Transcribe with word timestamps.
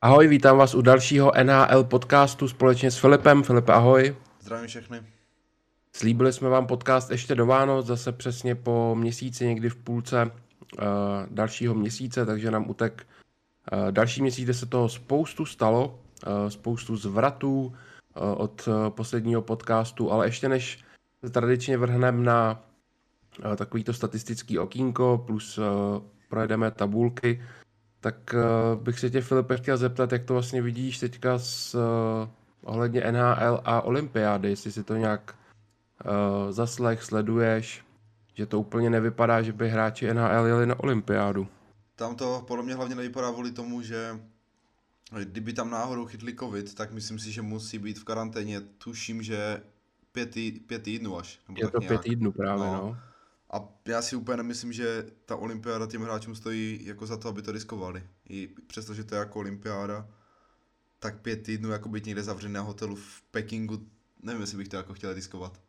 Ahoj, 0.00 0.28
vítám 0.28 0.58
vás 0.58 0.74
u 0.74 0.82
dalšího 0.82 1.32
NHL 1.42 1.84
podcastu 1.84 2.48
společně 2.48 2.90
s 2.90 2.98
Filipem. 2.98 3.42
Filipe, 3.42 3.72
ahoj. 3.72 4.16
Zdravím 4.40 4.66
všechny. 4.66 5.02
Slíbili 5.92 6.32
jsme 6.32 6.48
vám 6.48 6.66
podcast 6.66 7.10
ještě 7.10 7.34
do 7.34 7.46
Vánoc, 7.46 7.86
zase 7.86 8.12
přesně 8.12 8.54
po 8.54 8.94
měsíci, 8.94 9.46
někdy 9.46 9.68
v 9.68 9.76
půlce 9.76 10.24
uh, 10.24 10.82
dalšího 11.30 11.74
měsíce, 11.74 12.26
takže 12.26 12.50
nám 12.50 12.70
utek 12.70 13.06
uh, 13.72 13.92
další 13.92 14.22
měsíc, 14.22 14.44
kde 14.44 14.54
se 14.54 14.66
toho 14.66 14.88
spoustu 14.88 15.46
stalo, 15.46 16.00
uh, 16.26 16.48
spoustu 16.48 16.96
zvratů 16.96 17.60
uh, 17.60 17.72
od 18.36 18.68
uh, 18.68 18.90
posledního 18.90 19.42
podcastu, 19.42 20.12
ale 20.12 20.26
ještě 20.26 20.48
než 20.48 20.78
se 21.24 21.30
tradičně 21.30 21.78
vrhneme 21.78 22.22
na 22.22 22.62
uh, 23.44 23.56
takovýto 23.56 23.92
statistický 23.92 24.58
okýnko, 24.58 25.24
plus 25.26 25.58
uh, 25.58 25.64
projedeme 26.28 26.70
tabulky, 26.70 27.42
tak 28.00 28.34
uh, 28.34 28.82
bych 28.82 29.00
se 29.00 29.10
tě, 29.10 29.20
Filipe, 29.20 29.56
chtěl 29.56 29.76
zeptat, 29.76 30.12
jak 30.12 30.24
to 30.24 30.32
vlastně 30.32 30.62
vidíš 30.62 30.98
teďka 30.98 31.38
s 31.38 31.74
uh, 31.74 32.28
ohledně 32.62 33.12
NHL 33.12 33.60
a 33.64 33.82
olympiády, 33.82 34.48
jestli 34.48 34.72
si 34.72 34.84
to 34.84 34.96
nějak 34.96 35.34
uh, 36.04 36.52
zaslech, 36.52 37.02
sleduješ, 37.02 37.84
že 38.34 38.46
to 38.46 38.60
úplně 38.60 38.90
nevypadá, 38.90 39.42
že 39.42 39.52
by 39.52 39.68
hráči 39.68 40.14
NHL 40.14 40.46
jeli 40.46 40.66
na 40.66 40.80
olympiádu. 40.80 41.48
Tam 41.96 42.16
to 42.16 42.44
podle 42.46 42.64
mě 42.64 42.74
hlavně 42.74 42.94
nevypadá 42.94 43.32
kvůli 43.32 43.52
tomu, 43.52 43.82
že 43.82 44.20
kdyby 45.22 45.52
tam 45.52 45.70
náhodou 45.70 46.06
chytli 46.06 46.34
covid, 46.34 46.74
tak 46.74 46.92
myslím 46.92 47.18
si, 47.18 47.32
že 47.32 47.42
musí 47.42 47.78
být 47.78 47.98
v 47.98 48.04
karanténě. 48.04 48.60
Tuším, 48.60 49.22
že 49.22 49.62
pět, 50.12 50.30
tý, 50.30 50.52
pět 50.52 50.82
týdnů 50.82 51.18
až. 51.18 51.38
Nebo 51.48 51.60
Je 51.60 51.70
to 51.70 51.80
nějak. 51.80 51.88
pět 51.88 52.00
týdnů 52.00 52.32
právě, 52.32 52.66
no. 52.66 52.72
no. 52.72 52.96
A 53.50 53.68
já 53.84 54.02
si 54.02 54.16
úplně 54.16 54.36
nemyslím, 54.36 54.72
že 54.72 55.10
ta 55.24 55.36
olympiáda 55.36 55.86
těm 55.86 56.02
hráčům 56.02 56.34
stojí 56.34 56.86
jako 56.86 57.06
za 57.06 57.16
to, 57.16 57.28
aby 57.28 57.42
to 57.42 57.52
riskovali. 57.52 58.08
I 58.28 58.46
přestože 58.66 59.04
to 59.04 59.14
je 59.14 59.18
jako 59.18 59.38
olympiáda, 59.38 60.08
tak 60.98 61.20
pět 61.20 61.42
týdnů 61.42 61.70
jako 61.70 61.88
být 61.88 62.06
někde 62.06 62.22
zavřený 62.22 62.54
na 62.54 62.60
hotelu 62.60 62.96
v 62.96 63.22
Pekingu, 63.30 63.86
nevím, 64.22 64.40
jestli 64.40 64.56
bych 64.56 64.68
to 64.68 64.76
jako 64.76 64.94
chtěl 64.94 65.12
riskovat. 65.12 65.60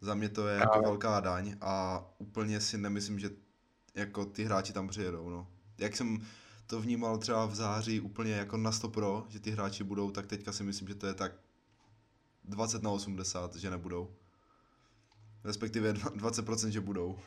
Za 0.00 0.14
mě 0.14 0.28
to 0.28 0.48
je 0.48 0.58
jako 0.58 0.82
velká 0.82 1.20
daň 1.20 1.56
a 1.60 2.04
úplně 2.18 2.60
si 2.60 2.78
nemyslím, 2.78 3.18
že 3.18 3.30
jako 3.94 4.24
ty 4.24 4.44
hráči 4.44 4.72
tam 4.72 4.88
přijedou, 4.88 5.30
no. 5.30 5.48
Jak 5.78 5.96
jsem 5.96 6.26
to 6.66 6.80
vnímal 6.80 7.18
třeba 7.18 7.46
v 7.46 7.54
září 7.54 8.00
úplně 8.00 8.32
jako 8.32 8.56
na 8.56 8.72
100 8.72 8.88
pro, 8.88 9.26
že 9.28 9.40
ty 9.40 9.50
hráči 9.50 9.84
budou, 9.84 10.10
tak 10.10 10.26
teďka 10.26 10.52
si 10.52 10.62
myslím, 10.62 10.88
že 10.88 10.94
to 10.94 11.06
je 11.06 11.14
tak 11.14 11.32
20 12.44 12.82
na 12.82 12.90
80, 12.90 13.56
že 13.56 13.70
nebudou. 13.70 14.16
Respektive 15.44 15.92
20%, 15.92 16.68
že 16.68 16.80
budou. 16.80 17.18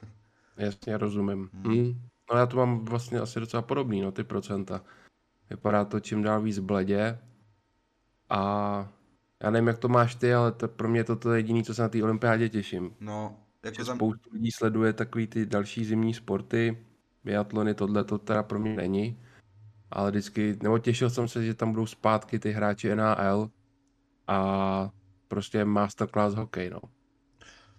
Jasně, 0.57 0.97
rozumím. 0.97 1.49
Hmm. 1.53 1.63
Hmm. 1.63 2.01
No 2.31 2.37
já 2.37 2.45
to 2.45 2.57
mám 2.57 2.85
vlastně 2.85 3.19
asi 3.19 3.39
docela 3.39 3.61
podobný, 3.61 4.01
no 4.01 4.11
ty 4.11 4.23
procenta. 4.23 4.81
Vypadá 5.49 5.85
to 5.85 5.99
čím 5.99 6.23
dál 6.23 6.41
víc 6.41 6.59
bledě 6.59 7.19
a 8.29 8.93
já 9.43 9.49
nevím, 9.51 9.67
jak 9.67 9.77
to 9.77 9.87
máš 9.87 10.15
ty, 10.15 10.33
ale 10.33 10.51
to, 10.51 10.67
pro 10.67 10.89
mě 10.89 10.99
je 10.99 11.03
to 11.03 11.15
to 11.15 11.33
jediné, 11.33 11.63
co 11.63 11.73
se 11.73 11.81
na 11.81 11.89
té 11.89 12.03
olympiádě 12.03 12.49
těším. 12.49 12.95
No, 12.99 13.37
jako 13.63 13.85
tam... 13.85 13.95
Spoustu 13.95 14.29
lidí 14.33 14.51
sleduje 14.51 14.93
takový 14.93 15.27
ty 15.27 15.45
další 15.45 15.85
zimní 15.85 16.13
sporty, 16.13 16.77
biatlony, 17.23 17.73
tohle 17.73 18.03
to 18.03 18.17
teda 18.17 18.43
pro 18.43 18.59
mě 18.59 18.75
není. 18.75 19.19
Ale 19.91 20.11
vždycky, 20.11 20.57
nebo 20.63 20.79
těšil 20.79 21.09
jsem 21.09 21.27
se, 21.27 21.45
že 21.45 21.53
tam 21.53 21.71
budou 21.71 21.85
zpátky 21.85 22.39
ty 22.39 22.51
hráči 22.51 22.95
NHL 22.95 23.49
a 24.27 24.89
prostě 25.27 25.65
masterclass 25.65 26.35
hokej, 26.35 26.69
no. 26.69 26.79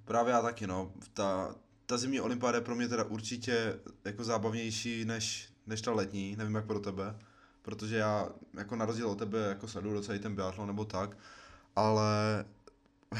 Právě 0.04 0.32
já 0.32 0.42
taky, 0.42 0.66
no. 0.66 0.92
Ta, 1.12 1.54
ta 1.86 1.98
zimní 1.98 2.20
olympiáda 2.20 2.58
je 2.58 2.64
pro 2.64 2.74
mě 2.74 2.88
teda 2.88 3.04
určitě 3.04 3.80
jako 4.04 4.24
zábavnější 4.24 5.04
než, 5.04 5.48
než 5.66 5.80
ta 5.80 5.92
letní, 5.92 6.36
nevím 6.36 6.54
jak 6.54 6.66
pro 6.66 6.80
tebe, 6.80 7.18
protože 7.62 7.96
já 7.96 8.28
jako 8.58 8.76
na 8.76 8.86
rozdíl 8.86 9.10
od 9.10 9.18
tebe 9.18 9.38
jako 9.48 9.68
sleduju 9.68 9.94
docela 9.94 10.18
ten 10.18 10.34
biatlon 10.34 10.66
nebo 10.66 10.84
tak, 10.84 11.16
ale 11.76 12.44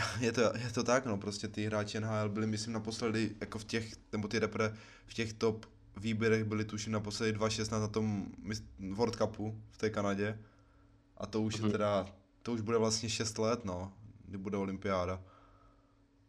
je 0.20 0.32
to, 0.32 0.40
je 0.40 0.70
to 0.74 0.82
tak, 0.82 1.06
no, 1.06 1.16
prostě 1.16 1.48
ty 1.48 1.66
hráči 1.66 2.00
NHL 2.00 2.28
byli, 2.28 2.46
myslím, 2.46 2.72
naposledy, 2.72 3.36
jako 3.40 3.58
v 3.58 3.64
těch, 3.64 3.92
nebo 4.12 4.28
ty 4.28 4.38
repre, 4.38 4.76
v 5.06 5.14
těch 5.14 5.32
top 5.32 5.66
výběrech 5.96 6.44
byli 6.44 6.64
tuším 6.64 6.92
naposledy 6.92 7.38
2.16 7.38 7.80
na 7.80 7.88
tom 7.88 8.26
World 8.90 9.16
Cupu 9.16 9.60
v 9.70 9.78
té 9.78 9.90
Kanadě. 9.90 10.38
A 11.16 11.26
to 11.26 11.42
už 11.42 11.54
je 11.54 11.62
mhm. 11.62 11.72
teda, 11.72 12.06
to 12.42 12.52
už 12.52 12.60
bude 12.60 12.78
vlastně 12.78 13.08
6 13.08 13.38
let, 13.38 13.64
no, 13.64 13.92
kdy 14.24 14.38
bude 14.38 14.56
olympiáda. 14.56 15.22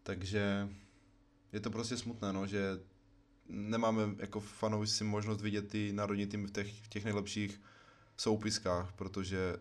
Takže 0.04 0.70
je 1.54 1.60
to 1.60 1.70
prostě 1.70 1.98
smutné, 1.98 2.34
no, 2.34 2.48
že 2.48 2.80
nemáme 3.50 4.02
jako 4.18 4.40
fanoušci 4.40 5.04
možnost 5.04 5.42
vidět 5.42 5.68
ty 5.68 5.94
národní 5.94 6.28
týmy 6.28 6.48
v 6.48 6.52
těch, 6.52 6.82
v 6.82 6.88
těch 6.88 7.04
nejlepších 7.04 7.62
soupiskách, 8.18 8.94
protože 8.94 9.58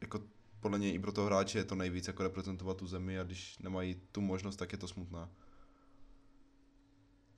jako 0.00 0.22
podle 0.60 0.78
něj 0.78 0.94
i 0.94 0.98
pro 0.98 1.12
toho 1.12 1.26
hráče 1.26 1.58
je 1.58 1.64
to 1.64 1.74
nejvíc 1.74 2.06
jako 2.06 2.22
reprezentovat 2.22 2.76
tu 2.76 2.86
zemi 2.86 3.18
a 3.18 3.22
když 3.22 3.58
nemají 3.58 3.96
tu 4.12 4.20
možnost, 4.20 4.56
tak 4.56 4.72
je 4.72 4.78
to 4.78 4.88
smutné. 4.88 5.28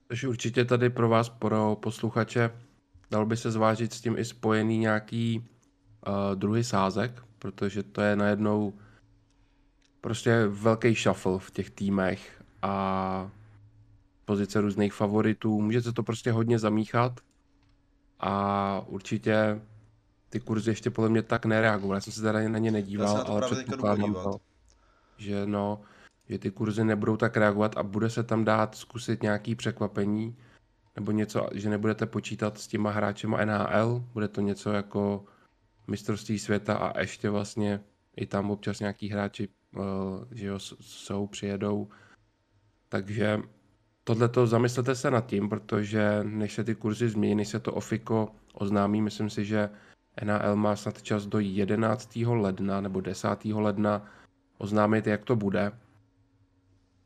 Takže 0.07 0.27
určitě 0.27 0.65
tady 0.65 0.89
pro 0.89 1.09
vás, 1.09 1.29
pro 1.29 1.77
posluchače, 1.81 2.51
dal 3.11 3.25
by 3.25 3.37
se 3.37 3.51
zvážit 3.51 3.93
s 3.93 4.01
tím 4.01 4.17
i 4.17 4.25
spojený 4.25 4.77
nějaký 4.77 5.39
uh, 6.07 6.35
druhý 6.35 6.63
sázek, 6.63 7.23
protože 7.39 7.83
to 7.83 8.01
je 8.01 8.15
najednou 8.15 8.79
prostě 10.01 10.47
velký 10.47 10.93
shuffle 10.95 11.39
v 11.39 11.51
těch 11.51 11.69
týmech 11.69 12.38
a 12.61 13.31
pozice 14.25 14.61
různých 14.61 14.93
favoritů. 14.93 15.61
Může 15.61 15.81
se 15.81 15.93
to 15.93 16.03
prostě 16.03 16.31
hodně 16.31 16.59
zamíchat 16.59 17.19
a 18.19 18.83
určitě 18.87 19.61
ty 20.29 20.39
kurzy 20.39 20.71
ještě 20.71 20.89
podle 20.89 21.09
mě 21.09 21.21
tak 21.21 21.45
nereagovaly. 21.45 21.97
Já 21.97 22.01
jsem 22.01 22.13
se 22.13 22.21
teda 22.21 22.49
na 22.49 22.57
ně 22.57 22.71
nedíval, 22.71 23.17
Já 23.17 23.23
ale 23.23 23.41
předpokládám 23.41 24.13
to, 24.13 24.39
že 25.17 25.45
no, 25.45 25.81
že 26.29 26.39
ty 26.39 26.51
kurzy 26.51 26.83
nebudou 26.83 27.17
tak 27.17 27.37
reagovat 27.37 27.77
a 27.77 27.83
bude 27.83 28.09
se 28.09 28.23
tam 28.23 28.45
dát 28.45 28.75
zkusit 28.75 29.23
nějaký 29.23 29.55
překvapení 29.55 30.37
nebo 30.95 31.11
něco, 31.11 31.49
že 31.53 31.69
nebudete 31.69 32.05
počítat 32.05 32.57
s 32.57 32.67
těma 32.67 32.91
hráčema 32.91 33.45
NHL, 33.45 34.03
bude 34.13 34.27
to 34.27 34.41
něco 34.41 34.71
jako 34.71 35.25
mistrovství 35.87 36.39
světa 36.39 36.75
a 36.75 36.99
ještě 36.99 37.29
vlastně 37.29 37.79
i 38.15 38.25
tam 38.25 38.51
občas 38.51 38.79
nějaký 38.79 39.09
hráči, 39.09 39.47
uh, 39.75 39.83
že 40.31 40.47
jo, 40.47 40.59
jsou, 40.59 41.27
přijedou. 41.27 41.89
Takže 42.89 43.39
tohle 44.03 44.29
to 44.29 44.47
zamyslete 44.47 44.95
se 44.95 45.11
nad 45.11 45.25
tím, 45.25 45.49
protože 45.49 46.19
než 46.23 46.53
se 46.53 46.63
ty 46.63 46.75
kurzy 46.75 47.09
změní, 47.09 47.35
než 47.35 47.47
se 47.47 47.59
to 47.59 47.73
ofiko 47.73 48.31
oznámí, 48.53 49.01
myslím 49.01 49.29
si, 49.29 49.45
že 49.45 49.69
NHL 50.23 50.55
má 50.55 50.75
snad 50.75 51.01
čas 51.01 51.25
do 51.25 51.39
11. 51.39 52.15
ledna 52.15 52.81
nebo 52.81 53.01
10. 53.01 53.27
ledna 53.45 54.05
oznámit, 54.57 55.07
jak 55.07 55.25
to 55.25 55.35
bude. 55.35 55.71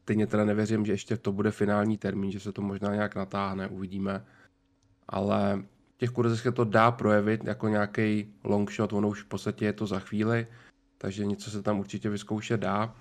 Teď 0.06 0.30
teda 0.30 0.46
nevěřím, 0.46 0.86
že 0.86 0.94
ještě 0.94 1.18
to 1.18 1.32
bude 1.32 1.52
finální 1.52 1.98
termín, 1.98 2.32
že 2.32 2.40
se 2.40 2.52
to 2.52 2.62
možná 2.62 2.94
nějak 2.94 3.16
natáhne, 3.16 3.68
uvidíme. 3.68 4.26
Ale 5.08 5.64
v 5.96 5.98
těch 5.98 6.10
kurzech 6.10 6.40
se 6.40 6.52
to 6.52 6.64
dá 6.64 6.92
projevit 6.92 7.44
jako 7.44 7.68
nějaký 7.68 8.34
long 8.44 8.72
shot, 8.72 8.94
ono 8.94 9.08
už 9.08 9.24
v 9.24 9.28
podstatě 9.28 9.66
je 9.66 9.74
to 9.74 9.88
za 9.88 10.00
chvíli, 10.00 10.48
takže 10.98 11.26
něco 11.26 11.52
se 11.52 11.62
tam 11.62 11.80
určitě 11.80 12.10
vyzkoušet 12.10 12.60
dá. 12.60 12.96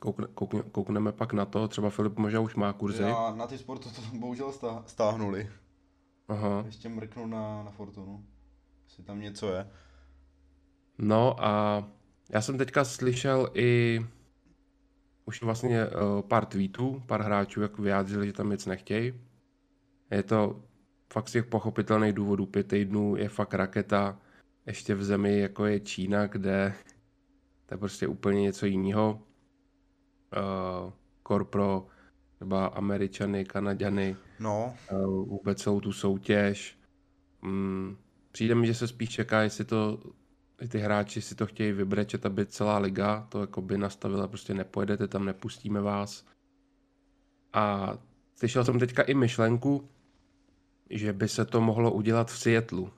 Koukne, 0.00 0.26
koukne, 0.34 0.62
koukneme 0.62 1.12
pak 1.12 1.32
na 1.32 1.44
to, 1.44 1.68
třeba 1.68 1.90
Filip 1.90 2.18
možná 2.18 2.40
už 2.40 2.54
má 2.54 2.72
kurzy. 2.72 3.02
Já 3.02 3.34
na 3.34 3.46
ty 3.46 3.58
sporty 3.58 3.88
to 3.88 4.02
bohužel 4.18 4.52
stáhnuli. 4.86 5.50
Aha. 6.28 6.62
Ještě 6.66 6.88
mrknu 6.88 7.26
na, 7.26 7.62
na 7.62 7.70
Fortunu 7.70 8.24
jestli 8.88 9.04
tam 9.04 9.20
něco 9.20 9.52
je. 9.52 9.66
No 10.98 11.44
a 11.44 11.84
já 12.30 12.40
jsem 12.40 12.58
teďka 12.58 12.84
slyšel 12.84 13.50
i 13.54 14.00
už 15.26 15.42
vlastně 15.42 15.86
uh, 15.86 15.92
pár 16.22 16.46
tweetů, 16.46 17.02
pár 17.06 17.22
hráčů 17.22 17.62
jak 17.62 17.78
vyjádřili, 17.78 18.26
že 18.26 18.32
tam 18.32 18.50
nic 18.50 18.66
nechtějí. 18.66 19.14
Je 20.10 20.22
to 20.22 20.62
fakt 21.12 21.28
z 21.28 21.32
těch 21.32 21.46
pochopitelných 21.46 22.12
důvodů, 22.12 22.46
pět 22.46 22.68
týdnů 22.68 23.16
je 23.16 23.28
fakt 23.28 23.54
raketa, 23.54 24.18
ještě 24.66 24.94
v 24.94 25.04
zemi 25.04 25.38
jako 25.38 25.66
je 25.66 25.80
Čína, 25.80 26.26
kde 26.26 26.74
to 27.66 27.74
je 27.74 27.78
prostě 27.78 28.06
úplně 28.06 28.42
něco 28.42 28.66
jiného. 28.66 29.22
Uh, 30.36 30.92
kor 31.22 31.44
pro 31.44 31.86
třeba 32.36 32.66
Američany, 32.66 33.44
Kanaďany, 33.44 34.16
no. 34.40 34.74
uh, 34.92 35.28
vůbec 35.28 35.62
celou 35.62 35.80
tu 35.80 35.92
soutěž. 35.92 36.78
Mm, 37.42 37.96
Přijde 38.32 38.54
mi, 38.54 38.66
že 38.66 38.74
se 38.74 38.88
spíš 38.88 39.08
čeká, 39.10 39.42
jestli 39.42 39.64
to 39.64 40.00
ty 40.68 40.78
hráči 40.78 41.22
si 41.22 41.34
to 41.34 41.46
chtějí 41.46 41.72
vybrečet, 41.72 42.26
aby 42.26 42.46
celá 42.46 42.78
liga 42.78 43.26
to 43.28 43.40
jako 43.40 43.62
by 43.62 43.78
nastavila, 43.78 44.28
prostě 44.28 44.54
nepojedete 44.54 45.08
tam, 45.08 45.24
nepustíme 45.24 45.80
vás. 45.80 46.24
A 47.52 47.94
slyšel 48.34 48.64
jsem 48.64 48.78
teďka 48.78 49.02
i 49.02 49.14
myšlenku, 49.14 49.88
že 50.90 51.12
by 51.12 51.28
se 51.28 51.44
to 51.44 51.60
mohlo 51.60 51.92
udělat 51.92 52.30
v 52.30 52.38
Seattlu. 52.38 52.92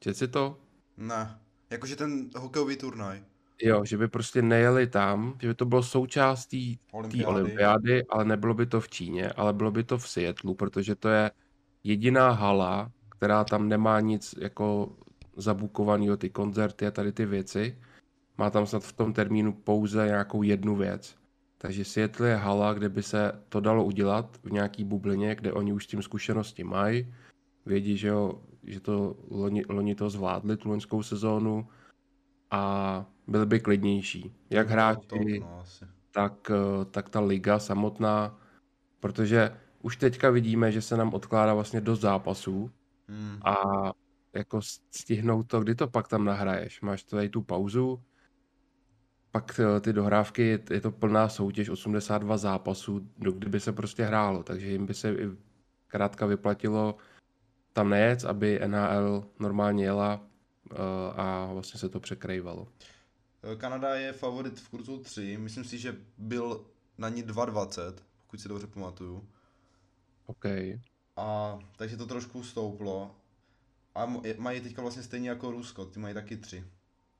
Četl 0.00 0.18
si 0.18 0.28
to? 0.28 0.58
Ne, 0.96 1.38
jakože 1.70 1.96
ten 1.96 2.30
hokejový 2.36 2.76
turnaj. 2.76 3.22
Jo, 3.62 3.84
že 3.84 3.98
by 3.98 4.08
prostě 4.08 4.42
nejeli 4.42 4.86
tam, 4.86 5.38
že 5.40 5.48
by 5.48 5.54
to 5.54 5.64
bylo 5.64 5.82
součástí 5.82 6.78
té 7.12 7.26
olympiády. 7.26 8.06
ale 8.06 8.24
nebylo 8.24 8.54
by 8.54 8.66
to 8.66 8.80
v 8.80 8.88
Číně, 8.88 9.30
ale 9.30 9.52
bylo 9.52 9.70
by 9.70 9.84
to 9.84 9.98
v 9.98 10.08
Seattlu, 10.08 10.54
protože 10.54 10.94
to 10.94 11.08
je 11.08 11.30
jediná 11.84 12.30
hala, 12.30 12.92
která 13.08 13.44
tam 13.44 13.68
nemá 13.68 14.00
nic 14.00 14.34
jako 14.38 14.96
zabukovaný 15.36 16.08
ty 16.18 16.30
koncerty 16.30 16.86
a 16.86 16.90
tady 16.90 17.12
ty 17.12 17.26
věci. 17.26 17.78
Má 18.38 18.50
tam 18.50 18.66
snad 18.66 18.84
v 18.84 18.92
tom 18.92 19.12
termínu 19.12 19.52
pouze 19.52 20.06
nějakou 20.06 20.42
jednu 20.42 20.76
věc. 20.76 21.16
Takže 21.58 21.84
Seattle 21.84 22.28
je 22.28 22.36
hala, 22.36 22.74
kde 22.74 22.88
by 22.88 23.02
se 23.02 23.32
to 23.48 23.60
dalo 23.60 23.84
udělat 23.84 24.38
v 24.42 24.50
nějaký 24.52 24.84
bublině, 24.84 25.34
kde 25.34 25.52
oni 25.52 25.72
už 25.72 25.84
s 25.84 25.86
tím 25.86 26.02
zkušenosti 26.02 26.64
mají. 26.64 27.14
Vědí, 27.66 27.96
že, 27.96 28.08
jo, 28.08 28.40
že 28.62 28.80
to 28.80 29.16
loni, 29.30 29.62
loni 29.68 29.94
to 29.94 30.10
zvládli, 30.10 30.56
tu 30.56 30.68
loňskou 30.68 31.02
sezónu 31.02 31.68
a 32.50 33.04
byli 33.26 33.46
by 33.46 33.60
klidnější. 33.60 34.34
Jak 34.50 34.68
hráči, 34.68 35.38
no, 35.40 35.64
tak, 36.10 36.50
eh, 36.50 36.84
tak 36.84 37.08
ta 37.08 37.20
liga 37.20 37.58
samotná, 37.58 38.38
protože 39.00 39.56
už 39.82 39.96
teďka 39.96 40.30
vidíme, 40.30 40.72
že 40.72 40.82
se 40.82 40.96
nám 40.96 41.14
odkládá 41.14 41.54
vlastně 41.54 41.80
do 41.80 41.96
zápasů 41.96 42.70
Hmm. 43.08 43.38
a 43.44 43.54
jako 44.34 44.60
stihnout 44.90 45.46
to, 45.46 45.60
kdy 45.60 45.74
to 45.74 45.88
pak 45.88 46.08
tam 46.08 46.24
nahraješ. 46.24 46.80
Máš 46.80 47.02
tady 47.02 47.28
tu 47.28 47.42
pauzu, 47.42 48.02
pak 49.30 49.60
eh, 49.60 49.80
ty 49.80 49.92
dohrávky, 49.92 50.42
je, 50.42 50.60
je 50.70 50.80
to 50.80 50.92
plná 50.92 51.28
soutěž, 51.28 51.68
82 51.68 52.36
zápasů, 52.36 53.10
do 53.18 53.32
kdyby 53.32 53.60
se 53.60 53.72
prostě 53.72 54.04
hrálo, 54.04 54.42
takže 54.42 54.66
jim 54.66 54.86
by 54.86 54.94
se 54.94 55.12
i 55.12 55.28
krátka 55.86 56.26
vyplatilo 56.26 56.96
tam 57.72 57.90
nejet, 57.90 58.24
aby 58.24 58.60
NHL 58.66 59.24
normálně 59.40 59.84
jela 59.84 60.20
eh, 60.72 60.76
a 61.16 61.48
vlastně 61.52 61.80
se 61.80 61.88
to 61.88 62.00
překrývalo. 62.00 62.68
Eh, 63.52 63.56
Kanada 63.56 63.94
je 63.94 64.12
favorit 64.12 64.60
v 64.60 64.68
kurzu 64.68 64.98
3, 64.98 65.36
myslím 65.36 65.64
si, 65.64 65.78
že 65.78 65.96
byl 66.18 66.66
na 66.98 67.08
ní 67.08 67.22
2,20, 67.22 67.94
pokud 68.26 68.40
si 68.40 68.48
dobře 68.48 68.66
pamatuju. 68.66 69.28
OK. 70.26 70.44
A 71.16 71.58
takže 71.76 71.96
to 71.96 72.06
trošku 72.06 72.44
stouplo. 72.44 73.14
A 73.94 74.06
mají 74.38 74.60
teďka 74.60 74.82
vlastně 74.82 75.02
stejně 75.02 75.28
jako 75.28 75.50
Rusko, 75.50 75.84
ty 75.84 76.00
mají 76.00 76.14
taky 76.14 76.36
3. 76.36 76.64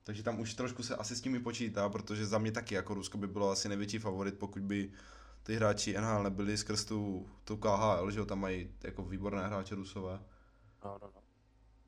Takže 0.05 0.23
tam 0.23 0.40
už 0.40 0.55
trošku 0.55 0.82
se 0.82 0.96
asi 0.96 1.17
s 1.17 1.25
nimi 1.25 1.40
počítá, 1.40 1.88
protože 1.88 2.26
za 2.26 2.38
mě 2.38 2.52
taky 2.52 2.75
jako 2.75 2.94
Rusko 2.94 3.19
by 3.19 3.26
bylo 3.26 3.50
asi 3.50 3.69
největší 3.69 3.99
favorit, 3.99 4.38
pokud 4.38 4.62
by 4.62 4.90
ty 5.43 5.56
hráči 5.56 6.00
NHL 6.00 6.23
nebyli 6.23 6.56
skrz 6.56 6.84
tu, 6.84 7.28
tu 7.44 7.56
KHL, 7.56 8.11
že 8.11 8.19
jo, 8.19 8.26
tam 8.26 8.40
mají 8.40 8.70
jako 8.84 9.02
výborné 9.02 9.46
hráče 9.46 9.75
Rusové. 9.75 10.20
No, 10.84 10.99
no, 11.02 11.11
no. 11.14 11.23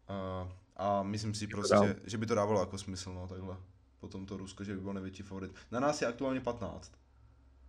A, 0.09 0.49
a 0.77 1.03
myslím 1.03 1.35
si 1.35 1.47
prostě, 1.47 1.97
že 2.05 2.19
by 2.19 2.27
to 2.27 2.35
dávalo 2.35 2.61
jako 2.61 2.79
smysl, 2.79 3.15
no, 3.15 3.29
takhle. 3.29 3.57
Potom 4.01 4.27
to 4.27 4.37
Rusko, 4.37 4.65
že 4.65 4.75
by 4.75 4.81
bylo 4.81 4.93
největší 4.93 5.23
favorit. 5.23 5.55
Na 5.71 5.81
nás 5.81 6.03
je 6.03 6.09
aktuálně 6.09 6.41
15. 6.41 6.93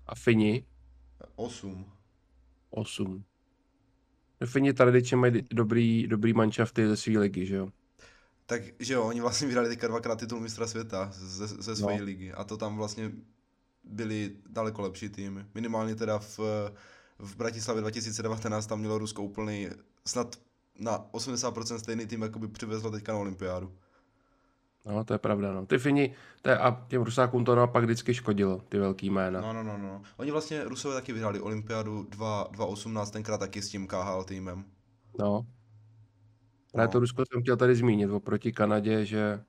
A 0.08 0.16
Fini 0.16 0.66
8. 1.36 1.86
8. 2.70 3.24
Fini 4.46 4.74
tradičně 4.74 5.18
mají 5.18 5.34
dobrý, 5.52 6.08
dobrý 6.08 6.34
manšafty 6.34 6.88
ze 6.88 6.98
své 6.98 7.20
ligy, 7.20 7.46
že 7.46 7.56
jo? 7.56 7.70
Takže 8.46 8.94
jo, 8.94 9.04
oni 9.04 9.22
vlastně 9.22 9.48
vyhrali 9.48 9.70
teďka 9.70 9.88
dvakrát 9.88 10.20
titul 10.20 10.40
mistra 10.40 10.68
světa 10.68 11.10
ze, 11.14 11.48
ze 11.48 11.76
své 11.76 11.98
No. 11.98 12.04
ligy. 12.06 12.32
A 12.34 12.44
to 12.44 12.58
tam 12.58 12.78
vlastně 12.78 13.12
byli 13.84 14.36
daleko 14.50 14.82
lepší 14.82 15.10
týmy. 15.10 15.46
Minimálně 15.56 15.96
teda 15.96 16.20
v, 16.20 16.40
v 17.20 17.36
Bratislavě 17.36 17.82
2019 17.82 18.66
tam 18.68 18.80
mělo 18.80 18.98
Rusko 18.98 19.24
úplný, 19.24 19.70
snad 20.08 20.36
na 20.80 21.00
80% 21.12 21.76
stejný 21.76 22.08
tým, 22.08 22.22
jako 22.22 22.40
by 22.40 22.48
přivezlo 22.48 22.92
teďka 22.92 23.14
na 23.14 23.20
olympiádu. 23.20 23.76
No, 24.86 25.04
to 25.04 25.14
je 25.14 25.20
pravda, 25.20 25.54
no. 25.54 25.66
Ty 25.66 25.78
Fini, 25.78 26.16
to 26.42 26.50
je, 26.50 26.58
a 26.58 26.86
těm 26.88 27.02
Rusákům 27.02 27.46
to 27.46 27.56
naopak 27.56 27.84
vždycky 27.84 28.14
škodilo, 28.14 28.62
ty 28.70 28.80
velký 28.80 29.10
jména. 29.10 29.42
No, 29.42 29.54
no, 29.54 29.64
no, 29.64 29.78
no. 29.78 30.02
Oni 30.18 30.32
vlastně 30.32 30.64
Rusové 30.64 30.96
taky 30.96 31.14
vyhráli 31.14 31.40
olympiádu 31.40 32.04
2 32.10 32.48
2018, 32.52 33.12
tenkrát 33.12 33.38
taky 33.38 33.62
s 33.62 33.70
tím 33.70 33.88
KHL 33.88 34.24
týmem. 34.24 34.66
No. 35.20 35.46
Ale 36.76 36.86
No. 36.86 36.92
to 36.92 37.00
Rusko 37.00 37.24
jsem 37.34 37.42
chtěl 37.42 37.58
tady 37.58 37.76
zmínit, 37.76 38.10
oproti 38.10 38.52
Kanadě, 38.52 39.06
že 39.06 39.44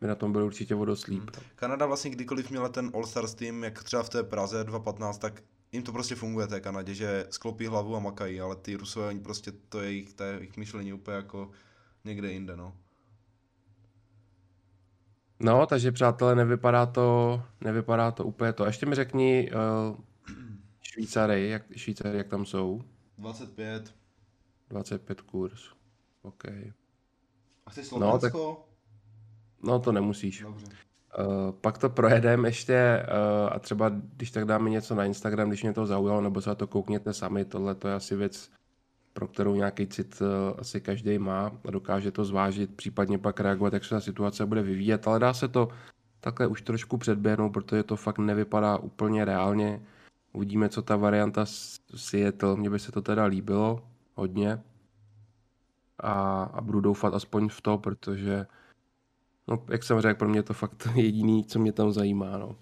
by 0.00 0.06
na 0.06 0.14
tom 0.14 0.32
byl 0.32 0.44
určitě 0.44 0.74
o 0.74 0.84
dost 0.84 1.06
líp. 1.06 1.30
no. 1.36 1.42
Kanada 1.54 1.86
vlastně 1.86 2.10
kdykoliv 2.10 2.50
měla 2.50 2.68
ten 2.68 2.90
All-Stars 2.94 3.34
tým, 3.34 3.64
jak 3.64 3.82
třeba 3.84 4.02
v 4.02 4.08
té 4.08 4.22
Praze 4.22 4.64
2015, 4.64 5.18
tak 5.18 5.42
jim 5.72 5.82
to 5.82 5.92
prostě 5.92 6.14
funguje 6.14 6.46
té 6.46 6.60
Kanadě, 6.60 6.94
že 6.94 7.26
sklopí 7.30 7.66
hlavu 7.66 7.96
a 7.96 7.98
makají, 7.98 8.40
ale 8.40 8.56
ty 8.56 8.74
Rusové, 8.76 9.08
oni 9.08 9.20
prostě, 9.20 9.52
to 9.68 9.80
je 9.80 9.86
jejich, 9.90 10.14
to 10.14 10.22
je 10.24 10.34
jejich 10.34 10.56
myšlení 10.56 10.92
úplně 10.92 11.16
jako 11.16 11.50
někde 12.04 12.32
jinde, 12.32 12.56
no. 12.56 12.76
No, 15.40 15.66
takže 15.66 15.92
přátelé, 15.92 16.34
nevypadá 16.34 16.86
to, 16.86 17.42
nevypadá 17.60 18.10
to 18.10 18.24
úplně 18.24 18.52
to. 18.52 18.66
Ještě 18.66 18.86
mi 18.86 18.94
řekni 18.94 19.50
uh, 19.90 19.96
Švýcary, 20.82 21.48
jak, 21.48 21.62
Švýcary, 21.76 22.18
jak 22.18 22.28
tam 22.28 22.46
jsou. 22.46 22.82
25. 23.18 23.94
25 24.70 25.20
kurz. 25.20 25.62
OK. 26.22 26.44
A 27.66 27.70
chceš 27.70 27.90
No, 27.90 28.18
tak- 28.18 28.32
Slovensko? 28.32 28.68
No, 29.62 29.78
to 29.78 29.92
nemusíš. 29.92 30.40
Dobře. 30.42 30.66
Uh, 30.66 31.52
pak 31.60 31.78
to 31.78 31.90
projedeme 31.90 32.48
ještě 32.48 33.02
uh, 33.08 33.52
a 33.52 33.58
třeba 33.58 33.88
když 33.88 34.30
tak 34.30 34.44
dáme 34.44 34.70
něco 34.70 34.94
na 34.94 35.04
Instagram, 35.04 35.48
když 35.48 35.62
mě 35.62 35.72
to 35.72 35.86
zaujalo, 35.86 36.20
nebo 36.20 36.40
se 36.40 36.54
to 36.54 36.66
koukněte 36.66 37.12
sami, 37.14 37.44
tohle 37.44 37.74
to 37.74 37.88
je 37.88 37.94
asi 37.94 38.16
věc, 38.16 38.50
pro 39.12 39.28
kterou 39.28 39.54
nějaký 39.54 39.86
cit 39.86 40.20
uh, 40.20 40.26
asi 40.58 40.80
každý 40.80 41.18
má 41.18 41.52
a 41.68 41.70
dokáže 41.70 42.10
to 42.10 42.24
zvážit, 42.24 42.76
případně 42.76 43.18
pak 43.18 43.40
reagovat, 43.40 43.72
jak 43.72 43.84
se 43.84 43.90
ta 43.90 44.00
situace 44.00 44.46
bude 44.46 44.62
vyvíjet, 44.62 45.08
ale 45.08 45.18
dá 45.18 45.34
se 45.34 45.48
to 45.48 45.68
takhle 46.20 46.46
už 46.46 46.62
trošku 46.62 46.96
předběhnout, 46.96 47.52
protože 47.52 47.82
to 47.82 47.96
fakt 47.96 48.18
nevypadá 48.18 48.76
úplně 48.76 49.24
reálně. 49.24 49.82
Uvidíme, 50.32 50.68
co 50.68 50.82
ta 50.82 50.96
varianta 50.96 51.46
s 51.46 51.80
Seattle, 51.94 52.56
mně 52.56 52.70
by 52.70 52.78
se 52.78 52.92
to 52.92 53.02
teda 53.02 53.24
líbilo 53.24 53.82
hodně 54.14 54.62
a, 55.98 56.42
a 56.42 56.60
budu 56.60 56.80
doufat 56.80 57.14
aspoň 57.14 57.48
v 57.48 57.60
to, 57.60 57.78
protože 57.78 58.46
No, 59.48 59.64
jak 59.68 59.82
jsem 59.82 60.00
řekl, 60.00 60.18
pro 60.18 60.28
mě 60.28 60.38
je 60.38 60.42
to 60.42 60.54
fakt 60.54 60.88
jediný, 60.94 61.44
co 61.44 61.58
mě 61.58 61.72
tam 61.72 61.92
zajímá, 61.92 62.38
no. 62.38 62.56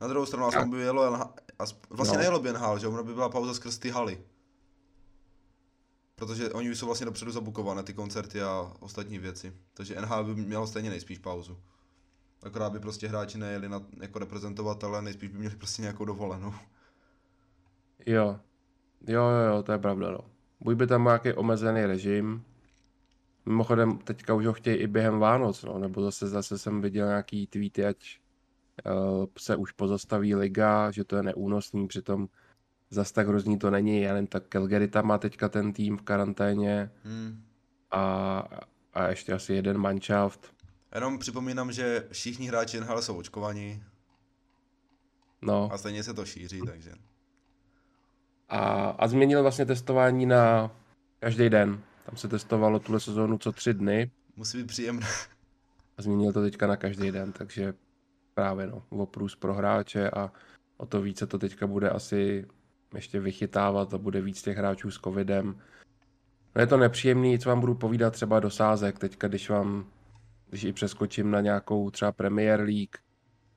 Na 0.00 0.08
druhou 0.08 0.26
stranu, 0.26 0.46
aspoň 0.46 0.70
by 0.70 0.80
jelo, 0.80 1.30
vlastně 1.90 2.16
No. 2.16 2.18
nejelo 2.18 2.40
by 2.40 2.52
NHL, 2.52 2.78
že 2.78 2.86
ono 2.88 3.04
by 3.04 3.14
byla 3.14 3.28
pauza 3.28 3.54
skrz 3.54 3.78
ty 3.78 3.90
haly. 3.90 4.20
Protože 6.26 6.50
oni 6.50 6.70
už 6.70 6.78
jsou 6.78 6.86
vlastně 6.86 7.06
dopředu 7.06 7.30
zabukované, 7.30 7.82
ty 7.82 7.94
koncerty 7.94 8.42
a 8.42 8.72
ostatní 8.80 9.18
věci. 9.18 9.52
Takže 9.74 10.00
NHL 10.00 10.24
by 10.24 10.34
mělo 10.34 10.66
stejně 10.66 10.90
nejspíš 10.90 11.18
pauzu. 11.18 11.58
Akorát 12.42 12.72
by 12.72 12.80
prostě 12.80 13.08
hráči 13.08 13.38
nejeli 13.38 13.68
na, 13.68 13.82
jako 14.00 14.18
reprezentovatele, 14.18 15.02
nejspíš 15.02 15.30
by 15.30 15.38
měli 15.38 15.56
prostě 15.56 15.82
nějakou 15.82 16.04
dovolenou. 16.04 16.54
Jo, 18.06 18.40
jo, 19.06 19.22
jo, 19.22 19.54
jo, 19.54 19.62
to 19.62 19.72
je 19.72 19.78
pravda, 19.78 20.10
no. 20.10 20.18
Buď 20.60 20.76
by 20.76 20.86
tam 20.86 21.04
nějaký 21.04 21.32
omezený 21.32 21.86
režim, 21.86 22.44
mimochodem 23.46 23.98
teďka 23.98 24.34
už 24.34 24.46
ho 24.46 24.52
chtějí 24.52 24.76
i 24.76 24.86
během 24.86 25.18
Vánoc, 25.18 25.62
no, 25.64 25.78
nebo 25.78 26.02
zase, 26.02 26.28
zase 26.28 26.58
jsem 26.58 26.80
viděl 26.80 27.06
nějaký 27.06 27.46
tweety, 27.46 27.86
ať 27.86 28.18
uh, 28.86 29.26
se 29.38 29.56
už 29.56 29.72
pozastaví 29.72 30.34
liga, 30.34 30.90
že 30.90 31.04
to 31.04 31.16
je 31.16 31.22
neúnosný, 31.22 31.88
přitom 31.88 32.28
zas 32.92 33.12
tak 33.12 33.28
hrozný 33.28 33.58
to 33.58 33.70
není, 33.70 34.00
já 34.00 34.12
nevím, 34.12 34.26
tak 34.26 34.42
Calgary 34.48 34.88
tam 34.88 35.06
má 35.06 35.18
teďka 35.18 35.48
ten 35.48 35.72
tým 35.72 35.96
v 35.96 36.02
karanténě 36.02 36.90
Hmm. 37.04 37.42
a, 37.90 38.48
a 38.94 39.08
ještě 39.08 39.32
asi 39.32 39.54
jeden 39.54 39.78
manšaft, 39.78 40.52
Jenom 40.94 41.18
připomínám, 41.18 41.72
že 41.72 42.06
všichni 42.12 42.48
hráči 42.48 42.80
NHL 42.80 43.02
jsou 43.02 43.16
očkovaní 43.16 43.82
no. 45.42 45.68
a 45.72 45.78
stejně 45.78 46.02
se 46.02 46.14
to 46.14 46.24
šíří, 46.24 46.60
takže. 46.66 46.92
A, 48.48 48.58
a 48.98 49.08
změnil 49.08 49.42
vlastně 49.42 49.66
testování 49.66 50.26
na 50.26 50.70
každý 51.20 51.50
den. 51.50 51.80
Tam 52.06 52.16
se 52.16 52.28
testovalo 52.28 52.78
tuhle 52.78 53.00
sezónu 53.00 53.38
co 53.38 53.52
tři 53.52 53.74
dny 53.74 54.10
Musí 54.36 54.58
být 54.58 54.66
příjemné. 54.66 55.06
a 55.98 56.02
změnil 56.02 56.32
to 56.32 56.42
teďka 56.42 56.66
na 56.66 56.76
každý 56.76 57.10
den, 57.12 57.32
takže 57.32 57.74
právě 58.34 58.66
no, 58.66 58.82
oprus 58.88 59.36
pro 59.36 59.54
hráče 59.54 60.10
a 60.10 60.32
o 60.76 60.86
to 60.86 61.00
více 61.00 61.26
to 61.26 61.38
teďka 61.38 61.66
bude 61.66 61.90
asi 61.90 62.46
ještě 62.94 63.20
vychytávat 63.20 63.94
a 63.94 63.98
bude 63.98 64.20
víc 64.20 64.42
těch 64.42 64.56
hráčů 64.56 64.90
s 64.90 65.00
covidem. 65.00 65.58
No 66.54 66.60
je 66.60 66.66
to 66.66 66.76
nepříjemný, 66.76 67.38
co 67.38 67.48
vám 67.48 67.60
budu 67.60 67.74
povídat 67.74 68.12
třeba 68.12 68.40
do 68.40 68.50
sázek, 68.50 68.98
teďka 68.98 69.28
když 69.28 69.50
vám, 69.50 69.86
když 70.50 70.64
i 70.64 70.72
přeskočím 70.72 71.30
na 71.30 71.40
nějakou 71.40 71.90
třeba 71.90 72.12
Premier 72.12 72.60
League, 72.60 72.96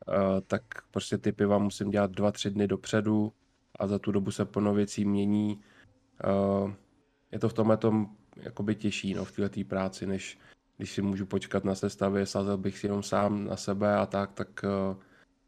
uh, 0.08 0.14
tak 0.48 0.62
prostě 0.92 1.18
typy 1.18 1.46
vám 1.46 1.64
musím 1.64 1.90
dělat 1.90 2.12
dva, 2.12 2.32
tři 2.32 2.50
dny 2.50 2.68
dopředu 2.68 3.34
a 3.80 3.88
za 3.88 4.00
tu 4.00 4.12
dobu 4.12 4.32
se 4.32 4.46
plno 4.46 4.74
věcí 4.74 5.06
mění. 5.06 5.60
Uh, 6.64 6.72
je 7.32 7.40
to 7.40 7.50
v 7.50 7.54
tomhle 7.54 7.78
tom 7.78 8.10
jakoby 8.38 8.76
těžší 8.76 9.14
no, 9.14 9.26
v 9.26 9.32
této 9.32 9.64
práci, 9.68 10.06
než 10.06 10.40
když 10.78 10.92
si 10.92 11.02
můžu 11.02 11.26
počkat 11.26 11.64
na 11.64 11.76
sestavě, 11.76 12.26
sázel 12.26 12.58
bych 12.58 12.78
si 12.78 12.88
jenom 12.88 13.04
sám 13.04 13.46
na 13.46 13.58
sebe 13.58 13.96
a 13.96 14.06
tak, 14.06 14.32
tak 14.34 14.64
uh, 14.64 14.98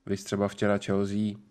vy 0.06 0.18
třeba 0.18 0.48
včera 0.48 0.78
Chelsea, 0.78 1.47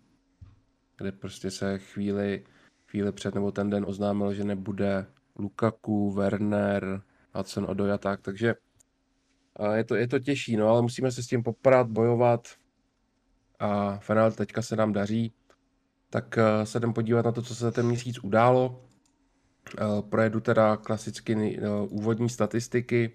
kde 0.97 1.11
prostě 1.11 1.51
se 1.51 1.79
chvíli, 1.79 2.45
chvíli 2.87 3.11
před 3.11 3.35
nebo 3.35 3.51
ten 3.51 3.69
den 3.69 3.85
oznámil, 3.87 4.33
že 4.33 4.43
nebude 4.43 5.05
Lukaku, 5.39 6.11
Werner, 6.11 7.01
Hudson 7.33 7.65
Odoi 7.69 7.91
a 7.91 7.97
tak, 7.97 8.21
takže 8.21 8.55
je 9.73 9.83
to, 9.83 9.95
je 9.95 10.07
to 10.07 10.19
těžší, 10.19 10.57
no, 10.57 10.67
ale 10.67 10.81
musíme 10.81 11.11
se 11.11 11.23
s 11.23 11.27
tím 11.27 11.43
poprat, 11.43 11.87
bojovat 11.87 12.47
a 13.59 13.97
Fenal 13.97 14.31
teďka 14.31 14.61
se 14.61 14.75
nám 14.75 14.93
daří, 14.93 15.33
tak 16.09 16.37
uh, 16.37 16.63
se 16.63 16.77
jdem 16.77 16.93
podívat 16.93 17.25
na 17.25 17.31
to, 17.31 17.41
co 17.41 17.55
se 17.55 17.63
za 17.63 17.71
ten 17.71 17.85
měsíc 17.85 18.23
událo. 18.23 18.83
Uh, 19.81 20.01
projedu 20.09 20.39
teda 20.39 20.77
klasicky 20.77 21.35
uh, 21.35 21.63
úvodní 21.89 22.29
statistiky. 22.29 23.11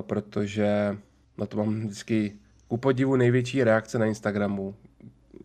protože 0.00 0.98
na 1.38 1.46
to 1.46 1.56
mám 1.56 1.80
vždycky 1.80 2.38
ku 2.68 2.76
podivu 2.76 3.16
největší 3.16 3.64
reakce 3.64 3.98
na 3.98 4.06
Instagramu. 4.06 4.74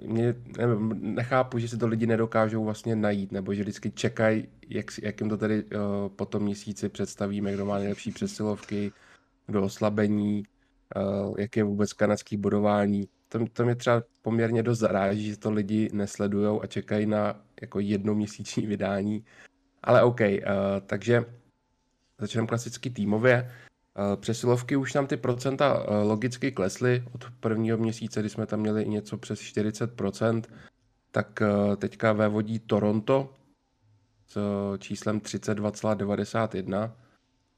Mě, 0.06 0.36
nevím, 0.58 1.16
nechápu, 1.16 1.60
že 1.60 1.68
si 1.68 1.78
to 1.78 1.88
lidi 1.88 2.08
nedokážou 2.08 2.64
vlastně 2.64 2.96
najít, 2.96 3.32
nebo 3.32 3.54
že 3.54 3.62
vždycky 3.62 3.92
čekají, 3.92 4.48
jak, 4.70 4.86
jak 5.02 5.22
jim 5.22 5.30
to 5.30 5.38
tady 5.38 5.64
uh, 5.64 5.70
po 6.16 6.26
tom 6.26 6.44
měsíci 6.44 6.90
představíme, 6.90 7.54
kdo 7.54 7.66
má 7.66 7.78
nejlepší 7.78 8.12
přesilovky, 8.12 8.92
kdo 9.48 9.64
oslabení, 9.64 10.44
uh, 10.96 11.36
jak 11.40 11.58
je 11.58 11.64
vůbec 11.64 11.94
kanadský 11.94 12.38
bodování. 12.38 13.08
To, 13.30 13.40
to 13.54 13.66
mě 13.66 13.76
třeba 13.76 14.04
poměrně 14.22 14.64
dost 14.64 14.80
zaráží, 14.80 15.30
že 15.30 15.38
to 15.38 15.52
lidi 15.52 15.90
nesledují 15.94 16.60
a 16.62 16.68
čekají 16.68 17.06
na 17.06 17.42
jako 17.62 17.80
jednoměsíční 17.80 18.68
vydání. 18.68 19.26
Ale 19.84 20.04
OK, 20.04 20.20
uh, 20.22 20.28
takže 20.86 21.26
začneme 22.20 22.48
klasicky 22.48 22.90
týmově. 22.90 23.52
Uh, 23.98 24.16
přesilovky 24.22 24.76
už 24.76 24.94
nám 24.94 25.08
ty 25.08 25.18
procenta 25.18 25.90
uh, 25.90 26.08
logicky 26.08 26.52
klesly 26.52 27.04
od 27.12 27.26
prvního 27.40 27.78
měsíce, 27.78 28.20
kdy 28.20 28.30
jsme 28.30 28.46
tam 28.46 28.60
měli 28.60 28.88
něco 28.88 29.18
přes 29.18 29.40
40%, 29.40 30.44
tak 31.12 31.40
uh, 31.42 31.76
teďka 31.76 32.14
vévodí 32.14 32.60
Toronto 32.60 33.34
s 34.28 34.38
číslem 34.80 35.20
32,91. 35.20 36.92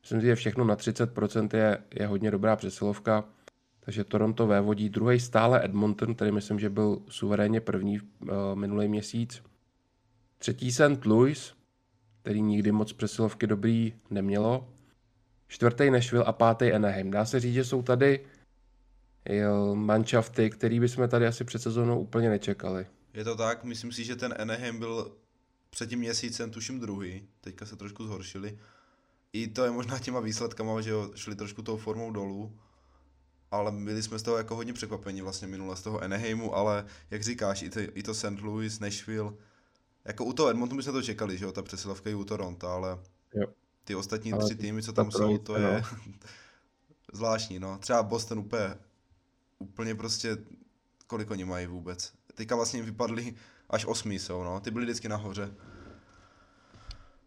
Myslím 0.02 0.22
si, 0.22 0.28
že 0.28 0.36
všechno 0.36 0.64
na 0.64 0.76
30% 0.76 1.58
je, 1.58 1.78
je 2.00 2.08
hodně 2.08 2.32
dobrá 2.32 2.56
přesilovka. 2.56 3.24
Takže 3.80 4.04
Toronto 4.04 4.48
vévodí 4.48 4.90
druhý 4.90 5.20
stále 5.20 5.66
Edmonton, 5.66 6.16
který 6.16 6.32
myslím, 6.32 6.60
že 6.60 6.70
byl 6.70 7.02
suverénně 7.10 7.62
první 7.62 8.00
minulý 8.54 8.88
měsíc. 8.88 9.44
Třetí 10.38 10.72
St. 10.72 11.06
Louis, 11.06 11.54
který 12.22 12.42
nikdy 12.42 12.72
moc 12.72 12.94
přesilovky 12.94 13.48
dobrý 13.48 13.94
nemělo. 14.10 14.68
Čtvrtý 15.50 15.90
Nashville 15.90 16.26
a 16.26 16.32
pátý 16.32 16.72
Anaheim. 16.72 17.12
Dá 17.12 17.26
se 17.26 17.40
říct, 17.40 17.54
že 17.54 17.66
jsou 17.66 17.82
tady 17.82 18.26
jo, 19.26 19.76
manšafty, 19.76 20.50
který 20.50 20.80
bychom 20.80 21.10
tady 21.10 21.28
asi 21.28 21.44
před 21.44 21.62
sezónou 21.62 22.00
úplně 22.00 22.30
nečekali. 22.30 22.86
Je 23.14 23.24
to 23.24 23.36
tak, 23.36 23.64
myslím 23.64 23.92
si, 23.92 24.04
že 24.04 24.16
ten 24.16 24.36
Anaheim 24.40 24.80
byl 24.80 25.12
před 25.70 25.90
tím 25.90 26.00
měsícem 26.00 26.52
tuším 26.52 26.80
druhý, 26.80 27.28
teďka 27.42 27.66
se 27.66 27.76
trošku 27.76 28.06
zhoršili. 28.06 28.60
I 29.34 29.48
to 29.48 29.64
je 29.64 29.72
možná 29.72 30.00
těma 30.00 30.20
výsledkama, 30.20 30.82
že 30.82 30.90
jo, 30.90 31.12
šli 31.16 31.36
trošku 31.36 31.62
tou 31.62 31.78
formou 31.78 32.12
dolů 32.12 32.60
ale 33.52 33.72
byli 33.72 34.04
jsme 34.04 34.20
z 34.20 34.24
toho 34.24 34.38
jako 34.38 34.56
hodně 34.56 34.74
překvapení 34.74 35.22
vlastně 35.22 35.48
minule 35.48 35.76
z 35.76 35.82
toho 35.82 36.00
Anaheimu, 36.00 36.56
ale 36.56 36.86
jak 37.12 37.24
říkáš, 37.24 37.62
i 37.62 37.70
to, 37.70 37.80
i 37.80 38.04
to 38.04 38.14
St. 38.14 38.42
Louis, 38.42 38.80
Nashville, 38.80 39.34
jako 40.06 40.26
u 40.26 40.34
toho 40.34 40.50
Edmontonu 40.50 40.82
jsme 40.82 40.92
to 40.92 41.02
čekali, 41.02 41.38
že 41.38 41.46
jo, 41.46 41.52
ta 41.52 41.62
přesilovka 41.62 42.10
i 42.10 42.14
u 42.14 42.24
Toronto, 42.24 42.68
ale 42.68 43.00
jo. 43.34 43.48
Ty 43.90 43.96
ostatní 43.96 44.34
ale 44.34 44.46
tři 44.46 44.56
týmy, 44.56 44.84
co 44.84 44.94
tam 44.94 45.12
jsou, 45.12 45.38
to 45.38 45.58
je 45.58 45.84
zvláštní, 47.14 47.60
no. 47.60 47.78
Třeba 47.78 48.04
Boston 48.04 48.40
úplně, 48.40 48.76
úplně 49.60 49.96
prostě, 49.96 50.38
kolik 51.08 51.32
oni 51.32 51.46
mají 51.46 51.68
vůbec. 51.68 52.14
Teďka 52.36 52.56
vlastně 52.56 52.82
vypadli 52.82 53.34
až 53.70 53.86
osmý 53.86 54.20
jsou, 54.20 54.44
no, 54.44 54.60
ty 54.60 54.72
byli 54.72 54.86
vždycky 54.86 55.10
nahoře. 55.10 55.54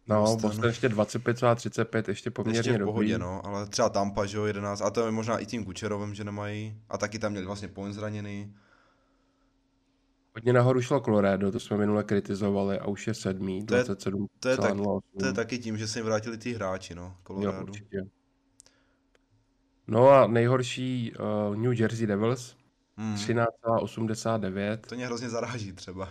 No, 0.06 0.20
Boston, 0.20 0.40
Boston 0.40 0.64
ještě 0.64 0.88
25 0.88 1.42
a 1.42 1.54
35, 1.54 2.08
ještě 2.08 2.30
poměrně 2.30 2.58
ještě 2.58 2.72
v 2.72 2.84
pohodě, 2.84 3.12
dobrý. 3.12 3.22
no, 3.22 3.46
ale 3.46 3.66
třeba 3.66 3.88
Tampa, 3.88 4.26
že 4.26 4.36
jo, 4.36 4.44
11, 4.44 4.82
a 4.82 4.90
to 4.90 5.06
je 5.06 5.12
možná 5.12 5.38
i 5.38 5.46
tím 5.46 5.64
Kučerovem, 5.64 6.14
že 6.14 6.24
nemají, 6.24 6.76
a 6.88 6.98
taky 6.98 7.18
tam 7.18 7.32
měli 7.32 7.46
vlastně 7.46 7.68
point 7.68 7.94
zraněný. 7.94 8.54
Hodně 10.34 10.52
nahoru 10.52 10.82
šlo 10.82 11.00
Colorado, 11.00 11.52
to 11.52 11.60
jsme 11.60 11.76
minule 11.76 12.04
kritizovali 12.04 12.78
a 12.78 12.86
už 12.86 13.06
je 13.06 13.14
sedmý, 13.14 13.66
to 13.66 13.74
27 13.74 14.22
je, 14.22 14.28
to 14.40 14.48
je, 14.48 14.56
tak, 14.56 14.76
to 15.18 15.26
je 15.26 15.32
taky 15.32 15.58
tím, 15.58 15.78
že 15.78 15.88
se 15.88 15.98
jim 15.98 16.06
vrátili 16.06 16.38
ty 16.38 16.52
hráči, 16.52 16.94
no, 16.94 17.16
Colorado. 17.26 17.56
Jo, 17.56 17.62
určitě. 17.62 18.02
No 19.86 20.10
a 20.10 20.26
nejhorší 20.26 21.12
uh, 21.48 21.56
New 21.56 21.80
Jersey 21.80 22.06
Devils, 22.06 22.56
hmm. 22.96 23.14
13,89. 23.14 24.78
To 24.78 24.94
mě 24.94 25.06
hrozně 25.06 25.30
zaráží 25.30 25.72
třeba, 25.72 26.08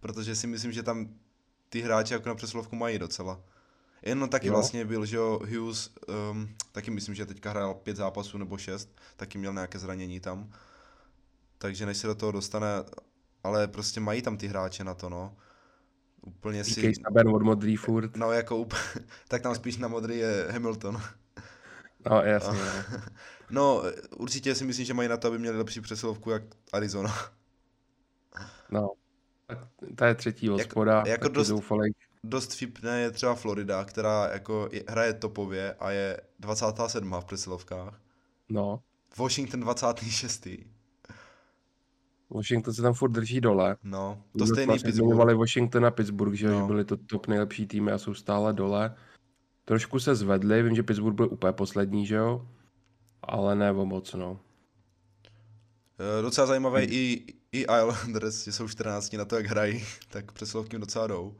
protože 0.00 0.36
si 0.36 0.46
myslím, 0.46 0.72
že 0.72 0.82
tam 0.82 1.08
ty 1.68 1.80
hráči 1.80 2.14
jako 2.14 2.28
na 2.28 2.34
přeslovku 2.34 2.76
mají 2.76 2.98
docela. 2.98 3.40
Jen 4.02 4.28
taky 4.28 4.46
jo. 4.46 4.52
vlastně 4.52 4.84
byl, 4.84 5.06
že 5.06 5.16
jo, 5.16 5.40
Hughes, 5.50 5.90
um, 6.30 6.48
taky 6.72 6.90
myslím, 6.90 7.14
že 7.14 7.26
teďka 7.26 7.50
hrál 7.50 7.74
pět 7.74 7.96
zápasů 7.96 8.38
nebo 8.38 8.58
šest, 8.58 9.00
taky 9.16 9.38
měl 9.38 9.52
nějaké 9.52 9.78
zranění 9.78 10.20
tam. 10.20 10.52
Takže 11.58 11.86
než 11.86 11.96
se 11.96 12.06
do 12.06 12.14
toho 12.14 12.32
dostane, 12.32 12.66
ale 13.44 13.68
prostě 13.68 14.00
mají 14.00 14.22
tam 14.22 14.36
ty 14.36 14.46
hráče 14.46 14.84
na 14.84 14.94
to, 14.94 15.08
no. 15.08 15.36
Úplně 16.22 16.64
si... 16.64 16.94
Saben 16.94 17.28
od 17.28 17.42
modrý 17.42 17.76
furt. 17.76 18.16
No 18.16 18.32
jako 18.32 18.56
úplně, 18.56 18.82
tak 19.28 19.42
tam 19.42 19.54
spíš 19.54 19.76
na 19.76 19.88
modrý 19.88 20.18
je 20.18 20.46
Hamilton. 20.50 21.00
No 22.10 22.22
jasně. 22.22 22.58
no, 22.58 23.02
no 23.50 23.82
určitě 24.16 24.54
si 24.54 24.64
myslím, 24.64 24.86
že 24.86 24.94
mají 24.94 25.08
na 25.08 25.16
to, 25.16 25.28
aby 25.28 25.38
měli 25.38 25.58
lepší 25.58 25.80
přesilovku 25.80 26.30
jak 26.30 26.42
Arizona. 26.72 27.14
No, 28.70 28.88
ta 29.96 30.06
je 30.06 30.14
třetí 30.14 30.48
hospoda. 30.48 30.96
Jako, 30.96 31.08
jako 31.08 31.28
dost, 31.28 31.48
zoufalej. 31.48 31.94
dost 32.24 32.54
vtipné 32.54 33.00
je 33.00 33.10
třeba 33.10 33.34
Florida, 33.34 33.84
která 33.84 34.28
jako 34.32 34.68
je, 34.72 34.84
hraje 34.88 35.12
topově 35.12 35.74
a 35.74 35.90
je 35.90 36.20
27. 36.38 37.14
v 37.20 37.24
přesilovkách. 37.24 38.00
No. 38.48 38.82
Washington 39.18 39.60
26. 39.60 40.48
Washington 42.34 42.74
se 42.74 42.82
tam 42.82 42.94
furt 42.94 43.10
drží 43.10 43.40
dole. 43.40 43.76
No, 43.84 44.22
to 44.38 44.46
stejný 44.46 44.66
vlastně 44.66 44.92
Pittsburgh. 44.92 45.36
Washington 45.36 45.86
a 45.86 45.90
Pittsburgh, 45.90 46.34
že, 46.34 46.48
no. 46.48 46.60
že 46.60 46.66
byli 46.66 46.84
to 46.84 46.96
top 46.96 47.26
nejlepší 47.26 47.66
týmy 47.66 47.92
a 47.92 47.98
jsou 47.98 48.14
stále 48.14 48.52
dole. 48.52 48.94
Trošku 49.64 50.00
se 50.00 50.14
zvedli, 50.14 50.62
vím, 50.62 50.74
že 50.74 50.82
Pittsburgh 50.82 51.16
byl 51.16 51.28
úplně 51.30 51.52
poslední, 51.52 52.06
že 52.06 52.14
jo? 52.14 52.46
Ale 53.22 53.56
ne 53.56 53.72
o 53.72 53.86
moc, 53.86 54.14
no. 54.14 54.40
E, 56.18 56.22
docela 56.22 56.46
zajímavé 56.46 56.80
hmm. 56.80 56.88
i, 56.92 57.24
i 57.52 57.60
Islanders, 57.60 58.44
že 58.44 58.52
jsou 58.52 58.68
14 58.68 59.12
na 59.12 59.24
to, 59.24 59.36
jak 59.36 59.46
hrají, 59.46 59.84
tak 60.08 60.32
přesilovky 60.32 60.78
docela 60.78 61.06
jdou. 61.06 61.34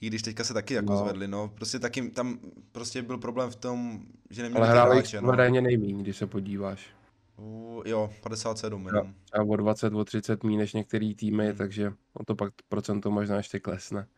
I 0.00 0.06
když 0.06 0.22
teďka 0.22 0.44
se 0.44 0.54
taky 0.54 0.74
jako 0.74 0.92
no. 0.92 0.98
zvedli, 0.98 1.28
no, 1.28 1.48
prostě 1.48 1.78
taky 1.78 2.10
tam 2.10 2.38
prostě 2.72 3.02
byl 3.02 3.18
problém 3.18 3.50
v 3.50 3.56
tom, 3.56 4.00
že 4.30 4.42
neměli 4.42 4.66
Ale 4.66 4.70
hráli 4.70 4.96
hráče, 4.96 5.20
no. 5.20 5.32
nejméně, 5.36 6.02
když 6.02 6.16
se 6.16 6.26
podíváš. 6.26 6.97
Uh, 7.38 7.82
jo, 7.86 8.10
57 8.22 8.86
jenom. 8.86 9.14
A 9.32 9.42
o 9.42 9.56
20, 9.56 9.94
o 9.94 10.04
30 10.04 10.44
mí 10.44 10.56
než 10.56 10.72
některý 10.72 11.14
týmy, 11.14 11.46
hmm. 11.46 11.56
takže 11.56 11.92
o 12.12 12.24
to 12.24 12.34
pak 12.34 12.52
procento 12.68 13.10
možná 13.10 13.36
ještě 13.36 13.60
klesne. 13.60 14.08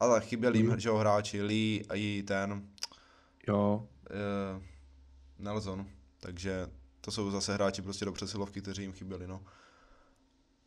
Ale 0.00 0.20
chyběli 0.20 0.58
jim, 0.58 0.70
hmm. 0.70 0.80
že 0.80 0.90
hráči, 0.90 1.42
Lee 1.42 1.84
a 1.88 1.94
i 1.94 2.22
ten... 2.26 2.68
Jo. 3.48 3.88
Uh, 4.10 4.62
Nelson, 5.38 5.86
takže 6.20 6.66
to 7.00 7.10
jsou 7.10 7.30
zase 7.30 7.54
hráči 7.54 7.82
prostě 7.82 8.04
do 8.04 8.12
přesilovky, 8.12 8.60
kteří 8.60 8.82
jim 8.82 8.92
chyběli, 8.92 9.26
no. 9.26 9.44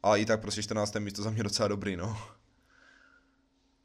Ale 0.03 0.21
i 0.21 0.25
tak 0.25 0.41
prostě 0.41 0.63
14. 0.63 0.95
místo 0.95 1.23
za 1.23 1.29
mě 1.29 1.43
docela 1.43 1.67
dobrý, 1.67 1.95
no. 1.95 2.17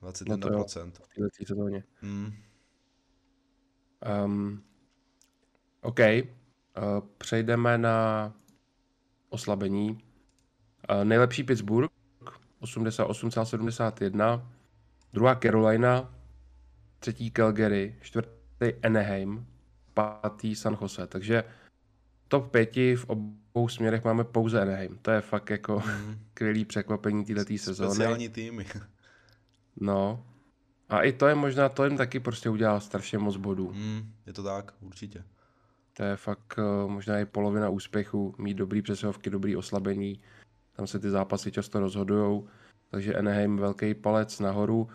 21%. 0.02 0.24
No 0.28 0.38
to 0.38 0.48
jo, 0.52 0.64
v 0.64 1.14
této 1.14 1.46
sezóně. 1.46 1.84
Mm. 2.02 2.32
Um, 4.24 4.64
OK. 5.80 6.00
Uh, 6.76 7.08
přejdeme 7.18 7.78
na 7.78 8.32
oslabení. 9.28 9.90
Uh, 9.90 11.04
nejlepší 11.04 11.44
Pittsburgh 11.44 11.90
88,71. 12.62 14.46
Druhá 15.12 15.34
Carolina. 15.34 16.14
Třetí 16.98 17.30
Calgary. 17.30 17.94
Čtvrtý 18.00 18.74
Anaheim. 18.82 19.46
Pátý 19.94 20.54
San 20.54 20.78
Jose. 20.80 21.06
Takže 21.06 21.44
top 22.28 22.50
5 22.50 22.76
v 22.76 23.04
obou 23.06 23.68
směrech 23.68 24.04
máme 24.04 24.24
pouze 24.24 24.60
Anaheim. 24.60 24.98
To 25.02 25.10
je 25.10 25.20
fakt 25.20 25.50
jako 25.50 25.82
mm. 25.86 26.18
skvělý 26.30 26.64
překvapení 26.64 27.24
této 27.24 27.58
sezóny. 27.58 27.90
Speciální 27.94 28.28
týmy. 28.28 28.66
No. 29.80 30.26
A 30.88 31.02
i 31.02 31.12
to 31.12 31.26
je 31.26 31.34
možná, 31.34 31.68
to 31.68 31.84
jim 31.84 31.96
taky 31.96 32.20
prostě 32.20 32.50
udělal 32.50 32.80
strašně 32.80 33.18
moc 33.18 33.36
bodů. 33.36 33.72
Mm, 33.72 34.12
je 34.26 34.32
to 34.32 34.42
tak, 34.42 34.74
určitě. 34.80 35.24
To 35.96 36.02
je 36.02 36.16
fakt 36.16 36.58
uh, 36.58 36.90
možná 36.90 37.18
i 37.18 37.24
polovina 37.24 37.68
úspěchu, 37.68 38.34
mít 38.38 38.54
dobrý 38.54 38.82
přesahovky, 38.82 39.30
dobrý 39.30 39.56
oslabení. 39.56 40.20
Tam 40.76 40.86
se 40.86 40.98
ty 40.98 41.10
zápasy 41.10 41.52
často 41.52 41.80
rozhodujou. 41.80 42.48
Takže 42.90 43.14
Anaheim 43.14 43.56
velký 43.56 43.94
palec 43.94 44.40
nahoru. 44.40 44.88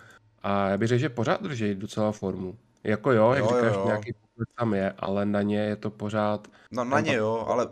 A 0.44 0.70
já 0.70 0.78
bych 0.78 0.88
řekl, 0.88 1.00
že 1.00 1.10
pořád 1.10 1.44
drží 1.44 1.76
docela 1.76 2.12
formu. 2.12 2.58
Jako 2.84 3.12
jo, 3.12 3.32
jak 3.32 3.44
jo, 3.44 3.48
říkáš, 3.48 3.74
jo. 3.74 3.84
nějaký 3.86 4.14
tam 4.58 4.74
je, 4.74 4.94
ale 4.98 5.26
na 5.26 5.42
ně 5.42 5.60
je 5.60 5.76
to 5.76 5.90
pořád... 5.90 6.48
No 6.72 6.84
na 6.84 7.00
ně 7.00 7.14
jo, 7.14 7.46
ale 7.48 7.68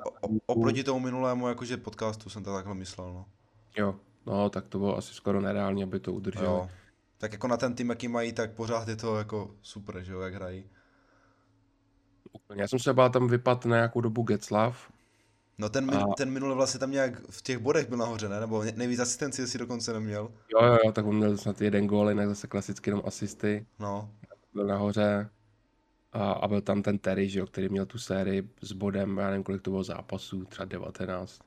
oproti 0.45 0.83
tomu 0.83 0.99
minulému 0.99 1.47
jakože 1.47 1.77
podcastu 1.77 2.29
jsem 2.29 2.43
to 2.43 2.53
takhle 2.53 2.75
myslel, 2.75 3.13
no. 3.13 3.25
Jo, 3.77 3.95
no 4.25 4.49
tak 4.49 4.67
to 4.67 4.77
bylo 4.79 4.97
asi 4.97 5.13
skoro 5.13 5.41
nereálně, 5.41 5.83
aby 5.83 5.99
to 5.99 6.13
udrželi. 6.13 6.45
Jo. 6.45 6.69
Tak 7.17 7.31
jako 7.31 7.47
na 7.47 7.57
ten 7.57 7.75
tým, 7.75 7.89
jaký 7.89 8.07
mají, 8.07 8.33
tak 8.33 8.51
pořád 8.51 8.87
je 8.87 8.95
to 8.95 9.17
jako 9.17 9.51
super, 9.61 10.03
že 10.03 10.13
jo, 10.13 10.19
jak 10.19 10.33
hrají. 10.33 10.65
Úplně. 12.33 12.61
Já 12.61 12.67
jsem 12.67 12.79
se 12.79 12.93
bál 12.93 13.09
tam 13.09 13.27
vypad 13.27 13.65
na 13.65 13.75
nějakou 13.75 14.01
dobu 14.01 14.21
Getslav. 14.21 14.91
No 15.57 15.69
ten, 15.69 15.91
a... 15.91 16.05
ten 16.17 16.31
minule 16.31 16.55
vlastně 16.55 16.79
tam 16.79 16.91
nějak 16.91 17.21
v 17.29 17.41
těch 17.41 17.57
bodech 17.57 17.89
byl 17.89 17.97
nahoře, 17.97 18.29
ne? 18.29 18.39
Nebo 18.39 18.63
nejvíc 18.75 18.99
asistenci 18.99 19.47
si 19.47 19.57
dokonce 19.57 19.93
neměl. 19.93 20.31
Jo, 20.53 20.65
jo, 20.65 20.77
jo, 20.85 20.91
tak 20.91 21.05
on 21.05 21.17
měl 21.17 21.37
snad 21.37 21.61
jeden 21.61 21.87
gól, 21.87 22.09
jinak 22.09 22.27
zase 22.27 22.47
klasicky 22.47 22.89
jenom 22.89 23.03
asisty. 23.05 23.65
No. 23.79 24.09
Byl 24.53 24.67
nahoře. 24.67 25.29
A, 26.13 26.31
a 26.31 26.47
byl 26.47 26.61
tam 26.61 26.81
ten 26.81 26.97
Terry, 26.97 27.29
že 27.29 27.39
jo, 27.39 27.45
který 27.45 27.69
měl 27.69 27.85
tu 27.85 27.97
sérii 27.97 28.49
s 28.61 28.71
bodem, 28.71 29.17
já 29.17 29.27
nevím, 29.27 29.43
kolik 29.43 29.61
to 29.61 29.71
bylo 29.71 29.83
zápasů, 29.83 30.45
třeba 30.45 30.65
19. 30.65 31.39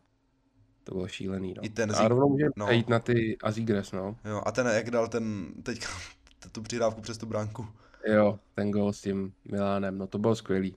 To 0.84 0.94
bylo 0.94 1.08
šílený, 1.08 1.54
no. 1.56 1.64
I 1.64 1.68
ten 1.68 1.92
a 1.96 2.08
rovnou 2.08 2.28
můžeme 2.28 2.50
no. 2.56 2.70
jít 2.70 2.88
na 2.88 2.98
ty 2.98 3.36
Azigres, 3.42 3.92
no. 3.92 4.16
Jo, 4.24 4.42
a 4.46 4.52
ten, 4.52 4.66
jak 4.66 4.90
dal 4.90 5.08
ten, 5.08 5.52
teďka, 5.62 5.88
tu 6.52 6.62
přihrávku 6.62 7.00
přes 7.00 7.18
tu 7.18 7.26
bránku. 7.26 7.68
Jo, 8.06 8.38
ten 8.54 8.70
gol 8.70 8.92
s 8.92 9.00
tím 9.00 9.34
Milánem, 9.44 9.98
no 9.98 10.06
to 10.06 10.18
bylo 10.18 10.34
skvělý. 10.34 10.76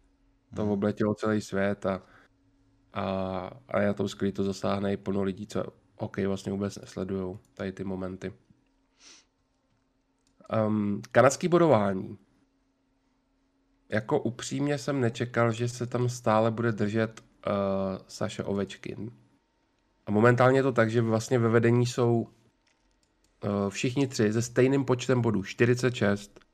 To 0.55 0.61
Hmm. 0.61 0.71
obletělo 0.71 1.13
celý 1.13 1.41
svět 1.41 1.85
a, 1.85 2.03
a, 2.93 3.49
a 3.67 3.79
je 3.81 3.93
to 3.93 4.07
skvělý, 4.07 4.31
to 4.31 4.43
zasáhne 4.43 4.93
i 4.93 4.97
plno 4.97 5.23
lidí, 5.23 5.47
co 5.47 5.63
hokej 5.97 6.25
vlastně 6.25 6.51
vůbec 6.51 6.77
nesledují, 6.77 7.37
tady 7.53 7.71
ty 7.71 7.83
momenty. 7.83 8.33
Um, 10.67 11.01
kanadský 11.11 11.47
bodování. 11.47 12.17
Jako 13.89 14.19
upřímně 14.19 14.77
jsem 14.77 15.01
nečekal, 15.01 15.51
že 15.51 15.69
se 15.69 15.87
tam 15.87 16.09
stále 16.09 16.51
bude 16.51 16.71
držet 16.71 17.21
uh, 17.21 17.53
Saša 18.07 18.45
Ovečkin. 18.45 19.11
A 20.05 20.11
momentálně 20.11 20.59
je 20.59 20.63
to 20.63 20.71
tak, 20.71 20.91
že 20.91 21.01
vlastně 21.01 21.39
ve 21.39 21.49
vedení 21.49 21.85
jsou 21.85 22.21
uh, 22.21 22.29
všichni 23.69 24.07
tři 24.07 24.33
se 24.33 24.41
stejným 24.41 24.85
počtem 24.85 25.21
bodů, 25.21 25.43
46. 25.43 26.44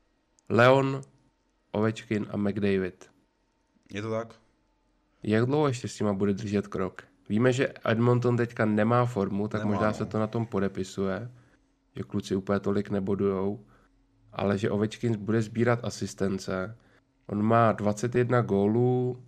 Leon, 0.52 1.00
Ovečkin 1.70 2.26
a 2.30 2.36
McDavid. 2.36 3.10
Je 3.92 4.02
to 4.02 4.10
tak? 4.10 4.34
Jak 5.22 5.46
dlouho 5.46 5.68
ještě 5.68 5.88
s 5.88 6.00
nima 6.00 6.12
bude 6.12 6.32
držet 6.32 6.66
krok? 6.66 7.02
Víme, 7.28 7.52
že 7.52 7.72
Edmonton 7.84 8.36
teďka 8.36 8.64
nemá 8.64 9.06
formu, 9.06 9.48
tak 9.48 9.60
Nemá, 9.60 9.72
možná 9.72 9.86
no. 9.86 9.94
se 9.94 10.06
to 10.06 10.18
na 10.18 10.26
tom 10.26 10.46
podepisuje, 10.46 11.30
že 11.96 12.02
kluci 12.02 12.36
úplně 12.36 12.60
tolik 12.60 12.90
nebodujou, 12.90 13.66
ale 14.32 14.58
že 14.58 14.70
Ovečkin 14.70 15.16
bude 15.16 15.42
sbírat 15.42 15.84
asistence. 15.84 16.78
On 17.26 17.42
má 17.42 17.72
21 17.72 18.42
gólů 18.42 19.22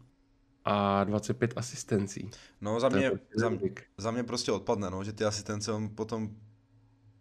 a 0.64 1.04
25 1.04 1.52
asistencí. 1.56 2.30
No 2.60 2.80
za 2.80 2.88
mě, 2.88 3.10
prostě 3.10 3.34
za, 3.36 3.48
nevyk. 3.48 3.82
za 3.96 4.10
mě 4.10 4.24
prostě 4.24 4.52
odpadne, 4.52 4.90
no, 4.90 5.04
že 5.04 5.12
ty 5.12 5.24
asistence 5.24 5.72
on 5.72 5.88
potom 5.88 6.30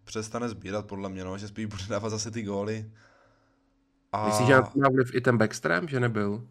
přestane 0.03 0.49
sbírat, 0.49 0.87
podle 0.87 1.09
mě, 1.09 1.23
no, 1.23 1.37
že 1.37 1.47
spíš 1.47 1.65
bude 1.65 1.83
dávat 1.89 2.09
zase 2.09 2.31
ty 2.31 2.43
góly. 2.43 2.91
A 4.13 4.25
Myslíš, 4.25 4.47
že 4.47 4.53
na 4.53 4.61
to 4.61 4.79
má 4.79 4.89
vliv 4.89 5.15
i 5.15 5.21
ten 5.21 5.37
backstream, 5.37 5.87
že 5.87 5.99
nebyl? 5.99 6.47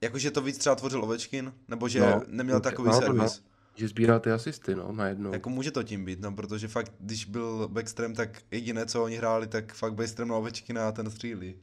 jakože 0.00 0.30
to 0.30 0.42
víc 0.42 0.58
třeba 0.58 0.74
tvořil 0.74 1.04
Ovečkin, 1.04 1.52
nebo 1.68 1.88
že 1.88 2.00
No, 2.00 2.22
neměl 2.26 2.60
takový 2.60 2.88
no, 2.88 2.94
no, 2.94 3.00
servis. 3.00 3.42
Že 3.74 3.88
sbíral 3.88 4.20
ty 4.20 4.32
asisty, 4.32 4.74
no, 4.74 4.92
najednou. 4.92 5.32
Jako 5.32 5.50
může 5.50 5.70
to 5.70 5.82
tím 5.82 6.04
být, 6.04 6.20
no, 6.20 6.32
protože 6.32 6.68
fakt, 6.68 6.92
když 7.00 7.24
byl 7.24 7.68
Backstream, 7.68 8.14
tak 8.14 8.42
jediné, 8.50 8.86
co 8.86 9.04
oni 9.04 9.16
hráli, 9.16 9.46
tak 9.46 9.74
fakt 9.74 9.94
Backstream 9.94 10.28
na 10.28 10.36
Ovečkina 10.36 10.88
a 10.88 10.92
ten 10.92 11.10
střílí. 11.10 11.54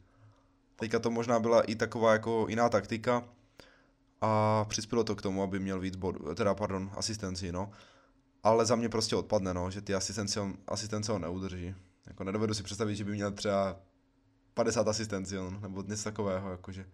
Teďka 0.76 0.98
to 0.98 1.10
možná 1.10 1.38
byla 1.38 1.62
i 1.62 1.74
taková 1.74 2.12
jako 2.12 2.46
jiná 2.48 2.68
taktika 2.68 3.24
a 4.20 4.64
přispělo 4.68 5.04
to 5.04 5.16
k 5.16 5.22
tomu, 5.22 5.42
aby 5.42 5.58
měl 5.58 5.80
víc 5.80 5.96
bodů, 5.96 6.34
teda 6.34 6.54
pardon, 6.54 6.90
asistenci, 6.96 7.52
no. 7.52 7.70
Ale 8.42 8.66
za 8.66 8.76
mě 8.76 8.88
prostě 8.88 9.16
odpadne, 9.16 9.54
no, 9.54 9.70
že 9.70 9.80
ty 9.80 9.94
asistence 9.94 10.40
on, 10.40 10.54
asistence 10.66 11.12
on 11.12 11.22
neudrží. 11.22 11.74
Jako 12.06 12.24
nedovedu 12.24 12.54
si 12.54 12.62
představit, 12.62 12.96
že 12.96 13.04
by 13.04 13.12
měl 13.12 13.32
třeba 13.32 13.76
50 14.56 14.88
asistenci 14.88 15.38
on, 15.38 15.58
nebo 15.62 15.82
něco 15.82 16.04
takového, 16.04 16.50
jakože. 16.50 16.86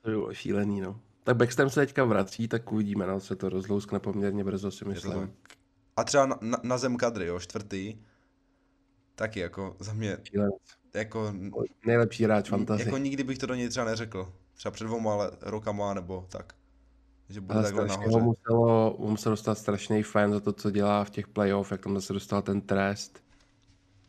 To 0.00 0.10
bylo 0.10 0.34
šílený, 0.34 0.80
no. 0.80 1.00
Tak 1.24 1.36
Backstream 1.36 1.70
se 1.70 1.80
teďka 1.80 2.04
vrací, 2.04 2.48
tak 2.48 2.72
uvidíme, 2.72 3.06
no, 3.06 3.20
se 3.20 3.36
to 3.36 3.48
rozlouskne 3.48 3.98
poměrně 3.98 4.44
brzo, 4.44 4.70
si 4.70 4.84
myslím. 4.84 5.34
A 5.96 6.04
třeba 6.04 6.26
na, 6.26 6.38
na, 6.40 6.58
na 6.62 6.78
zem 6.78 6.96
kadry, 6.96 7.26
jo, 7.26 7.40
čtvrtý, 7.40 7.98
taky 9.14 9.40
jako 9.40 9.76
za 9.80 9.92
mě, 9.92 10.18
Šílenec. 10.22 10.54
jako 10.94 11.32
Nejlepší 11.86 12.24
hráč 12.24 12.48
fantasy. 12.48 12.82
Jako 12.82 12.98
nikdy 12.98 13.24
bych 13.24 13.38
to 13.38 13.46
do 13.46 13.54
něj 13.54 13.68
třeba 13.68 13.86
neřekl. 13.86 14.32
Třeba 14.54 14.72
před 14.72 14.84
dvouma 14.84 15.14
le- 15.16 15.30
rokama 15.42 15.94
nebo 15.94 16.26
tak. 16.28 16.52
Že 17.28 17.40
bude 17.40 17.54
Ale 17.54 17.64
takhle 17.64 17.86
nahoře. 17.86 18.10
ho 18.10 18.20
muselo, 18.20 18.96
mu 18.98 19.08
musel 19.10 19.32
dostat 19.32 19.58
strašný 19.58 20.02
fan 20.02 20.32
za 20.32 20.40
to, 20.40 20.52
co 20.52 20.70
dělá 20.70 21.04
v 21.04 21.10
těch 21.10 21.28
playoff, 21.28 21.70
jak 21.72 21.80
tam 21.80 21.94
zase 21.94 22.12
dostal 22.12 22.42
ten 22.42 22.60
trest. 22.60 23.22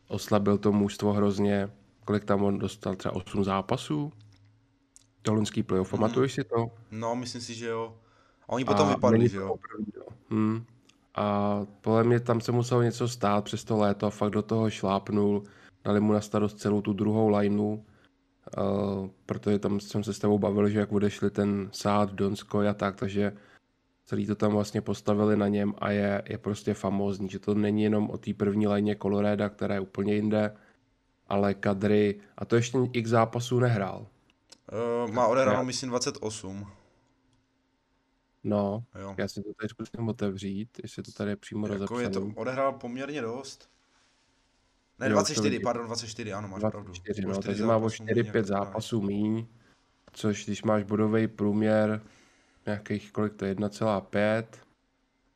Oslabil 0.08 0.58
to 0.58 0.72
mužstvo 0.72 1.14
hrozně. 1.14 1.70
Kolik 2.06 2.26
tam 2.26 2.44
on 2.44 2.60
dostal? 2.60 2.96
Třeba 2.96 3.16
8 3.16 3.44
zápasů? 3.44 4.14
To 5.22 5.34
loňský 5.34 5.64
playoff, 5.64 5.94
Mhm. 5.94 6.00
pamatuješ 6.02 6.34
si 6.34 6.44
to? 6.44 6.72
No, 6.92 7.16
myslím 7.16 7.42
si, 7.42 7.54
že 7.54 7.68
jo. 7.68 7.96
A 8.50 8.50
oni 8.50 8.66
potom 8.66 8.88
A 8.88 8.90
vypadli, 8.96 9.30
že 9.30 9.38
jo. 9.38 9.56
no. 9.98 10.06
Hmm. 10.30 10.66
A 11.16 11.60
podle 11.82 12.04
mě 12.04 12.20
tam 12.20 12.42
se 12.42 12.52
muselo 12.52 12.82
něco 12.84 13.08
stát 13.08 13.44
přes 13.44 13.64
to 13.64 13.78
léto 13.78 14.06
a 14.08 14.10
fakt 14.10 14.32
do 14.32 14.42
toho 14.42 14.70
šlápnul. 14.70 15.44
Dali 15.84 16.00
mu 16.00 16.14
na 16.14 16.22
starost 16.22 16.60
celou 16.60 16.82
tu 16.82 16.94
druhou 16.94 17.30
lineu, 17.38 17.74
uh, 18.58 19.10
protože 19.26 19.60
tam 19.60 19.80
jsem 19.80 20.04
se 20.04 20.14
s 20.14 20.20
tebou 20.20 20.40
bavil, 20.40 20.70
že 20.70 20.80
jak 20.80 20.92
odešli 20.92 21.30
ten 21.32 21.70
Sád, 21.72 22.12
Donsko 22.14 22.60
a 22.60 22.74
tak, 22.74 22.96
takže 22.96 23.34
celý 24.06 24.26
to 24.26 24.36
tam 24.36 24.52
vlastně 24.52 24.82
postavili 24.82 25.38
na 25.38 25.48
něm 25.48 25.74
a 25.78 25.90
je, 25.92 26.22
je 26.30 26.38
prostě 26.38 26.74
famózní, 26.74 27.30
že 27.30 27.40
to 27.40 27.54
není 27.56 27.84
jenom 27.84 28.10
o 28.10 28.18
té 28.18 28.34
první 28.34 28.68
lajně 28.68 28.96
Coloreda, 28.96 29.50
která 29.50 29.74
je 29.76 29.80
úplně 29.82 30.14
jinde, 30.16 30.56
ale 31.28 31.54
kadry, 31.54 32.20
a 32.38 32.46
to 32.46 32.56
ještě 32.56 32.78
x 32.94 33.10
zápasů 33.10 33.60
nehrál. 33.60 34.08
Uh, 35.06 35.12
má 35.12 35.28
odehráno, 35.28 35.64
myslím, 35.66 35.90
28. 35.90 36.68
No, 38.44 38.84
Jo. 39.02 39.16
já 39.18 39.28
si 39.28 39.42
to 39.44 39.50
tady 39.54 39.70
zkusím 39.70 40.08
otevřít, 40.10 40.70
jestli 40.84 41.04
to 41.04 41.12
tady 41.12 41.32
je 41.32 41.36
přímo 41.36 41.68
Jako 41.68 42.00
je 42.00 42.10
to, 42.10 42.20
rozepsané. 42.20 42.34
odehrál 42.36 42.74
poměrně 42.74 43.22
dost. 43.22 43.70
Ne, 45.00 45.06
Jo, 45.10 45.12
už 45.12 45.14
to 45.14 45.20
24, 45.20 45.50
vidím. 45.50 45.64
pardon, 45.64 45.86
24, 45.88 46.34
ano, 46.34 46.48
máš 46.48 46.60
pravdu. 46.60 46.84
24, 46.84 47.26
O 47.28 47.30
no, 47.30 47.42
takže 47.42 47.64
má 47.66 47.76
o 47.78 47.80
zápasů 47.80 48.04
méně 48.04 48.14
4-5 48.14 48.26
jako 48.26 48.32
hráč. 48.38 48.46
zápasů 48.48 49.02
míň, 49.02 49.46
což 50.12 50.46
když 50.46 50.64
máš 50.64 50.84
bodový 50.84 51.28
průměr 51.28 52.02
nějakých, 52.66 53.12
kolik 53.12 53.34
to 53.34 53.46
je, 53.46 53.56
1,5, 53.56 54.46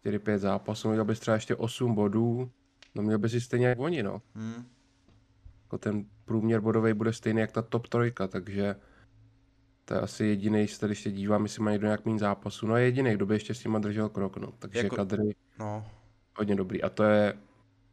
4-5 0.05 0.37
zápasů, 0.37 0.89
měl 0.89 1.05
bys 1.05 1.19
třeba 1.19 1.35
ještě 1.35 1.55
8 1.55 1.95
bodů, 1.95 2.51
no 2.95 3.03
měl 3.03 3.17
bys 3.19 3.31
si 3.31 3.41
stejně 3.41 3.67
jak 3.67 3.79
oni, 3.79 4.03
no. 4.03 4.21
Hm. 4.35 4.65
Jako 5.69 5.77
ten 5.77 6.05
průměr 6.25 6.61
bodový 6.61 6.93
bude 6.93 7.13
stejný 7.13 7.41
jak 7.41 7.51
ta 7.51 7.61
top 7.61 7.87
trojka, 7.87 8.27
takže 8.27 8.75
to 9.85 9.93
je 9.93 9.99
asi 9.99 10.25
jediný, 10.25 10.67
se 10.67 10.79
tady 10.79 10.91
ještě 10.91 11.11
dívám, 11.11 11.43
jestli 11.43 11.63
má 11.63 11.71
někdo 11.71 11.87
nějak 11.87 12.05
méně 12.05 12.19
zápasů. 12.19 12.67
No 12.67 12.77
je 12.77 12.83
jediný, 12.85 13.13
kdo 13.13 13.25
by 13.25 13.35
ještě 13.35 13.53
s 13.53 13.63
nima 13.63 13.79
držel 13.79 14.09
krok, 14.09 14.37
no. 14.37 14.51
Takže 14.59 14.79
Jako- 14.79 14.95
kadry 14.95 15.35
No. 15.59 15.85
hodně 16.37 16.55
dobrý. 16.55 16.83
A 16.83 16.89
to 16.89 17.03
je 17.03 17.33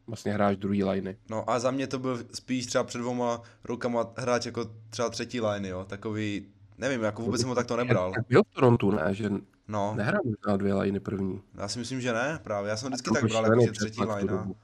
vlastně 0.06 0.32
hráč 0.32 0.56
druhý 0.56 0.84
liney. 0.84 1.16
No 1.30 1.50
a 1.50 1.58
za 1.58 1.70
mě 1.70 1.86
to 1.86 1.98
byl 1.98 2.18
spíš 2.34 2.66
třeba 2.66 2.84
před 2.84 2.98
dvěma 2.98 3.42
rokama 3.64 4.06
hráč 4.16 4.46
jako 4.46 4.70
třeba 4.90 5.10
třetí 5.10 5.40
line, 5.40 5.68
jo. 5.68 5.84
Takový, 5.84 6.46
nevím, 6.78 7.02
jako 7.02 7.22
vůbec 7.22 7.40
jsem 7.40 7.48
ho 7.48 7.54
takto 7.54 7.76
nebral. 7.76 8.12
Tak 8.12 8.24
byl 8.28 8.42
v 8.50 8.54
Torontu, 8.54 8.90
ne? 8.90 9.14
Že 9.14 9.30
No, 9.68 9.94
nehrál 9.96 10.20
možná 10.24 10.56
dvě 10.56 10.74
liney 10.74 11.00
první. 11.00 11.42
já 11.54 11.68
si 11.68 11.78
myslím, 11.78 12.00
že 12.00 12.12
ne, 12.12 12.38
právě. 12.42 12.70
Já 12.70 12.76
jsem 12.76 12.88
vždycky 12.88 13.10
tak 13.10 13.24
bral, 13.24 13.44
jako 13.44 13.60
že 13.66 13.72
třetí 13.72 13.90
přetlak 13.90 14.18
v 14.18 14.20
tu 14.20 14.26
line. 14.26 14.38
dobu. 14.38 14.56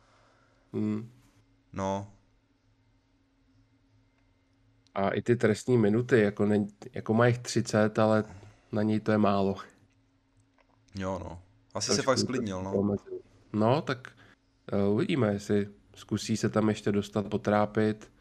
Hmm. 0.72 1.10
No, 1.72 2.11
A 4.94 5.08
i 5.10 5.22
ty 5.22 5.36
trestní 5.36 5.78
minuty, 5.78 6.20
jako, 6.20 6.46
ne, 6.46 6.66
jako 6.94 7.14
má 7.14 7.26
jich 7.26 7.38
30, 7.38 7.98
ale 7.98 8.24
na 8.72 8.82
něj 8.82 9.00
to 9.00 9.12
je 9.12 9.18
málo. 9.18 9.56
jo 10.94 11.18
no. 11.24 11.38
Asi 11.74 11.86
Trošku 11.86 12.02
se 12.02 12.06
fakt 12.06 12.18
sklidnil, 12.18 12.62
no. 12.62 12.96
No, 13.52 13.82
tak 13.82 14.08
uh, 14.72 14.94
uvidíme, 14.94 15.32
jestli 15.32 15.68
zkusí 15.96 16.36
se 16.36 16.48
tam 16.48 16.68
ještě 16.68 16.92
dostat, 16.92 17.26
potrápit. 17.26 18.12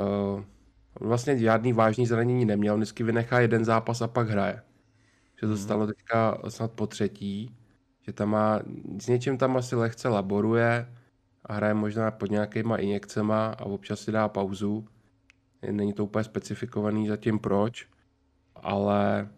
Uh, 0.00 0.42
vlastně 1.00 1.38
žádný 1.38 1.72
vážný 1.72 2.06
zranění 2.06 2.44
neměl, 2.44 2.74
on 2.74 2.80
vždycky 2.80 3.02
vynechá 3.02 3.40
jeden 3.40 3.64
zápas 3.64 4.02
a 4.02 4.08
pak 4.08 4.28
hraje. 4.28 4.62
Že 5.34 5.40
to 5.40 5.52
Mhm. 5.52 5.56
stalo 5.56 5.86
teďka 5.86 6.38
snad 6.48 6.72
po 6.72 6.86
třetí, 6.86 7.56
že 8.00 8.12
tam 8.12 8.30
má, 8.30 8.60
s 9.00 9.06
něčím 9.06 9.38
tam 9.38 9.56
asi 9.56 9.76
lehce 9.76 10.08
laboruje 10.08 10.92
a 11.44 11.52
hraje 11.52 11.74
možná 11.74 12.10
pod 12.10 12.30
nějakýma 12.30 12.76
injekcema 12.76 13.46
a 13.46 13.64
občas 13.64 14.00
si 14.00 14.12
dá 14.12 14.28
pauzu. 14.28 14.88
Není 15.70 15.92
to 15.92 16.04
úplně 16.04 16.24
specifikovaný 16.24 17.08
zatím 17.08 17.38
proč, 17.38 17.88
ale 18.56 19.28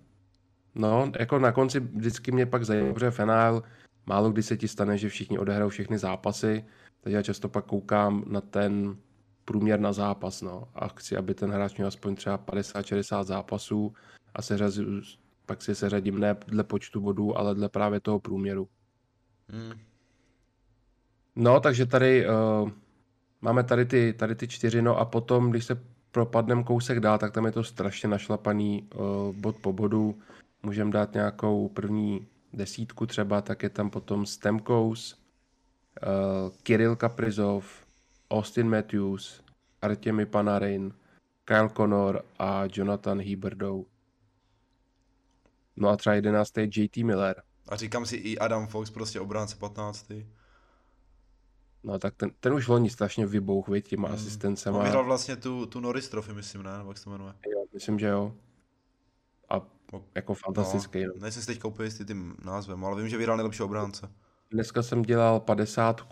no, 0.75 1.13
jako 1.19 1.39
na 1.39 1.53
konci 1.53 1.81
vždycky 1.81 2.33
mě 2.33 2.47
pak 2.47 2.65
zajímá, 2.65 2.93
protože 2.93 3.11
FNL 3.11 3.63
málo 4.07 4.31
kdy 4.31 4.43
se 4.43 4.57
ti 4.57 4.69
stane, 4.69 4.99
že 4.99 5.09
všichni 5.09 5.39
odehrajou 5.39 5.69
všechny 5.69 5.99
zápasy, 5.99 6.65
takže 7.01 7.17
já 7.17 7.23
často 7.23 7.49
pak 7.49 7.65
koukám 7.65 8.25
na 8.27 8.41
ten 8.41 8.97
průměr 9.45 9.81
na 9.81 9.93
zápas, 9.93 10.43
no, 10.43 10.69
a 10.75 10.89
chci, 10.89 11.17
aby 11.17 11.35
ten 11.35 11.51
hráč 11.51 11.77
měl 11.77 11.89
aspoň 11.89 12.15
třeba 12.15 12.39
50-60 12.39 13.25
zápasů 13.25 13.95
a 14.35 14.43
seřaz, 14.43 14.79
pak 15.47 15.63
si 15.63 15.75
seřadím 15.75 16.19
ne 16.19 16.37
dle 16.47 16.65
počtu 16.65 17.01
bodů, 17.01 17.39
ale 17.39 17.55
dle 17.55 17.69
právě 17.69 18.01
toho 18.01 18.21
průměru. 18.21 18.69
Hm. 19.49 19.81
No, 21.37 21.61
takže 21.61 21.87
tady 21.87 22.27
uh, 22.29 22.71
máme 23.41 23.65
tady 23.65 23.85
ty, 23.85 24.13
tady 24.13 24.35
ty 24.35 24.49
čtyři, 24.49 24.83
no 24.83 24.99
a 24.99 25.05
potom, 25.05 25.51
když 25.51 25.65
se 25.65 25.85
propadneme 26.19 26.63
kousek 26.63 27.01
dál, 27.01 27.19
tak 27.19 27.33
tam 27.33 27.47
je 27.47 27.53
to 27.53 27.65
strašně 27.65 28.09
našlapaný 28.09 28.83
uh, 28.83 29.35
bod 29.35 29.57
po 29.57 29.73
bodu. 29.73 30.19
Můžeme 30.63 30.91
dát 30.91 31.15
nějakou 31.15 31.69
první 31.69 32.27
desítku 32.53 33.07
třeba, 33.07 33.41
tak 33.41 33.63
je 33.63 33.71
tam 33.71 33.91
potom 33.91 34.27
Stemkous, 34.27 35.15
uh, 35.15 36.51
Kirill 36.63 36.97
Kaprizov, 36.97 37.87
Austin 38.31 38.69
Matthews, 38.69 39.43
Artemi 39.83 40.27
Panarin, 40.27 40.93
Kyle 41.45 41.69
Connor 41.69 42.23
a 42.39 42.63
Jonathan 42.73 43.23
Huberdeau. 43.23 43.85
No 45.77 45.89
a 45.89 45.97
třeba 45.97 46.15
11. 46.15 46.59
je 46.59 46.69
JT 46.77 46.97
Miller. 46.97 47.43
A 47.69 47.77
říkám 47.77 48.07
si 48.07 48.17
i 48.17 48.39
Adam 48.39 48.67
Fox, 48.67 48.91
prostě 48.91 49.21
obránce 49.21 49.57
15. 49.57 50.13
No 51.83 51.99
tak 51.99 52.15
ten, 52.15 52.31
ten 52.41 52.53
už 52.53 52.69
loni 52.69 52.91
strašně 52.91 53.27
vybouch, 53.27 53.69
viď, 53.69 53.89
těma 53.89 54.09
Hmm. 54.09 54.17
asistencema. 54.17 54.79
On 54.79 54.85
vyhrál 54.85 55.05
vlastně 55.05 55.37
tu, 55.37 55.67
tu 55.67 55.81
Norris 55.81 56.09
Trophy, 56.09 56.33
myslím, 56.33 56.63
ne? 56.63 56.79
Nebo 56.79 56.91
jak 56.91 56.99
se 56.99 57.05
to 57.05 57.11
jmenuje? 57.11 57.35
Jo, 57.53 57.65
myslím, 57.75 57.99
že 57.99 58.07
jo. 58.07 58.35
A 59.51 59.61
jako 60.15 60.35
fantastický. 60.35 61.05
No. 61.05 61.13
Nejsem 61.21 61.43
si 61.43 61.47
teďka 61.47 61.69
úplně 61.69 61.87
jistý 61.87 62.05
tím 62.05 62.37
názvem, 62.45 62.85
ale 62.85 62.97
vím, 63.01 63.09
že 63.09 63.17
vyhrál 63.17 63.37
nejlepší 63.37 63.63
obránce. 63.63 64.11
Dneska 64.51 64.83
jsem 64.83 65.03
dělal 65.03 65.41
50 65.41 66.07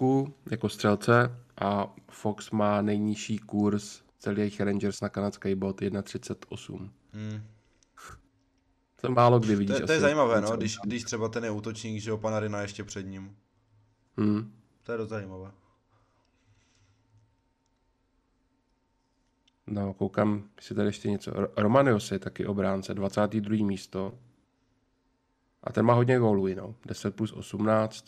jako 0.51 0.69
střelce 0.69 1.39
a 1.61 1.95
Fox 2.11 2.51
má 2.51 2.83
nejnižší 2.83 3.39
kurz 3.39 4.03
celých 4.19 4.61
Rangers 4.61 5.01
na 5.01 5.09
kanadský 5.09 5.55
bod 5.55 5.81
1,38. 5.81 6.91
Hmm. 7.13 7.43
To 9.01 9.11
málo 9.11 9.39
kdy 9.39 9.53
To, 9.53 9.59
vidíš. 9.59 9.77
je, 9.81 9.87
to 9.87 9.93
je 9.93 10.01
zajímavé, 10.01 10.41
no, 10.41 10.57
když, 10.57 10.77
když 10.85 11.03
třeba 11.05 11.29
ten 11.29 11.45
je 11.45 11.51
útočník, 11.51 12.01
že 12.03 12.11
jo, 12.11 12.19
Panarina 12.19 12.61
ještě 12.63 12.85
před 12.85 13.03
ním. 13.03 13.37
Hmm. 14.19 14.53
To 14.87 14.93
je 14.93 14.99
dost 14.99 15.09
zajímavé. 15.09 15.51
No, 19.67 19.95
koukám, 19.95 20.49
jestli 20.57 20.75
tady 20.75 20.89
ještě 20.89 21.11
něco. 21.11 21.31
Ro- 21.31 21.51
Romanios 21.57 22.11
je 22.13 22.19
taky 22.19 22.47
obránce, 22.47 22.95
22. 22.95 23.67
místo. 23.67 24.19
A 25.63 25.73
ten 25.73 25.87
má 25.87 25.95
hodně 25.95 26.19
gólů, 26.19 26.47
no. 26.55 26.75
10 26.87 27.17
plus 27.17 27.33
18. 27.33 28.05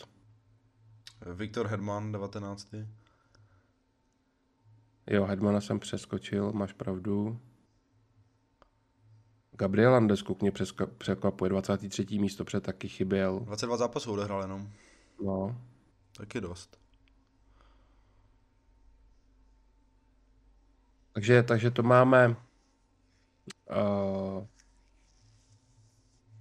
Viktor 1.33 1.67
Hedman, 1.67 2.11
19. 2.11 2.75
Jo, 5.07 5.25
Hedmana 5.25 5.61
jsem 5.61 5.79
přeskočil, 5.79 6.51
máš 6.53 6.73
pravdu. 6.73 7.39
Gabriel 9.51 9.91
Landeskuk 9.91 10.41
mě 10.41 10.51
přeska- 10.51 10.87
překvapuje, 10.97 11.49
23. 11.49 12.19
místo, 12.19 12.45
před 12.45 12.63
taky 12.63 12.87
chyběl. 12.89 13.39
22 13.39 13.77
zápasů 13.77 14.11
odehrál 14.11 14.41
jenom. 14.41 14.69
No, 15.25 15.61
Taky 16.19 16.41
dost. 16.41 16.79
takže, 21.19 21.43
takže 21.43 21.71
to 21.71 21.83
máme 21.83 22.27
uh, 22.27 22.35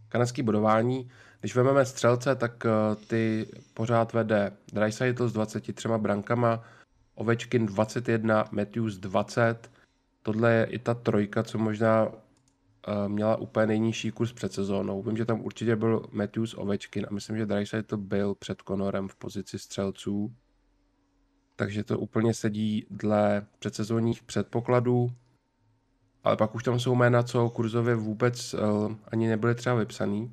kanadský 0.08 0.42
bodování. 0.42 1.10
Když 1.40 1.54
vezmeme 1.54 1.84
střelce, 1.84 2.34
tak 2.34 2.64
uh, 2.64 2.94
ty 2.94 3.46
pořád 3.74 4.12
vede 4.12 4.52
Dreisaitl 4.72 5.28
s 5.28 5.32
23 5.32 5.88
brankama, 5.96 6.64
Ovečkin 7.14 7.66
21, 7.66 8.44
Matthews 8.50 8.96
20. 8.96 9.70
Tohle 10.22 10.52
je 10.52 10.64
i 10.64 10.78
ta 10.78 10.94
trojka, 10.94 11.42
co 11.42 11.58
možná 11.58 12.08
měla 13.08 13.36
úplně 13.36 13.66
nejnižší 13.66 14.10
kurz 14.10 14.32
před 14.32 14.52
sezónou. 14.52 15.02
Vím, 15.02 15.16
že 15.16 15.24
tam 15.24 15.40
určitě 15.40 15.76
byl 15.76 16.06
Matthews, 16.12 16.54
Ovečkin 16.58 17.06
a 17.10 17.14
myslím, 17.14 17.36
že 17.36 17.46
Dreisaitl 17.46 17.96
byl 17.96 18.34
před 18.34 18.62
Conorem 18.62 19.08
v 19.08 19.16
pozici 19.16 19.58
střelců. 19.58 20.32
Takže 21.56 21.84
to 21.84 21.98
úplně 21.98 22.34
sedí 22.34 22.86
dle 22.90 23.46
předsezónních 23.58 24.22
předpokladů. 24.22 25.10
Ale 26.24 26.36
pak 26.36 26.54
už 26.54 26.62
tam 26.62 26.78
jsou 26.78 26.94
jména, 26.94 27.22
co 27.22 27.50
kurzově 27.50 27.94
vůbec 27.94 28.54
uh, 28.54 28.94
ani 29.08 29.28
nebyly 29.28 29.54
třeba 29.54 29.74
vypsaný. 29.74 30.32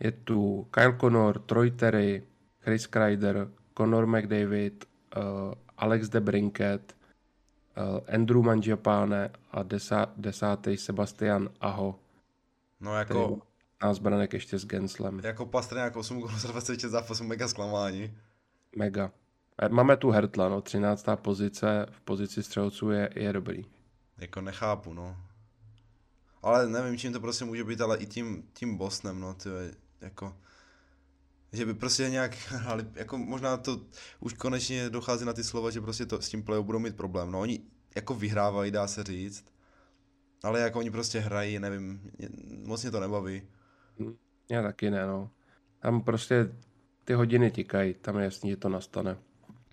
Je 0.00 0.12
tu 0.12 0.66
Kyle 0.70 0.96
Connor, 1.00 1.38
Troy 1.38 1.70
Terry, 1.70 2.22
Chris 2.60 2.86
Kreider, 2.86 3.48
Connor 3.78 4.06
McDavid, 4.06 4.84
uh, 5.16 5.22
Alex 5.76 6.08
de 6.08 6.20
Brinket, 6.20 6.96
uh, 6.96 7.01
Andrew 8.14 8.42
Mangiapane 8.42 9.30
a 9.50 9.62
desa, 9.62 10.12
desátý 10.16 10.76
Sebastian 10.76 11.48
Aho. 11.60 11.98
No 12.80 12.94
jako, 12.98 13.38
A 13.80 13.94
zbranek 13.94 14.32
ještě 14.32 14.58
s 14.58 14.66
Genslem. 14.66 15.20
jako 15.24 15.46
Pastrňák 15.46 15.96
8 15.96 16.20
gólů 16.20 16.38
za 16.38 16.48
26 16.48 16.92
zápasů, 16.92 17.24
mega 17.24 17.48
zklamání. 17.48 18.18
Mega. 18.76 19.10
A 19.58 19.68
Máme 19.68 19.96
tu 19.96 20.10
Hertla, 20.10 20.48
no, 20.48 20.60
13. 20.60 21.06
pozice 21.16 21.86
v 21.90 22.00
pozici 22.00 22.42
střelců 22.42 22.90
je, 22.90 23.10
je 23.14 23.32
dobrý. 23.32 23.64
Jako 24.18 24.40
nechápu, 24.40 24.94
no. 24.94 25.16
Ale 26.42 26.68
nevím, 26.68 26.98
čím 26.98 27.12
to 27.12 27.20
prostě 27.20 27.44
může 27.44 27.64
být, 27.64 27.80
ale 27.80 27.98
i 27.98 28.06
tím, 28.06 28.42
tím 28.52 28.76
Bostonem, 28.76 29.20
no, 29.20 29.34
ty 29.34 29.48
jako... 30.00 30.36
Že 31.52 31.66
by 31.66 31.74
prostě 31.74 32.10
nějak 32.10 32.34
hráli, 32.48 32.86
jako 32.94 33.18
možná 33.18 33.56
to 33.56 33.80
už 34.20 34.32
konečně 34.32 34.90
dochází 34.90 35.24
na 35.24 35.32
ty 35.32 35.44
slova, 35.44 35.70
že 35.70 35.80
prostě 35.80 36.06
to 36.06 36.22
s 36.22 36.28
tím 36.28 36.42
playoff 36.42 36.66
budou 36.66 36.78
mít 36.78 36.96
problém. 36.96 37.30
No 37.30 37.40
oni 37.40 37.60
jako 37.96 38.14
vyhrávají, 38.14 38.70
dá 38.70 38.86
se 38.86 39.04
říct, 39.04 39.44
ale 40.42 40.60
jako 40.60 40.78
oni 40.78 40.90
prostě 40.90 41.20
hrají, 41.20 41.58
nevím, 41.58 42.10
moc 42.66 42.82
mě 42.82 42.90
to 42.90 43.00
nebaví. 43.00 43.42
Já 44.50 44.62
taky 44.62 44.90
ne, 44.90 45.06
no. 45.06 45.30
Tam 45.78 46.00
prostě 46.00 46.54
ty 47.04 47.14
hodiny 47.14 47.50
tikají, 47.50 47.94
tam 47.94 48.18
je 48.18 48.24
jasný, 48.24 48.50
že 48.50 48.56
to 48.56 48.68
nastane. 48.68 49.18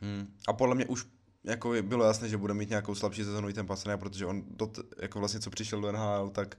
Hmm. 0.01 0.27
A 0.47 0.53
podle 0.53 0.75
mě 0.75 0.85
už 0.85 1.05
jako 1.43 1.73
bylo 1.81 2.05
jasné, 2.05 2.29
že 2.29 2.37
bude 2.37 2.53
mít 2.53 2.69
nějakou 2.69 2.95
slabší 2.95 3.23
sezonu 3.23 3.49
i 3.49 3.53
ten 3.53 3.67
Pastrňák, 3.67 3.99
protože 3.99 4.25
on 4.25 4.43
do, 4.49 4.71
jako 5.01 5.19
vlastně 5.19 5.39
co 5.39 5.49
přišel 5.49 5.81
do 5.81 5.91
NHL, 5.91 6.29
tak 6.29 6.57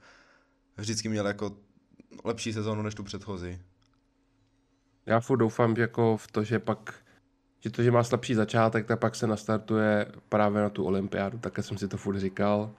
vždycky 0.77 1.09
měl 1.09 1.27
jako 1.27 1.57
lepší 2.25 2.53
sezonu 2.53 2.83
než 2.83 2.95
tu 2.95 3.03
předchozí. 3.03 3.59
Já 5.11 5.21
furt 5.21 5.37
doufám 5.39 5.77
že 5.77 5.83
jako 5.83 6.17
v 6.17 6.27
to, 6.27 6.45
že 6.45 6.59
pak, 6.59 6.95
že 7.61 7.71
to, 7.71 7.83
že 7.83 7.91
má 7.91 8.03
slabší 8.05 8.35
začátek, 8.35 8.87
tak 8.87 8.99
pak 9.01 9.15
se 9.15 9.27
nastartuje 9.27 10.07
právě 10.29 10.63
na 10.63 10.69
tu 10.69 10.85
olympiádu, 10.85 11.39
také 11.39 11.63
jsem 11.63 11.79
si 11.79 11.89
to 11.89 11.97
furt 11.97 12.19
říkal. 12.19 12.71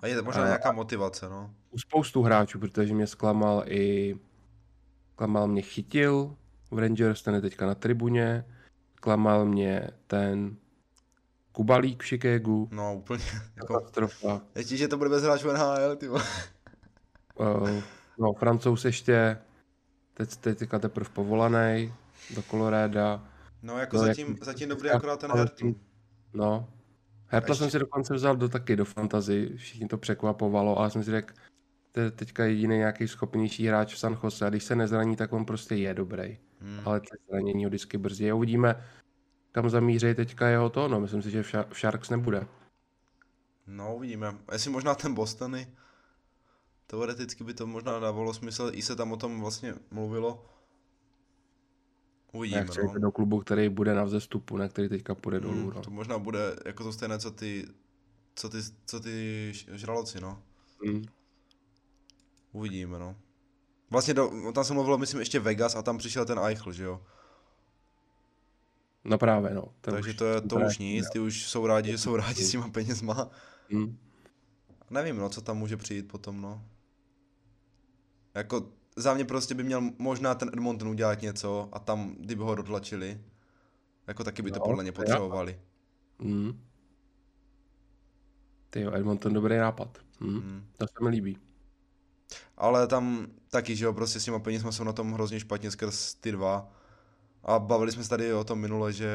A 0.00 0.06
je 0.06 0.22
možná 0.22 0.42
A- 0.42 0.46
nějaká 0.46 0.72
motivace, 0.72 1.28
no. 1.28 1.50
U 1.70 1.78
spoustu 1.78 2.22
hráčů, 2.22 2.58
protože 2.58 2.94
mě 2.94 3.06
zklamal 3.06 3.62
i, 3.66 4.16
zklamal 5.12 5.48
mě 5.48 5.62
Chytil 5.62 6.36
v 6.70 6.78
Rangers, 6.78 7.22
ten 7.22 7.34
je 7.34 7.40
teďka 7.40 7.66
na 7.66 7.74
tribuně, 7.74 8.44
zklamal 8.96 9.46
mě 9.46 9.90
ten 10.06 10.56
Kubalík 11.52 12.02
v 12.02 12.06
Chicagu, 12.06 12.68
No 12.72 12.94
úplně, 12.94 13.24
jako, 13.56 13.74
katastrofa. 13.74 14.40
ještě, 14.54 14.76
že 14.76 14.88
to 14.88 14.96
bude 14.96 15.10
bez 15.10 15.22
hráčů 15.22 15.48
NHL, 15.52 15.96
ty. 15.96 16.08
Uh, 16.08 16.18
no, 18.18 18.32
Francouz 18.38 18.84
ještě, 18.84 19.38
teď, 20.14 20.36
teď 20.36 20.58
teďka 20.58 20.78
teprve 20.78 21.10
povolaný 21.10 21.94
do 22.34 22.42
Colorada. 22.42 23.24
No 23.62 23.78
jako 23.78 23.96
No, 23.96 24.02
zatím, 24.02 24.28
jak- 24.28 24.44
zatím 24.44 24.68
dobrý 24.68 24.90
akorát 24.90 25.20
ten 25.20 25.32
Hertl. 25.32 25.74
No. 26.34 26.68
Hertla 27.26 27.54
jsem 27.54 27.70
si 27.70 27.78
dokonce 27.78 28.14
vzal 28.14 28.36
do 28.36 28.48
taky 28.48 28.76
do 28.76 28.84
fantazy, 28.84 29.50
všichni 29.56 29.88
to 29.88 29.98
překvapovalo, 29.98 30.78
ale 30.78 30.90
jsem 30.90 31.04
si 31.04 31.10
řekl, 31.10 31.34
to 31.92 32.00
je 32.00 32.10
teďka 32.10 32.44
jediný 32.44 32.76
nějaký 32.76 33.08
schopnější 33.08 33.66
hráč 33.66 33.94
v 33.94 33.98
San 33.98 34.18
Jose 34.24 34.46
a 34.46 34.50
když 34.50 34.64
se 34.64 34.76
nezraní, 34.76 35.16
tak 35.16 35.32
on 35.32 35.44
prostě 35.44 35.74
je 35.74 35.94
dobrý. 35.94 36.38
Hmm. 36.60 36.80
Ale 36.84 37.00
ty 37.00 37.06
zranění 37.28 37.64
ho 37.64 37.68
vždycky 37.68 37.98
brzdí. 37.98 38.30
A 38.30 38.34
uvidíme, 38.34 38.84
kam 39.52 39.70
zamíří 39.70 40.14
teďka 40.14 40.48
jeho 40.48 40.70
to, 40.70 40.88
no 40.88 41.00
myslím 41.00 41.22
si, 41.22 41.30
že 41.30 41.42
v 41.42 41.46
Sha- 41.46 41.66
v 41.72 41.78
Sharks 41.80 42.10
nebude. 42.10 42.46
No 43.66 43.96
uvidíme. 43.96 44.34
Jestli 44.52 44.70
možná 44.70 44.94
ten 44.94 45.14
Bostony, 45.14 45.66
teoreticky 46.90 47.44
by 47.44 47.54
to 47.54 47.66
možná 47.66 47.98
dávalo 47.98 48.34
smysl, 48.34 48.70
i 48.74 48.82
se 48.82 48.96
tam 48.96 49.12
o 49.12 49.16
tom 49.16 49.40
vlastně 49.40 49.74
mluvilo. 49.90 50.44
Uvidíme, 52.32 52.66
no. 52.84 52.98
do 52.98 53.10
klubu, 53.12 53.40
který 53.40 53.68
bude 53.68 53.94
na 53.94 54.04
vzestupu, 54.04 54.56
ne 54.56 54.68
který 54.68 54.88
teďka 54.88 55.14
půjde 55.14 55.40
dolů. 55.40 55.54
Hmm, 55.54 55.70
No. 55.74 55.82
to 55.82 55.90
možná 55.90 56.18
bude 56.18 56.56
jako 56.66 56.84
to 56.84 56.92
stejné, 56.92 57.18
co 57.18 57.30
ty, 57.30 57.66
co 58.34 58.48
ty, 58.48 58.58
co 58.86 59.00
ty 59.00 59.52
žraloci, 59.72 60.20
no. 60.20 60.42
Hmm. 60.86 61.04
Uvidíme, 62.52 62.98
no. 62.98 63.16
Vlastně 63.90 64.14
do, 64.14 64.52
tam 64.54 64.64
se 64.64 64.74
mluvilo, 64.74 64.98
myslím, 64.98 65.20
ještě 65.20 65.40
Vegas 65.40 65.76
a 65.76 65.82
tam 65.82 65.98
přišel 65.98 66.24
ten 66.24 66.38
Eichel, 66.38 66.72
že 66.72 66.84
jo. 66.84 67.02
no 69.04 69.18
právě, 69.18 69.50
no. 69.54 69.62
To 69.80 69.90
Takže 69.90 70.10
už- 70.10 70.16
to, 70.16 70.24
je, 70.24 70.40
to 70.40 70.58
je- 70.58 70.66
už 70.66 70.78
nic, 70.78 71.10
ty 71.10 71.18
už 71.18 71.46
jsou 71.48 71.66
rádi, 71.66 71.90
že 71.90 71.98
jsou 71.98 72.16
rádi 72.16 72.44
s 72.44 72.50
těma 72.50 72.68
penězma. 72.68 73.30
Hmm. 73.70 73.98
Nevím, 74.90 75.16
no, 75.16 75.28
co 75.28 75.40
tam 75.40 75.58
může 75.58 75.76
přijít 75.76 76.08
potom, 76.08 76.40
no. 76.40 76.64
Jako, 78.34 78.68
za 78.96 79.14
mě 79.14 79.24
prostě 79.24 79.54
by 79.54 79.62
měl 79.62 79.82
možná 79.98 80.34
ten 80.34 80.48
Edmonton 80.48 80.88
udělat 80.88 81.22
něco 81.22 81.68
a 81.72 81.78
tam, 81.78 82.14
kdyby 82.18 82.42
ho 82.42 82.54
dotlačili, 82.54 83.20
jako 84.06 84.24
taky 84.24 84.42
by 84.42 84.50
to 84.50 84.58
No, 84.58 84.64
podle 84.64 84.82
mě 84.82 84.92
potřebovali. 84.92 85.60
Hmm. 86.20 86.60
Ty 88.70 88.80
jo, 88.80 88.92
Edmonton 88.94 89.32
dobrý 89.32 89.56
nápad. 89.56 89.98
Hmm. 90.20 90.40
Hmm. 90.40 90.66
To 90.76 90.86
se 90.86 91.04
mi 91.04 91.08
líbí. 91.08 91.38
Ale 92.56 92.86
tam 92.86 93.26
taky, 93.50 93.76
že 93.76 93.84
jo, 93.84 93.92
prostě 93.92 94.20
s 94.20 94.24
těma 94.24 94.38
penězma 94.38 94.72
jsou 94.72 94.84
na 94.84 94.92
tom 94.92 95.12
hrozně 95.12 95.40
špatně 95.40 95.70
skrz 95.70 96.14
ty 96.14 96.32
dva. 96.32 96.72
A 97.42 97.58
bavili 97.58 97.92
jsme 97.92 98.02
se 98.02 98.10
tady 98.10 98.34
o 98.34 98.44
tom 98.44 98.58
minule, 98.58 98.92
že 98.92 99.10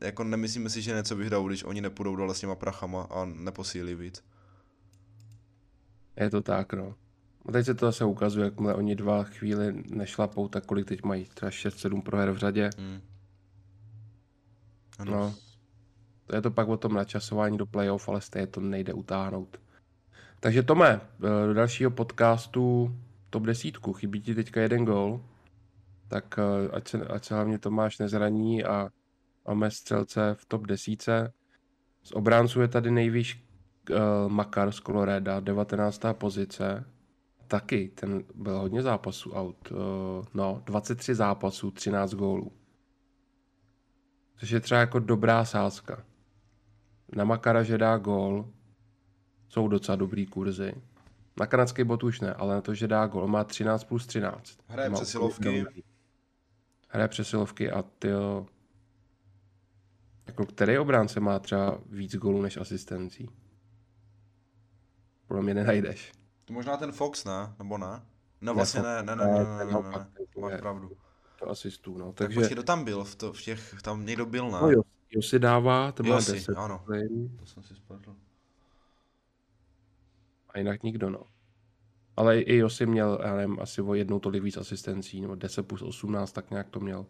jako 0.00 0.24
nemyslíme 0.24 0.70
si, 0.70 0.82
že 0.82 0.94
něco 0.94 1.16
vyhrajou, 1.16 1.48
když 1.48 1.64
oni 1.64 1.80
nepůjdou 1.80 2.16
dole 2.16 2.34
s 2.34 2.40
těma 2.40 2.54
prachama 2.54 3.02
a 3.02 3.24
neposílí 3.24 3.94
víc. 3.94 4.24
Je 6.16 6.30
to 6.30 6.42
tak, 6.42 6.72
no. 6.72 6.94
A 7.48 7.52
teď 7.52 7.66
se 7.66 7.74
to 7.74 7.86
zase 7.86 8.04
ukazuje, 8.04 8.44
jakmile 8.44 8.74
oni 8.74 8.96
dva 8.96 9.24
chvíli 9.24 9.82
nešlapou, 9.90 10.48
tak 10.48 10.66
kolik 10.66 10.88
teď 10.88 11.02
mají? 11.02 11.24
Třeba 11.24 11.50
6-7 11.50 12.02
proher 12.02 12.30
v 12.30 12.36
řadě. 12.36 12.70
Hmm. 12.78 13.00
Ano. 14.98 15.12
No. 15.12 15.34
To 16.26 16.36
je 16.36 16.42
to 16.42 16.50
pak 16.50 16.68
o 16.68 16.76
tom 16.76 16.94
načasování 16.94 17.58
do 17.58 17.66
playoff, 17.66 18.08
ale 18.08 18.20
stejně 18.20 18.46
to 18.46 18.60
nejde 18.60 18.92
utáhnout. 18.92 19.60
Takže 20.40 20.62
Tome, 20.62 21.00
eh, 21.00 21.46
do 21.46 21.54
dalšího 21.54 21.90
podcastu 21.90 22.96
top 23.30 23.42
desítku. 23.42 23.92
Chybí 23.92 24.20
ti 24.20 24.34
teďka 24.34 24.60
jeden 24.60 24.84
gol, 24.84 25.20
tak 26.08 26.38
eh, 26.38 26.70
ať 26.72 26.88
se, 26.88 27.06
ať 27.06 27.24
se 27.24 27.34
hlavně 27.34 27.58
Tomáš 27.58 27.98
nezraní 27.98 28.64
a 28.64 28.90
máme 29.48 29.70
střelce 29.70 30.34
v 30.34 30.44
top 30.44 30.66
desíce. 30.66 31.32
Z 32.02 32.12
obránců 32.12 32.60
je 32.60 32.68
tady 32.68 32.90
nejvíc 32.90 33.28
uh, 33.90 33.96
Makar 34.28 34.72
z 34.72 34.80
Coloreda, 34.80 35.40
19. 35.40 36.02
pozice. 36.12 36.84
Taky, 37.48 37.88
ten 37.94 38.24
byl 38.34 38.58
hodně 38.58 38.82
zápasů 38.82 39.32
out. 39.32 39.70
Uh, 39.70 39.78
no, 40.34 40.62
23 40.64 41.14
zápasů, 41.14 41.70
13 41.70 42.14
gólů. 42.14 42.52
Což 44.36 44.50
je 44.50 44.60
třeba 44.60 44.80
jako 44.80 44.98
dobrá 44.98 45.44
sázka. 45.44 46.04
Na 47.16 47.24
Makara, 47.24 47.62
že 47.62 47.78
dá 47.78 47.98
gól, 47.98 48.48
jsou 49.48 49.68
docela 49.68 49.96
dobrý 49.96 50.26
kurzy. 50.26 50.74
Na 51.40 51.46
kanadský 51.46 51.84
bot 51.84 52.04
už 52.04 52.20
ne, 52.20 52.34
ale 52.34 52.54
na 52.54 52.60
to, 52.60 52.74
že 52.74 52.88
dá 52.88 53.06
gól, 53.06 53.28
má 53.28 53.44
13 53.44 53.84
plus 53.84 54.06
13. 54.06 54.58
Hraje 54.66 54.90
přesilovky. 54.90 55.64
Hraje 56.88 57.08
přesilovky 57.08 57.70
a 57.70 57.82
ty 57.82 58.08
jako 60.26 60.46
který 60.46 60.78
obránce 60.78 61.20
má 61.20 61.38
třeba 61.38 61.78
víc 61.90 62.16
gólů 62.16 62.42
než 62.42 62.56
asistencí? 62.56 63.28
Podle 65.26 65.42
mě 65.42 65.54
nenajdeš. 65.54 66.12
To 66.46 66.52
možná 66.52 66.76
ten 66.76 66.92
Fox, 66.92 67.24
ne? 67.24 67.54
Nebo 67.58 67.78
ne? 67.78 68.02
No 68.40 68.54
vlastně 68.54 68.82
ne, 68.82 69.02
ne, 69.02 69.16
ne, 69.16 69.26
ne, 69.26 69.32
ne, 69.32 69.64
ne, 69.64 69.64
ne, 69.64 69.90
ne. 69.90 70.40
máš 70.40 70.60
pravdu. 70.60 70.90
To 71.38 71.50
asistů, 71.50 71.98
no. 71.98 72.12
Takže... 72.12 72.34
Tak 72.34 72.42
počkej, 72.42 72.54
kdo 72.54 72.62
tam 72.62 72.84
byl? 72.84 73.04
V, 73.04 73.14
to, 73.14 73.32
v 73.32 73.42
těch, 73.42 73.82
tam 73.82 74.06
někdo 74.06 74.26
byl, 74.26 74.44
ne? 74.50 74.58
No 74.62 74.70
jo, 74.70 74.82
jo 75.10 75.22
si 75.22 75.38
dává, 75.38 75.92
to 75.92 76.02
má 76.02 76.14
Josi, 76.14 76.32
10. 76.32 76.56
ano. 76.56 76.84
To 77.38 77.46
jsem 77.46 77.62
si 77.62 77.74
spletl. 77.74 78.16
A 80.50 80.58
jinak 80.58 80.82
nikdo, 80.82 81.10
no. 81.10 81.22
Ale 82.16 82.40
i 82.40 82.56
Josi 82.56 82.86
měl, 82.86 83.18
já 83.24 83.34
nevím, 83.34 83.60
asi 83.60 83.82
o 83.82 83.94
jednou 83.94 84.18
tolik 84.18 84.42
víc 84.42 84.56
asistencí, 84.56 85.20
nebo 85.20 85.34
10 85.34 85.62
plus 85.62 85.82
18, 85.82 86.32
tak 86.32 86.50
nějak 86.50 86.68
to 86.70 86.80
měl. 86.80 87.06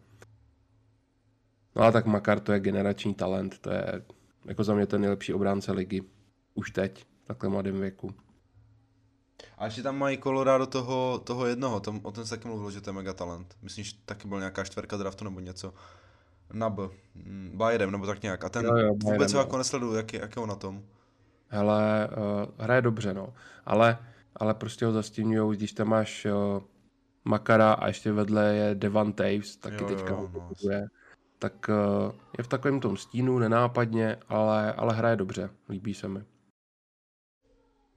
No 1.75 1.83
a 1.83 1.91
tak 1.91 2.05
Makar 2.05 2.39
to 2.39 2.51
je 2.51 2.59
generační 2.59 3.13
talent, 3.13 3.59
to 3.59 3.71
je 3.71 4.01
jako 4.45 4.63
za 4.63 4.75
mě 4.75 4.85
ten 4.85 5.01
nejlepší 5.01 5.33
obránce 5.33 5.71
ligy. 5.71 6.01
Už 6.53 6.71
teď, 6.71 7.05
v 7.23 7.27
takhle 7.27 7.49
mladém 7.49 7.79
věku. 7.79 8.13
A 9.57 9.65
ještě 9.65 9.83
tam 9.83 9.97
mají 9.97 10.17
Colorado 10.17 10.65
toho, 10.65 11.21
toho 11.23 11.45
jednoho, 11.45 11.79
tom, 11.79 11.99
o 12.03 12.11
ten 12.11 12.25
se 12.25 12.35
taky 12.35 12.47
mluvil, 12.47 12.71
že 12.71 12.81
to 12.81 12.89
je 12.89 12.93
mega 12.93 13.13
talent. 13.13 13.55
Myslím, 13.61 13.83
že 13.83 13.93
taky 14.05 14.27
byl 14.27 14.39
nějaká 14.39 14.63
čtverka 14.63 14.97
draftu 14.97 15.23
nebo 15.23 15.39
něco. 15.39 15.73
Na 16.53 16.69
B. 16.69 16.83
Mm, 17.15 17.51
Bayerem, 17.55 17.91
nebo 17.91 18.05
tak 18.05 18.23
nějak. 18.23 18.43
A 18.43 18.49
ten 18.49 18.65
Jo, 18.65 18.75
jo, 18.75 18.95
vůbec 19.03 19.33
ho 19.33 19.39
jako 19.39 19.57
nesleduju, 19.57 19.93
jak, 19.95 20.13
je- 20.13 20.19
jak 20.19 20.35
je 20.35 20.41
on 20.41 20.49
na 20.49 20.55
tom. 20.55 20.83
Hele, 21.47 22.09
uh, 22.09 22.63
hraje 22.63 22.81
dobře, 22.81 23.13
no. 23.13 23.33
Ale, 23.65 23.97
ale 24.35 24.53
prostě 24.53 24.85
ho 24.85 24.91
zastíňujou, 24.91 25.51
když 25.51 25.73
tam 25.73 25.87
máš 25.87 26.25
uh, 26.25 26.63
Makara 27.25 27.73
a 27.73 27.87
ještě 27.87 28.11
vedle 28.11 28.55
je 28.55 28.75
Devan 28.75 29.13
Taves, 29.13 29.57
taky 29.57 29.83
Jo, 29.83 29.87
teďka 29.87 30.09
jo, 30.09 30.15
ho 30.15 30.29
no. 30.33 30.49
Tak 31.39 31.69
uh, 31.69 32.11
je 32.37 32.43
v 32.43 32.47
takovém 32.47 32.79
tom 32.79 32.97
stínu, 32.97 33.39
nenápadně, 33.39 34.17
ale, 34.29 34.73
ale 34.73 34.93
hraje 34.95 35.15
dobře, 35.15 35.49
líbí 35.69 35.93
se 35.93 36.07
mi. 36.07 36.23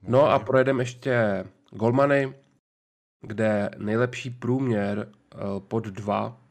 No 0.03 0.29
a 0.29 0.39
projedeme 0.39 0.83
ještě 0.83 1.45
Golmany, 1.71 2.33
kde 3.21 3.69
nejlepší 3.77 4.29
průměr 4.29 5.11
uh, 5.35 5.59
pod 5.59 5.85
2 5.85 6.41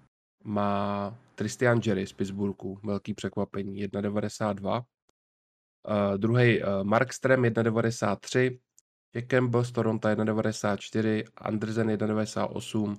má 0.44 1.18
Tristian 1.34 1.80
Jerry 1.86 2.06
z 2.06 2.12
Pittsburghu, 2.12 2.78
velký 2.84 3.14
překvapení, 3.14 3.86
1,92. 3.86 4.78
Uh, 4.78 6.18
druhý 6.18 6.62
uh, 6.62 6.68
Markström 6.84 7.42
1,93, 7.42 8.58
Jack 9.14 9.26
Campbell 9.26 9.64
z 9.64 9.72
Toronto 9.72 10.08
1,94, 10.08 11.24
Andersen 11.36 11.88
1,98. 11.88 12.96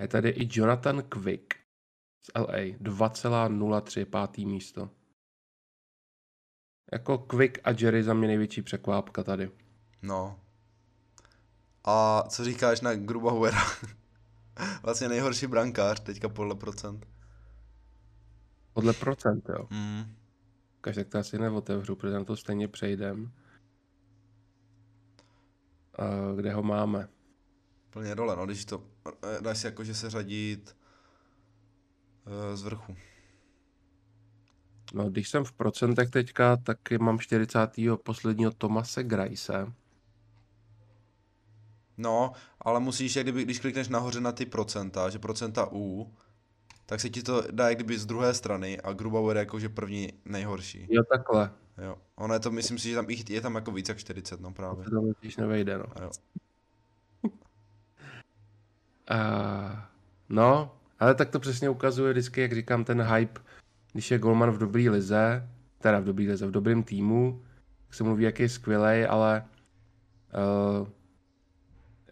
Je 0.00 0.08
tady 0.08 0.28
i 0.28 0.48
Jonathan 0.50 1.02
Quick 1.02 1.54
z 2.22 2.30
LA 2.38 2.58
2,03, 2.58 4.04
pátý 4.04 4.46
místo. 4.46 4.90
Jako 6.92 7.18
Quick 7.18 7.58
a 7.64 7.70
Jerry 7.78 8.02
za 8.02 8.14
mě 8.14 8.28
největší 8.28 8.62
překvápka 8.62 9.24
tady. 9.24 9.50
No. 10.02 10.40
A 11.84 12.22
co 12.28 12.44
říkáš 12.44 12.80
na 12.80 12.94
Grubauera? 12.94 13.62
vlastně 14.82 15.08
nejhorší 15.08 15.46
brankář 15.46 16.00
teďka 16.00 16.28
podle 16.28 16.54
procent. 16.54 17.06
Podle 18.72 18.92
procent, 18.92 19.48
jo. 19.48 19.66
Mm. 19.70 20.14
Každý 20.80 21.02
tak 21.02 21.08
to 21.12 21.18
asi 21.18 21.38
neotevřu, 21.38 21.96
protože 21.96 22.14
na 22.14 22.24
to 22.24 22.36
stejně 22.36 22.68
přejdem. 22.68 23.32
Uh, 25.98 26.36
kde 26.36 26.52
ho 26.52 26.62
máme? 26.62 27.08
Plně 27.90 28.14
dole, 28.14 28.36
no, 28.36 28.46
když 28.46 28.64
to 28.64 28.82
eh, 29.06 29.40
dáš 29.40 29.58
si 29.58 29.66
jako, 29.66 29.84
že 29.84 29.94
se 29.94 30.10
řadit 30.10 30.76
eh, 32.26 32.56
z 32.56 32.62
vrchu. 32.62 32.96
No, 34.94 35.10
když 35.10 35.28
jsem 35.28 35.44
v 35.44 35.52
procentech 35.52 36.10
teďka, 36.10 36.56
tak 36.56 36.78
mám 37.00 37.18
40. 37.18 37.70
posledního 38.02 38.50
Tomase 38.50 39.02
Graise. 39.02 39.72
No, 41.98 42.32
ale 42.60 42.80
musíš, 42.80 43.16
jak 43.16 43.24
kdyby, 43.24 43.44
když 43.44 43.60
klikneš 43.60 43.88
nahoře 43.88 44.20
na 44.20 44.32
ty 44.32 44.46
procenta, 44.46 45.10
že 45.10 45.18
procenta 45.18 45.68
U, 45.72 46.14
tak 46.86 47.00
se 47.00 47.10
ti 47.10 47.22
to 47.22 47.42
dá 47.50 47.68
jak 47.68 47.78
kdyby 47.78 47.98
z 47.98 48.06
druhé 48.06 48.34
strany 48.34 48.80
a 48.80 48.92
Grubauer 48.92 49.36
je 49.36 49.40
jako, 49.40 49.60
že 49.60 49.68
první 49.68 50.12
nejhorší. 50.24 50.86
Jo, 50.90 51.02
takhle. 51.12 51.50
Jo. 51.82 51.98
Ono 52.14 52.34
je 52.34 52.40
to, 52.40 52.50
myslím 52.50 52.78
si, 52.78 52.88
že 52.88 52.94
tam 52.94 53.06
je 53.28 53.40
tam 53.40 53.54
jako 53.54 53.72
víc 53.72 53.88
jak 53.88 53.98
40, 53.98 54.40
no 54.40 54.52
právě. 54.52 54.84
To 54.84 55.00
totiž 55.00 55.36
nevejde, 55.36 55.78
no. 55.78 55.84
A 55.96 56.02
jo. 56.02 56.10
Uh, 57.24 57.32
no, 60.28 60.74
ale 60.98 61.14
tak 61.14 61.30
to 61.30 61.40
přesně 61.40 61.70
ukazuje 61.70 62.12
vždycky, 62.12 62.40
jak 62.40 62.52
říkám, 62.52 62.84
ten 62.84 63.02
hype, 63.02 63.40
když 63.92 64.10
je 64.10 64.18
Golman 64.18 64.50
v 64.50 64.58
dobrý 64.58 64.88
lize, 64.88 65.48
teda 65.78 65.98
v 65.98 66.04
dobrý 66.04 66.28
lize, 66.28 66.46
v 66.46 66.50
dobrém 66.50 66.82
týmu, 66.82 67.42
tak 67.86 67.94
se 67.94 68.04
mluví, 68.04 68.24
jak 68.24 68.40
je 68.40 68.48
skvělej, 68.48 69.06
ale 69.10 69.44
uh, 70.80 70.88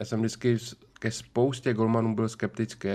já 0.01 0.07
jsem 0.07 0.21
vždycky 0.21 0.57
ke 0.99 1.11
spoustě 1.11 1.75
golmanů 1.75 2.15
byl 2.15 2.29
skeptický. 2.29 2.89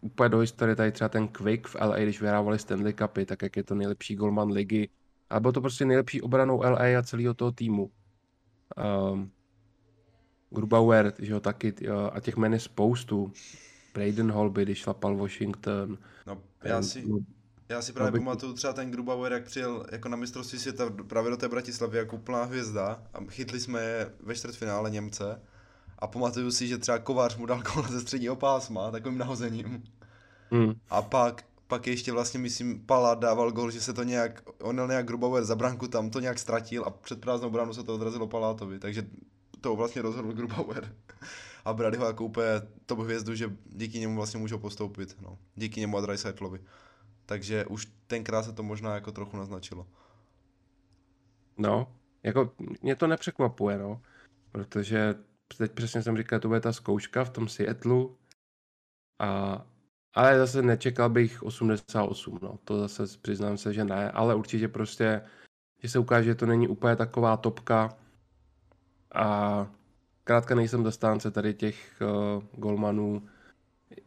Úplně 0.00 0.28
do 0.28 0.38
historie 0.38 0.76
tady 0.76 0.92
třeba 0.92 1.08
ten 1.08 1.28
Quick 1.28 1.66
v 1.68 1.74
LA, 1.74 1.96
když 1.98 2.20
vyhrávali 2.20 2.58
Stanley 2.58 2.92
Cupy, 2.94 3.26
tak 3.26 3.42
jak 3.42 3.56
je 3.56 3.62
to 3.62 3.74
nejlepší 3.74 4.14
golman 4.16 4.50
ligy. 4.50 4.88
Ale 5.30 5.40
byl 5.40 5.52
to 5.52 5.60
prostě 5.60 5.84
nejlepší 5.84 6.22
obranou 6.22 6.60
LA 6.62 6.98
a 6.98 7.02
celého 7.02 7.34
toho 7.34 7.52
týmu. 7.52 7.90
Um, 9.12 9.30
Grubauer, 10.50 11.12
že 11.18 11.32
jo, 11.32 11.40
taky, 11.40 11.74
jo, 11.80 12.10
a 12.12 12.20
těch 12.20 12.36
men 12.36 12.52
je 12.52 12.60
spoustu. 12.60 13.32
Braden 13.94 14.32
Holby, 14.32 14.62
když 14.62 14.78
šlapal 14.78 15.16
Washington. 15.16 15.98
No, 16.26 16.42
já 16.64 16.82
si, 16.82 17.08
No, 17.08 17.18
já 17.68 17.82
si 17.82 17.92
právě 17.92 18.12
bych- 18.12 18.20
pamatuju 18.20 18.52
třeba 18.52 18.72
ten 18.72 18.90
Grubauer, 18.90 19.32
jak 19.32 19.44
přijel 19.44 19.86
jako 19.92 20.08
na 20.08 20.16
mistrovství 20.16 20.58
světa 20.58 20.90
právě 21.06 21.30
do 21.30 21.36
té 21.36 21.48
Bratislavy 21.48 21.98
jako 21.98 22.16
úplná 22.16 22.44
hvězda 22.44 23.02
a 23.14 23.18
chytli 23.30 23.60
jsme 23.60 23.82
je 23.82 24.10
ve 24.20 24.34
čtvrtfinále 24.34 24.90
Němce 24.90 25.40
a 26.04 26.06
pamatuju 26.06 26.50
si, 26.50 26.68
že 26.68 26.78
třeba 26.78 26.98
Kovář 26.98 27.36
mu 27.36 27.46
dal 27.46 27.62
gól 27.62 27.82
ze 27.82 28.00
středního 28.00 28.36
pásma 28.36 28.90
takovým 28.90 29.18
nahozením 29.18 29.84
Hmm. 30.50 30.74
a 30.90 31.02
pak, 31.02 31.44
pak 31.66 31.86
ještě 31.86 32.12
vlastně, 32.12 32.40
myslím, 32.40 32.86
Pala 32.86 33.14
dával 33.14 33.52
gól, 33.52 33.70
že 33.70 33.80
se 33.80 33.92
to 33.92 34.02
nějak, 34.02 34.42
on 34.62 34.74
měl 34.74 34.88
nějak 34.88 35.06
Grubauer 35.06 35.44
za 35.44 35.54
branku 35.54 35.88
tam 35.88 36.10
to 36.10 36.20
nějak 36.20 36.38
ztratil 36.38 36.84
a 36.84 36.90
před 36.90 37.20
prázdnou 37.20 37.50
bránu 37.50 37.74
se 37.74 37.82
to 37.82 37.94
odrazilo 37.94 38.26
Palátovi, 38.26 38.78
takže 38.78 39.06
to 39.60 39.76
vlastně 39.76 40.02
rozhodl 40.02 40.32
Grubauer. 40.32 40.94
A 41.64 41.72
brali 41.72 41.96
ho 41.96 42.06
jako 42.06 42.24
úplně 42.24 42.48
top 42.86 42.98
hvězdu, 42.98 43.34
že 43.34 43.52
díky 43.66 43.98
němu 43.98 44.16
vlastně 44.16 44.40
můžou 44.40 44.58
postoupit, 44.58 45.16
no. 45.22 45.38
Díky 45.54 45.80
němu 45.80 45.98
a 45.98 46.00
Dreisaitlovi. 46.00 46.60
Takže 47.26 47.66
už 47.66 47.88
tenkrát 48.06 48.42
se 48.42 48.52
to 48.52 48.62
možná 48.62 48.94
jako 48.94 49.12
trochu 49.12 49.36
naznačilo. 49.36 49.86
No, 51.58 51.92
jako 52.22 52.52
mě 52.82 52.96
to 52.96 53.06
nepřekvapuje, 53.06 53.78
no. 53.78 54.02
Protože 54.52 55.14
teď 55.58 55.72
přesně 55.72 56.02
jsem 56.02 56.16
říkal, 56.16 56.40
to 56.40 56.48
bude 56.48 56.60
ta 56.60 56.72
zkouška 56.72 57.24
v 57.24 57.30
tom 57.30 57.48
Seattlu. 57.48 58.16
A, 59.18 59.66
ale 60.14 60.38
zase 60.38 60.62
nečekal 60.62 61.10
bych 61.10 61.42
88, 61.42 62.38
no. 62.42 62.58
To 62.64 62.80
zase 62.80 63.18
přiznám 63.22 63.56
se, 63.56 63.72
že 63.72 63.84
ne, 63.84 64.10
ale 64.10 64.34
určitě 64.34 64.68
prostě, 64.68 65.22
že 65.82 65.88
se 65.88 65.98
ukáže, 65.98 66.24
že 66.24 66.34
to 66.34 66.46
není 66.46 66.68
úplně 66.68 66.96
taková 66.96 67.36
topka. 67.36 67.96
A 69.14 69.66
krátka 70.24 70.54
nejsem 70.54 70.84
zastánce 70.84 71.30
tady 71.30 71.54
těch 71.54 72.02
uh, 72.02 72.42
golmanů. 72.60 73.28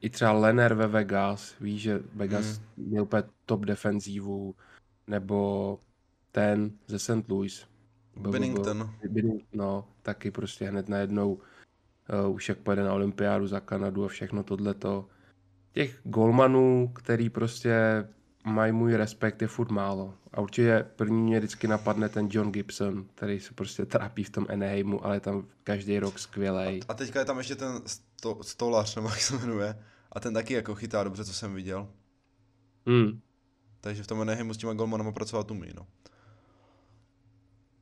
I 0.01 0.10
třeba 0.10 0.31
Lenner 0.31 0.73
ve 0.73 0.88
Vegas, 0.88 1.60
víš, 1.60 1.81
že 1.81 1.99
Vegas 2.13 2.62
měl 2.77 3.03
úplně 3.03 3.23
top 3.45 3.65
defenzívu, 3.65 4.55
nebo 5.07 5.79
ten 6.31 6.71
ze 6.88 6.99
St. 6.99 7.29
Louis. 7.29 7.67
Bennington. 8.17 8.93
No, 9.53 9.88
taky 10.01 10.32
prostě 10.32 10.65
hned 10.65 10.89
najednou 10.89 11.34
uh, 11.34 12.36
už 12.36 12.49
jak 12.49 12.58
pojede 12.58 12.84
na 12.84 12.93
olympiádu 12.93 13.47
za 13.47 13.60
Kanadu 13.60 14.06
a 14.06 14.08
všechno 14.08 14.43
tohleto. 14.43 15.10
Těch 15.71 15.99
golmanů, 16.03 16.91
který 16.95 17.30
prostě 17.30 18.08
mají 18.45 18.71
můj 18.71 18.95
respekt, 18.95 19.41
je 19.41 19.47
furt 19.47 19.71
málo. 19.71 20.13
A 20.34 20.41
určitě 20.41 20.86
první 20.95 21.21
mě 21.21 21.39
vždycky 21.39 21.67
napadne 21.67 22.10
ten 22.10 22.27
John 22.32 22.51
Gibson, 22.51 23.06
který 23.15 23.39
se 23.39 23.53
prostě 23.53 23.86
trápí 23.86 24.23
v 24.23 24.30
tom 24.30 24.45
Anaheimu, 24.49 25.06
ale 25.06 25.15
je 25.15 25.19
tam 25.19 25.47
každý 25.63 25.99
rok 25.99 26.19
skvělej. 26.19 26.80
A 26.88 26.93
teďka 26.93 27.19
je 27.19 27.25
tam 27.25 27.38
ještě 27.38 27.56
ten 27.56 27.82
sto, 27.86 28.38
stolař, 28.41 28.95
nebo 28.95 29.10
jak 29.10 29.21
se 29.21 29.38
jmenuje. 29.38 29.80
A 30.12 30.19
ten 30.19 30.34
taky 30.34 30.53
jako 30.53 30.75
chytá 30.75 31.03
dobře, 31.03 31.25
co 31.25 31.34
jsem 31.34 31.53
viděl. 31.53 31.88
Hmm. 32.86 33.19
Takže 33.82 34.03
v 34.03 34.08
tom 34.08 34.21
Anaheimu 34.21 34.53
s 34.53 34.58
těma 34.58 34.73
golmanama 34.73 35.12
pracovat 35.12 35.51
umí, 35.51 35.69
no. 35.75 35.88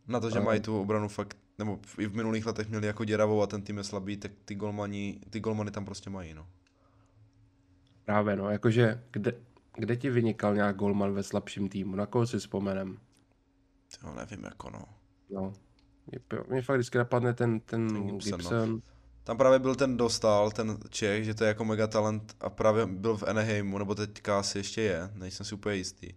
Na 0.07 0.19
to, 0.19 0.29
že 0.29 0.39
mají 0.39 0.59
tu 0.59 0.81
obranu 0.81 1.07
fakt, 1.07 1.37
nebo 1.59 1.79
i 1.97 2.07
v 2.07 2.15
minulých 2.15 2.45
letech 2.45 2.69
měli 2.69 2.87
jako 2.87 3.05
děravou 3.05 3.41
a 3.41 3.47
ten 3.47 3.61
tým 3.61 3.77
je 3.77 3.83
slabý, 3.83 4.17
tak 4.17 4.31
ty 4.45 4.55
golmani, 4.55 5.19
ty 5.29 5.39
golmany 5.39 5.71
tam 5.71 5.85
prostě 5.85 6.09
mají, 6.09 6.33
no. 6.33 6.47
Právě 8.05 8.35
no, 8.35 8.49
jakože 8.49 9.03
kde, 9.11 9.33
kde 9.77 9.95
ti 9.95 10.09
vynikal 10.09 10.55
nějak 10.55 10.75
golman 10.75 11.13
ve 11.13 11.23
slabším 11.23 11.69
týmu, 11.69 11.95
na 11.95 12.05
koho 12.05 12.27
si 12.27 12.37
vzpomenem? 12.39 12.97
Jo, 14.03 14.13
nevím, 14.15 14.43
jako 14.45 14.69
no. 14.69 14.83
No. 15.29 15.53
Mě, 16.07 16.19
mě 16.49 16.61
fakt 16.61 16.75
vždycky 16.77 16.97
napadne 16.97 17.33
ten, 17.33 17.59
ten, 17.59 17.87
Ten 17.87 18.07
Gibson, 18.07 18.39
Gibson. 18.39 18.71
no. 18.71 18.79
Tam 19.23 19.37
právě 19.37 19.59
byl 19.59 19.75
ten 19.75 19.97
dostal, 19.97 20.51
ten 20.51 20.77
Čech, 20.89 21.25
že 21.25 21.33
to 21.33 21.43
je 21.43 21.47
jako 21.47 21.65
megatalent 21.65 22.35
a 22.41 22.49
právě 22.49 22.85
byl 22.85 23.17
v 23.17 23.23
Anaheimu, 23.23 23.77
nebo 23.77 23.95
teďka 23.95 24.39
asi 24.39 24.57
ještě 24.57 24.81
je, 24.81 25.09
nejsem 25.13 25.45
si 25.45 25.55
úplně 25.55 25.75
jistý. 25.75 26.13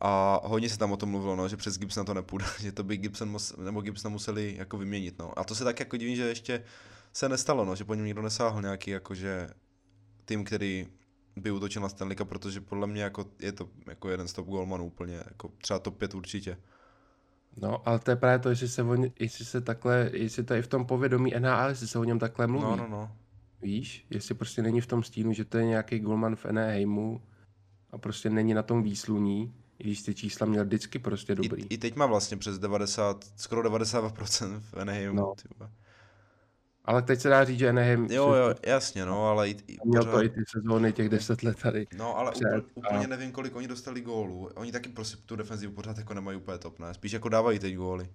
A 0.00 0.40
hodně 0.44 0.68
se 0.68 0.78
tam 0.78 0.92
o 0.92 0.96
tom 0.96 1.10
mluvilo, 1.10 1.36
no, 1.36 1.48
že 1.48 1.56
přes 1.56 1.78
Gibsona 1.78 2.04
to 2.04 2.14
nepůjde, 2.14 2.44
že 2.60 2.72
to 2.72 2.84
by 2.84 2.96
Gibson 2.96 3.30
mus, 3.30 3.56
nebo 3.56 3.80
Gibsona 3.80 4.12
museli 4.12 4.54
jako 4.58 4.78
vyměnit, 4.78 5.18
no. 5.18 5.38
A 5.38 5.44
to 5.44 5.54
se 5.54 5.64
tak 5.64 5.80
jako 5.80 5.96
divím, 5.96 6.16
že 6.16 6.28
ještě 6.28 6.64
se 7.12 7.28
nestalo, 7.28 7.64
no, 7.64 7.76
že 7.76 7.84
po 7.84 7.94
něm 7.94 8.04
nikdo 8.04 8.22
nesáhl 8.22 8.62
nějaký 8.62 8.90
jakože 8.90 9.48
tým, 10.24 10.44
který 10.44 10.86
by 11.36 11.50
útočil 11.50 11.82
na 11.82 11.88
Stanleyka, 11.88 12.24
protože 12.24 12.60
podle 12.60 12.86
mě 12.86 13.02
jako 13.02 13.24
je 13.38 13.52
to 13.52 13.68
jako 13.86 14.08
jeden 14.08 14.28
z 14.28 14.32
top 14.32 14.46
goalmanů 14.46 14.86
úplně, 14.86 15.14
jako 15.14 15.50
třeba 15.58 15.78
top 15.78 15.96
5 15.96 16.14
určitě. 16.14 16.56
No, 17.56 17.88
ale 17.88 17.98
to 17.98 18.10
je 18.10 18.16
právě 18.16 18.38
to, 18.38 18.48
jestli 18.48 18.68
se, 18.68 18.82
o 18.82 18.94
ně, 18.94 19.12
jestli 19.18 19.44
se 19.44 19.60
takhle, 19.60 20.10
jestli 20.12 20.44
to 20.44 20.54
je 20.54 20.58
i 20.58 20.62
v 20.62 20.66
tom 20.66 20.86
povědomí 20.86 21.34
NHL, 21.38 21.68
jestli 21.68 21.88
se 21.88 21.98
o 21.98 22.04
něm 22.04 22.18
takhle 22.18 22.46
mluví. 22.46 22.66
No, 22.66 22.76
no, 22.76 22.88
no. 22.88 23.12
Víš, 23.62 24.06
jestli 24.10 24.34
prostě 24.34 24.62
není 24.62 24.80
v 24.80 24.86
tom 24.86 25.02
stínu, 25.02 25.32
že 25.32 25.44
to 25.44 25.58
je 25.58 25.64
nějaký 25.64 25.98
golman 25.98 26.36
v 26.36 26.46
Anaheimu 26.46 27.22
a 27.90 27.98
prostě 27.98 28.30
není 28.30 28.54
na 28.54 28.62
tom 28.62 28.82
výsluní, 28.82 29.54
i 29.78 29.84
když 29.84 30.02
ty 30.02 30.14
čísla 30.14 30.46
měl 30.46 30.64
vždycky 30.64 30.98
prostě 30.98 31.34
dobrý. 31.34 31.62
I, 31.62 31.74
I 31.74 31.78
teď 31.78 31.96
má 31.96 32.06
vlastně 32.06 32.36
přes 32.36 32.58
90, 32.58 33.24
skoro 33.36 33.62
92% 33.62 34.60
v 34.60 34.74
Anaheimu. 34.74 35.16
No. 35.16 35.34
Ale 36.84 37.02
teď 37.02 37.20
se 37.20 37.28
dá 37.28 37.44
říct, 37.44 37.58
že 37.58 37.68
Anaheim 37.68 38.04
Jo, 38.10 38.34
jo, 38.34 38.54
jasně, 38.66 39.06
no, 39.06 39.28
ale 39.28 39.48
i, 39.48 39.56
i 39.66 39.78
měl 39.84 40.02
pořád, 40.02 40.12
to 40.16 40.22
i 40.22 40.28
ty 40.28 40.40
sezóny 40.48 40.92
těch 40.92 41.08
deset 41.08 41.42
let 41.42 41.58
tady. 41.62 41.86
No, 41.98 42.16
ale 42.16 42.30
před 42.32 42.44
úplně, 42.46 42.64
úplně 42.76 43.06
nevím, 43.06 43.32
kolik 43.32 43.56
oni 43.56 43.68
dostali 43.68 44.00
gólů. 44.00 44.50
Oni 44.54 44.72
taky 44.72 44.88
prostě 44.88 45.16
tu 45.26 45.36
defenzivu 45.36 45.72
pořád 45.72 45.98
jako 45.98 46.14
nemají 46.14 46.38
úplně 46.38 46.58
top, 46.58 46.78
ne? 46.78 46.94
Spíš 46.94 47.12
jako 47.12 47.28
dávají 47.28 47.58
teď 47.58 47.74
góly. 47.74 48.10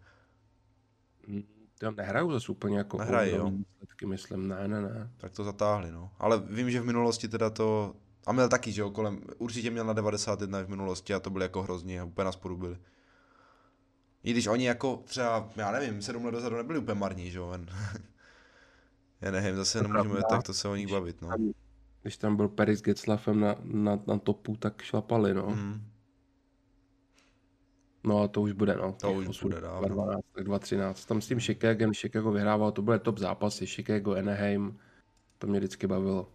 Hm, 1.27 1.43
To 1.79 1.91
nehrajou 1.91 2.31
zase 2.31 2.51
úplně 2.51 2.77
jako 2.77 2.97
Nehrají, 2.97 3.35
jo. 3.35 3.51
výsledky, 3.51 4.05
myslím, 4.05 4.47
ne, 4.47 4.67
ne, 4.67 4.81
ne. 4.81 5.09
Tak 5.17 5.31
to 5.31 5.43
zatáhli, 5.43 5.91
no. 5.91 6.11
Ale 6.19 6.39
vím, 6.39 6.71
že 6.71 6.81
v 6.81 6.85
minulosti 6.85 7.27
teda 7.27 7.49
to... 7.49 7.95
A 8.25 8.31
měl 8.31 8.49
taky, 8.49 8.71
že 8.71 8.81
jo, 8.81 8.89
kolem... 8.89 9.21
Určitě 9.37 9.71
měl 9.71 9.85
na 9.85 9.93
91 9.93 10.63
v 10.63 10.69
minulosti 10.69 11.13
a 11.13 11.19
to 11.19 11.29
byly 11.29 11.45
jako 11.45 11.63
hrozně 11.63 12.03
úplně 12.03 12.25
na 12.25 12.31
spodu 12.31 12.57
byli. 12.57 12.77
I 14.23 14.31
když 14.31 14.47
oni 14.47 14.65
jako 14.65 14.97
třeba, 15.05 15.49
já 15.55 15.71
nevím, 15.71 16.01
sedm 16.01 16.25
let 16.25 16.31
dozadu 16.31 16.57
nebyli 16.57 16.79
úplně 16.79 16.99
marní, 16.99 17.31
že 17.31 17.37
jo, 17.37 17.51
jen. 17.51 17.65
já 19.21 19.31
nevím, 19.31 19.55
zase 19.55 19.77
To 19.77 19.87
nemůžeme 19.87 20.09
pravda. 20.09 20.27
takto 20.27 20.53
se 20.53 20.67
o 20.67 20.75
nich 20.75 20.91
bavit, 20.91 21.21
no. 21.21 21.29
Když 22.01 22.17
tam 22.17 22.35
byl 22.35 22.47
Peris 22.49 22.81
Getzlafem 22.81 23.39
na, 23.39 23.55
na, 23.63 23.99
na 24.07 24.17
topu, 24.17 24.55
tak 24.55 24.81
šlapali, 24.81 25.33
no. 25.33 25.47
Mm. 25.49 25.81
No 28.03 28.21
a 28.21 28.27
to 28.27 28.41
už 28.41 28.51
bude, 28.51 28.75
no. 28.75 28.95
To 29.01 29.13
už 29.13 29.27
osm, 29.27 29.49
bude 29.49 29.61
dávno. 29.61 29.87
12, 29.87 30.21
tak 30.35 30.47
2-13. 30.47 31.07
Tam 31.07 31.21
s 31.21 31.27
tím 31.27 31.39
Chicagem, 31.39 31.93
Chicago 31.93 32.31
vyhrával, 32.31 32.71
to 32.71 32.81
byly 32.81 32.99
top 32.99 33.17
zápasy, 33.17 33.67
Chicago, 33.67 34.15
Anaheim, 34.15 34.79
to 35.37 35.47
mě 35.47 35.59
vždycky 35.59 35.87
bavilo. 35.87 36.29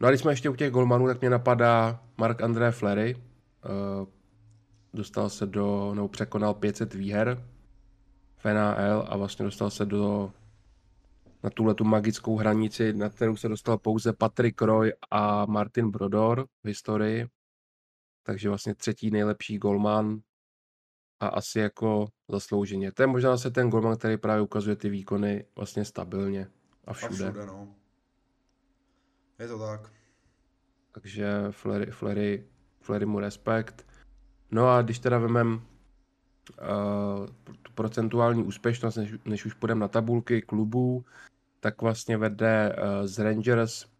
No 0.00 0.08
a 0.08 0.10
když 0.10 0.20
jsme 0.20 0.32
ještě 0.32 0.50
u 0.50 0.56
těch 0.56 0.70
golmanů, 0.70 1.06
tak 1.06 1.20
mě 1.20 1.30
napadá 1.30 2.04
Mark 2.16 2.42
André 2.42 2.70
Flery. 2.70 3.16
Uh, 3.16 4.08
dostal 4.94 5.30
se 5.30 5.46
do, 5.46 5.94
nebo 5.94 6.08
překonal 6.08 6.54
500 6.54 6.94
výher 6.94 7.44
v 8.36 8.44
NHL 8.44 9.04
a 9.08 9.16
vlastně 9.16 9.44
dostal 9.44 9.70
se 9.70 9.86
do 9.86 10.32
na 11.42 11.50
tuhle 11.50 11.74
tu 11.74 11.84
magickou 11.84 12.36
hranici, 12.36 12.92
na 12.92 13.08
kterou 13.08 13.36
se 13.36 13.48
dostal 13.48 13.78
pouze 13.78 14.12
Patrick 14.12 14.62
Roy 14.62 14.92
a 15.10 15.46
Martin 15.46 15.90
Brodor 15.90 16.46
v 16.64 16.66
historii. 16.66 17.26
Takže 18.22 18.48
vlastně 18.48 18.74
třetí 18.74 19.10
nejlepší 19.10 19.58
golman 19.58 20.20
a 21.20 21.26
asi 21.28 21.58
jako 21.58 22.08
zaslouženě. 22.28 22.92
To 22.92 23.02
je 23.02 23.06
možná 23.06 23.36
se 23.36 23.50
ten 23.50 23.70
golman, 23.70 23.96
který 23.96 24.16
právě 24.16 24.42
ukazuje 24.42 24.76
ty 24.76 24.88
výkony 24.88 25.44
vlastně 25.56 25.84
stabilně 25.84 26.48
a 26.84 26.90
A 26.90 26.92
všude. 26.92 27.14
všude, 27.14 27.46
no. 27.46 27.74
Je 29.38 29.48
to 29.48 29.58
tak. 29.58 29.92
Takže 30.92 31.32
Flery, 31.50 31.90
Flery, 31.90 32.44
Flery 32.80 33.06
mu 33.06 33.20
respekt. 33.20 33.86
No 34.50 34.68
a 34.68 34.82
když 34.82 34.98
teda 34.98 35.18
vemem 35.18 35.52
uh, 35.54 35.60
tu 37.62 37.72
procentuální 37.72 38.42
úspěšnost, 38.42 38.96
než, 38.96 39.14
než 39.24 39.44
už 39.44 39.54
půjdeme 39.54 39.80
na 39.80 39.88
tabulky 39.88 40.42
klubů, 40.42 41.04
tak 41.60 41.82
vlastně 41.82 42.16
vede 42.16 42.76
uh, 42.76 42.82
z 43.06 43.18
Rangers 43.18 43.84
uh, 43.84 43.90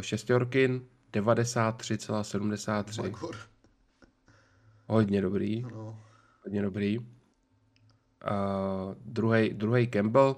Šestorkin 0.00 0.86
93,73. 1.12 3.02
Magor. 3.02 3.36
Hodně 4.86 5.22
dobrý, 5.22 5.62
No. 5.62 6.02
hodně 6.44 6.62
dobrý. 6.62 6.98
Uh, 6.98 7.04
druhý, 9.04 9.50
druhý 9.54 9.86
Campbell, 9.88 10.36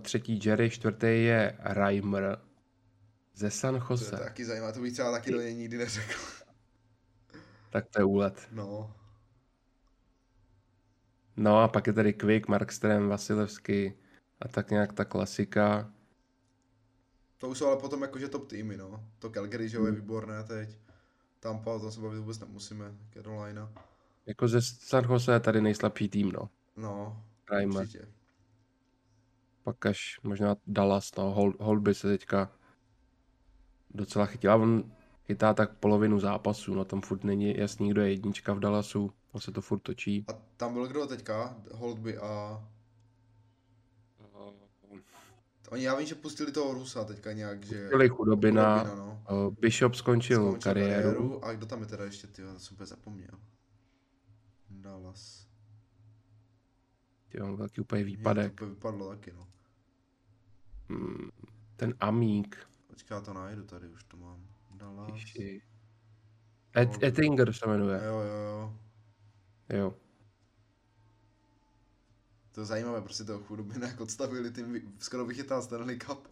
třetí 0.00 0.40
Jerry, 0.44 0.70
čtvrtý 0.70 1.06
je 1.06 1.56
Reimer 1.60 2.38
ze 3.34 3.50
San 3.50 3.74
To 3.74 3.80
je 3.80 3.86
Jose. 3.90 4.16
taky 4.16 4.44
zajímavé, 4.44 4.72
to 4.72 4.80
bych 4.80 4.92
třeba 4.92 5.12
taky 5.12 5.30
do 5.32 5.40
něj 5.40 5.54
nikdy 5.54 5.78
neřekl. 5.78 6.20
Tak 7.70 7.86
to 7.88 8.00
je 8.00 8.04
úlet. 8.04 8.48
No. 8.52 8.94
No 11.36 11.58
a 11.60 11.68
pak 11.68 11.86
je 11.86 11.92
tady 11.92 12.12
Quick, 12.12 12.48
Markström, 12.48 13.08
Vasilevsky 13.08 13.98
a 14.40 14.48
tak 14.48 14.70
nějak 14.70 14.92
ta 14.92 15.04
klasika. 15.04 15.92
To 17.38 17.48
už 17.48 17.58
jsou 17.58 17.66
ale 17.66 17.76
potom 17.76 18.02
jakože 18.02 18.28
top 18.28 18.48
týmy, 18.48 18.76
no. 18.76 19.04
To 19.18 19.30
Calgary, 19.30 19.68
že 19.68 19.76
jo, 19.76 19.82
Hmm. 19.84 19.94
je 19.94 20.00
výborné 20.00 20.44
teď. 20.44 20.78
Tampa, 21.40 21.72
o 21.72 21.80
tom 21.80 21.92
se 21.92 22.00
bavit 22.00 22.18
vůbec 22.18 22.38
nemusíme. 22.38 22.94
Carolina. 23.12 23.72
Jako 24.26 24.48
ze 24.48 24.62
San 24.62 25.04
Jose 25.04 25.32
je 25.32 25.40
tady 25.40 25.60
nejslabší 25.60 26.08
tým, 26.08 26.32
no. 26.32 26.50
No, 26.76 27.24
Reimer. 27.50 27.82
určitě. 27.82 28.08
Pak 29.64 29.86
až 29.86 30.20
možná 30.22 30.56
Dallas, 30.66 31.10
no. 31.18 31.30
Hold, 31.30 31.56
Hold 31.60 31.82
by 31.82 31.94
se 31.94 32.08
teďka 32.08 32.52
docela 33.90 34.26
chytil. 34.26 34.52
A 34.52 34.56
on 34.56 34.92
chytá 35.26 35.54
tak 35.54 35.74
polovinu 35.76 36.20
zápasu, 36.20 36.74
no 36.74 36.84
tam 36.84 37.00
furt 37.00 37.24
není 37.24 37.56
jasný, 37.58 37.90
kdo 37.90 38.00
je 38.00 38.10
jednička 38.10 38.54
v 38.54 38.60
Dallasu. 38.60 39.12
On 39.32 39.40
se 39.40 39.52
to 39.52 39.60
furt 39.60 39.78
točí. 39.78 40.24
A 40.28 40.32
tam 40.56 40.72
byl 40.72 40.86
kdo 40.86 41.06
teďka? 41.06 41.56
Holdby 41.72 42.18
a... 42.18 42.64
Oni, 45.70 45.82
já 45.82 45.94
vím, 45.94 46.06
že 46.06 46.14
pustili 46.14 46.52
toho 46.52 46.74
Rusa 46.74 47.04
teďka 47.04 47.32
nějak, 47.32 47.64
že... 47.64 47.88
Byli 47.88 48.08
chudobina, 48.08 48.78
Chudobina, 48.78 49.22
no. 49.30 49.50
Bishop 49.50 49.94
skončil, 49.94 50.48
Skončil 50.48 50.72
kariéru. 50.72 51.44
A 51.44 51.52
kdo 51.52 51.66
tam 51.66 51.80
je 51.80 51.86
teda 51.86 52.04
ještě, 52.04 52.26
ty, 52.26 52.42
to 52.42 52.58
jsem 52.58 52.74
úplně 52.74 52.86
zapomněl. 52.86 53.38
Dallas. 54.70 55.46
Jo, 57.34 57.56
velký 57.56 57.80
úplně 57.80 58.04
výpadek. 58.04 58.46
To 58.46 58.52
úplně 58.64 58.70
vypadlo 58.70 59.08
taky, 59.08 59.32
no. 59.32 59.46
Mm, 60.88 61.30
Ten 61.76 61.94
Amík. 62.00 62.56
Počká, 62.86 63.20
to 63.20 63.32
najdu 63.32 63.64
tady, 63.64 63.88
už 63.88 64.04
to 64.04 64.16
mám. 64.16 64.46
Dallas. 64.74 65.10
Ježi. 65.12 65.62
Et, 66.76 67.02
Ettinger 67.02 67.52
se 67.52 67.66
jmenuje. 67.66 68.00
Jo, 68.04 68.14
jo, 68.14 68.34
jo. 68.34 68.74
Jo. 69.78 69.94
To 72.52 72.60
je 72.60 72.64
zajímavé, 72.64 73.00
prostě 73.00 73.24
toho 73.24 73.38
chudobina, 73.38 73.88
jak 73.88 74.00
odstavili 74.00 74.50
tým, 74.50 74.94
skoro 74.98 75.26
vychytal 75.26 75.62
Stanley 75.62 75.98
Cup. 75.98 76.28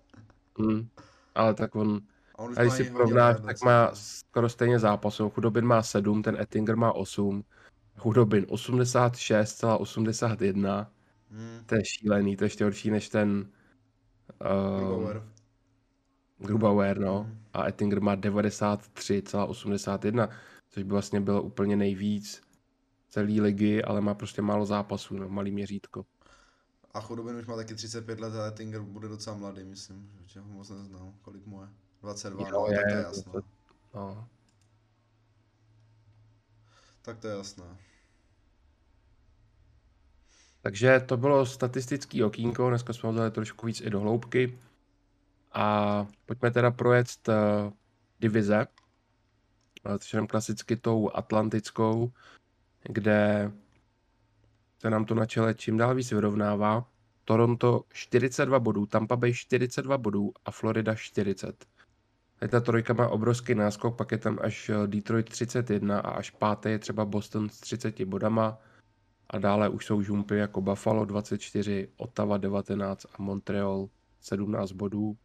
Mm. 0.59 0.89
Ale 1.35 1.55
tak 1.55 1.74
on, 1.74 2.01
A 2.35 2.39
on 2.39 2.55
když 2.55 2.72
si 2.72 2.91
porovnáš, 2.91 3.37
tak 3.47 3.57
no, 3.62 3.66
má 3.66 3.95
skoro 3.95 4.49
stejně 4.49 4.79
zápasů. 4.79 5.31
Chudobin 5.31 5.64
má 5.64 5.83
7, 5.83 6.22
ten 6.22 6.37
Ettinger 6.41 6.77
má 6.77 6.93
8. 6.93 7.45
Chudobin 7.99 8.45
86,81. 8.45 10.87
Hmm. 11.31 11.64
To 11.66 11.74
je 11.74 11.85
šílený, 11.85 12.37
to 12.37 12.45
je 12.45 12.47
ještě 12.47 12.64
horší 12.64 12.91
než 12.91 13.09
ten 13.09 13.51
uh, 14.41 14.47
Grubauer. 14.81 15.28
Grubauer, 16.39 16.99
no. 16.99 17.24
Mhm. 17.28 17.39
A 17.53 17.68
Ettinger 17.68 18.01
má 18.01 18.16
93,81, 18.16 20.28
což 20.70 20.83
by 20.83 20.91
vlastně 20.91 21.20
bylo 21.20 21.43
úplně 21.43 21.76
nejvíc 21.76 22.43
celé 23.09 23.26
ligy, 23.26 23.83
ale 23.83 24.01
má 24.01 24.14
prostě 24.14 24.43
málo 24.43 24.66
zápasů, 24.66 25.16
no, 25.16 25.28
malý 25.28 25.51
měřítko. 25.51 26.07
A 26.95 27.01
Chudobin 27.01 27.37
už 27.37 27.47
má 27.47 27.57
taky 27.57 27.74
35 27.74 28.20
let, 28.20 28.35
ale 28.35 28.53
Tinger 28.53 28.81
bude 28.83 29.09
docela 29.09 29.37
mladý, 29.37 29.64
myslím, 29.64 30.12
že 30.26 30.41
ho 30.41 30.49
moc 30.49 30.70
neznal. 30.70 31.12
Kolik 31.22 31.47
mu 31.47 31.62
je? 31.62 31.68
22, 32.03 32.49
Jo, 32.49 32.53
no, 32.61 32.66
je, 32.72 32.78
tak 32.78 32.87
to 32.93 32.99
je 32.99 33.05
to- 33.33 33.43
No. 33.95 34.28
Tak 37.03 37.18
to 37.18 37.28
je 37.28 37.37
jasné. 37.37 37.64
Takže 40.63 41.01
to 41.01 41.17
bylo 41.17 41.47
statistický 41.47 42.25
okýnko, 42.25 42.69
dneska 42.69 42.93
jsme 42.93 43.07
ho 43.07 43.13
vzali 43.13 43.31
trošku 43.31 43.67
víc 43.67 43.81
i 43.81 43.91
do 43.91 44.01
hloubky. 44.01 44.59
A 45.53 46.07
pojďme 46.27 46.51
teda 46.51 46.71
projet 46.71 47.09
uh, 47.29 47.73
divize, 48.21 48.67
což 49.99 50.15
je 50.15 50.27
klasicky 50.27 50.77
tou 50.77 51.11
atlantickou, 51.15 52.13
kde 52.83 53.53
se 54.79 54.91
nám 54.91 55.05
to 55.05 55.15
na 55.15 55.27
čele 55.27 55.55
čím 55.55 55.77
dál 55.77 55.95
víc 55.95 56.11
vyrovnává. 56.11 56.85
Toronto 57.25 57.85
42 57.93 58.61
bodů, 58.61 58.87
Tampa 58.87 59.17
Bay 59.17 59.35
42 59.35 59.99
bodů 59.99 60.33
a 60.45 60.51
Florida 60.51 60.95
40. 60.95 61.67
Tady 62.39 62.51
ta 62.51 62.61
trojka 62.61 62.93
má 62.93 63.09
obrovský 63.09 63.55
náskok, 63.55 63.97
pak 63.97 64.13
je 64.13 64.19
tam 64.19 64.39
až 64.43 64.69
eh, 64.69 64.87
Detroit 64.87 65.29
31 65.29 66.01
a 66.01 66.11
až 66.11 66.31
pátý 66.31 66.69
je 66.69 66.79
třeba 66.79 67.05
Boston 67.05 67.49
s 67.49 67.61
30 67.61 68.05
bodama 68.05 68.59
a 69.31 69.39
dále 69.39 69.68
už 69.68 69.87
jsou 69.87 70.03
žumpy 70.03 70.37
jako 70.37 70.61
Buffalo 70.61 71.05
24, 71.05 71.89
Ottawa 71.97 72.37
19 72.39 73.07
a 73.18 73.22
Montreal 73.22 73.89
17 74.20 74.72
bodů. 74.72 75.16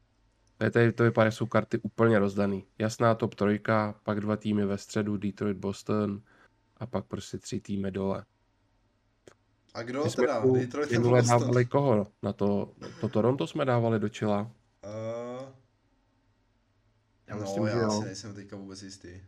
Tady, 0.58 0.72
tady 0.72 0.91
to 0.91 1.03
vypadá, 1.03 1.32
jsou 1.32 1.45
karty 1.45 1.78
úplně 1.78 2.20
rozdaný. 2.20 2.66
Jasná 2.80 3.16
top 3.16 3.36
trojka, 3.36 3.95
pak 4.03 4.20
dva 4.20 4.36
týmy 4.38 4.66
ve 4.66 4.78
středu, 4.78 5.18
Detroit, 5.18 5.58
Boston 5.58 6.22
a 6.78 6.86
pak 6.86 7.06
prostě 7.06 7.38
tři 7.38 7.60
týmy 7.62 7.91
dole. 7.91 8.26
A 9.74 9.82
kdo 9.84 10.03
My 10.03 10.10
jsme 10.10 10.24
teda? 10.24 10.41
tu 10.41 10.53
Detroit 10.56 10.91
nebo 10.91 11.10
Boston? 11.10 11.39
dávali 11.39 11.66
koho? 11.66 12.08
Na 12.24 12.34
to, 12.34 12.74
to 13.01 13.10
Toronto 13.10 13.47
jsme 13.47 13.66
dávali 13.66 13.99
do 13.99 14.10
čela. 14.10 14.41
Uh, 14.41 15.49
Já 17.28 17.36
no, 17.36 17.41
myslím, 17.41 17.66
že 17.66 17.72
já 17.72 17.82
jo. 17.84 17.91
si 18.01 18.06
nejsem 18.06 18.34
teďka 18.36 18.56
vůbec 18.56 18.84
jistý. 18.84 19.22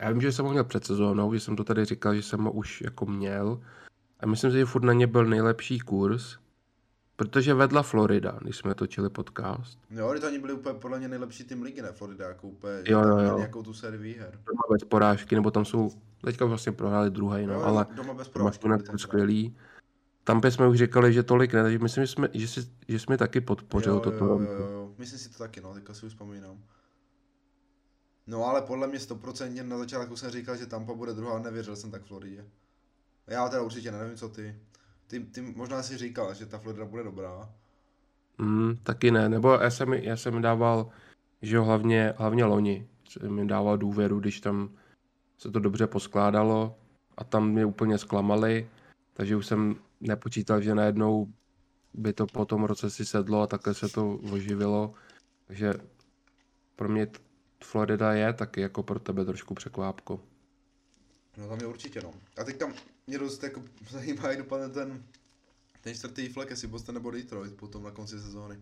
Já 0.00 0.10
vím, 0.10 0.20
že 0.20 0.32
jsem 0.32 0.44
ho 0.44 0.50
měl 0.50 0.64
před 0.64 0.84
sezónou, 0.84 1.34
že 1.34 1.40
jsem 1.40 1.56
to 1.56 1.64
tady 1.64 1.84
říkal, 1.84 2.14
že 2.14 2.22
jsem 2.22 2.44
ho 2.44 2.52
už 2.52 2.80
jako 2.80 3.06
měl. 3.06 3.60
A 4.20 4.26
myslím 4.26 4.50
si, 4.50 4.58
že 4.58 4.64
furt 4.64 4.84
na 4.84 4.92
ně 4.92 5.06
byl 5.06 5.24
nejlepší 5.24 5.78
kurz, 5.78 6.38
protože 7.16 7.54
vedla 7.54 7.82
Florida, 7.82 8.38
když 8.42 8.56
jsme 8.56 8.74
točili 8.74 9.10
podcast. 9.10 9.78
Jo, 9.90 10.08
ale 10.08 10.20
to 10.20 10.26
oni 10.26 10.38
byli 10.38 10.52
úplně 10.52 10.74
podle 10.78 10.98
mě 10.98 11.08
nejlepší 11.08 11.44
tým 11.44 11.62
ligy, 11.62 11.82
ne 11.82 11.92
Florida, 11.92 12.28
jako 12.28 12.48
úplně, 12.48 12.72
Jo, 12.84 13.00
tam 13.02 13.10
jo, 13.10 13.18
jo. 13.18 13.36
nějakou 13.36 13.62
tu 13.62 13.74
sérii 13.74 14.00
výher. 14.02 14.30
Doma 14.46 14.62
bez 14.72 14.84
porážky, 14.84 15.34
nebo 15.34 15.50
tam 15.50 15.64
jsou, 15.64 15.90
teďka 16.24 16.44
vlastně 16.44 16.72
prohráli 16.72 17.10
druhý, 17.10 17.46
no, 17.46 17.54
Jo, 17.54 17.60
ale 17.62 17.86
doma 17.94 18.14
bez 18.14 18.28
doma 18.28 18.50
porážky. 18.50 18.62
tenkrát. 18.68 18.98
skvělý. 18.98 19.56
Tampě 20.24 20.50
jsme 20.50 20.68
už 20.68 20.78
říkali, 20.78 21.12
že 21.12 21.22
tolik 21.22 21.54
ne, 21.54 21.62
takže 21.62 21.78
myslím, 21.78 22.04
že 22.04 22.12
jsme, 22.12 22.28
že 22.34 22.48
jsi, 22.48 22.60
že 22.88 22.98
jsme 22.98 23.18
taky 23.18 23.40
podpořil 23.40 23.92
jo, 23.94 24.00
to 24.00 24.12
jo, 24.12 24.18
Toronto. 24.18 24.52
jo, 24.52 24.68
jo, 24.72 24.90
myslím 24.98 25.18
si 25.18 25.28
to 25.30 25.38
taky, 25.38 25.60
no, 25.60 25.74
teďka 25.74 25.94
si 25.94 26.06
už 26.06 26.12
vzpomínám. 26.12 26.56
No 28.26 28.44
ale 28.44 28.62
podle 28.62 28.86
mě 28.86 28.98
100% 28.98 29.68
na 29.68 29.78
začátku 29.78 30.16
jsem 30.16 30.30
říkal, 30.30 30.56
že 30.56 30.66
Tampa 30.66 30.94
bude 30.94 31.12
druhá, 31.14 31.38
nevěřil 31.38 31.76
jsem 31.76 31.90
tak 31.90 32.04
Floridě. 32.04 32.44
Já 33.26 33.48
teda 33.48 33.62
určitě 33.62 33.92
ne, 33.92 33.98
nevím 33.98 34.16
co 34.16 34.28
ty. 34.28 34.56
Ty, 35.06 35.20
ty 35.20 35.40
možná 35.40 35.82
si 35.82 35.96
říkal, 35.96 36.34
že 36.34 36.46
ta 36.46 36.58
Florida 36.58 36.84
bude 36.84 37.02
dobrá. 37.02 37.50
Mm, 38.38 38.76
taky 38.82 39.10
ne, 39.10 39.28
nebo 39.28 39.52
já 39.52 39.70
jsem, 39.70 39.92
já 39.92 40.16
jsem 40.16 40.42
dával, 40.42 40.90
že 41.42 41.58
hlavně, 41.58 42.14
hlavně 42.16 42.44
loni, 42.44 42.88
jsem 43.08 43.38
jim 43.38 43.46
dával 43.46 43.78
důvěru, 43.78 44.20
když 44.20 44.40
tam 44.40 44.70
se 45.38 45.50
to 45.50 45.60
dobře 45.60 45.86
poskládalo 45.86 46.78
a 47.16 47.24
tam 47.24 47.50
mě 47.50 47.66
úplně 47.66 47.98
zklamali, 47.98 48.70
takže 49.12 49.36
už 49.36 49.46
jsem 49.46 49.76
nepočítal, 50.00 50.60
že 50.60 50.74
najednou 50.74 51.32
by 51.94 52.12
to 52.12 52.26
po 52.26 52.44
tom 52.44 52.64
roce 52.64 52.90
si 52.90 53.04
sedlo 53.04 53.42
a 53.42 53.46
takhle 53.46 53.74
se 53.74 53.88
to 53.88 54.14
oživilo, 54.32 54.94
takže 55.46 55.74
pro 56.76 56.88
mě 56.88 57.06
Florida 57.64 58.12
je 58.12 58.32
taky 58.32 58.60
jako 58.60 58.82
pro 58.82 58.98
tebe 58.98 59.24
trošku 59.24 59.54
překvápko. 59.54 60.20
No 61.36 61.48
tam 61.48 61.60
je 61.60 61.66
určitě 61.66 62.00
no. 62.02 62.12
A 62.36 62.44
teďka 62.44 62.72
mě 63.06 63.18
dost 63.18 63.42
jako 63.42 63.62
zajímá, 63.90 64.28
jak 64.28 64.38
dopadne 64.38 64.68
ten, 64.68 65.04
ten 65.80 65.94
čtvrtý 65.94 66.28
flek, 66.28 66.50
jestli 66.50 66.68
Boston 66.68 66.94
nebo 66.94 67.10
Detroit 67.10 67.56
potom 67.56 67.82
na 67.82 67.90
konci 67.90 68.20
sezóny. 68.20 68.60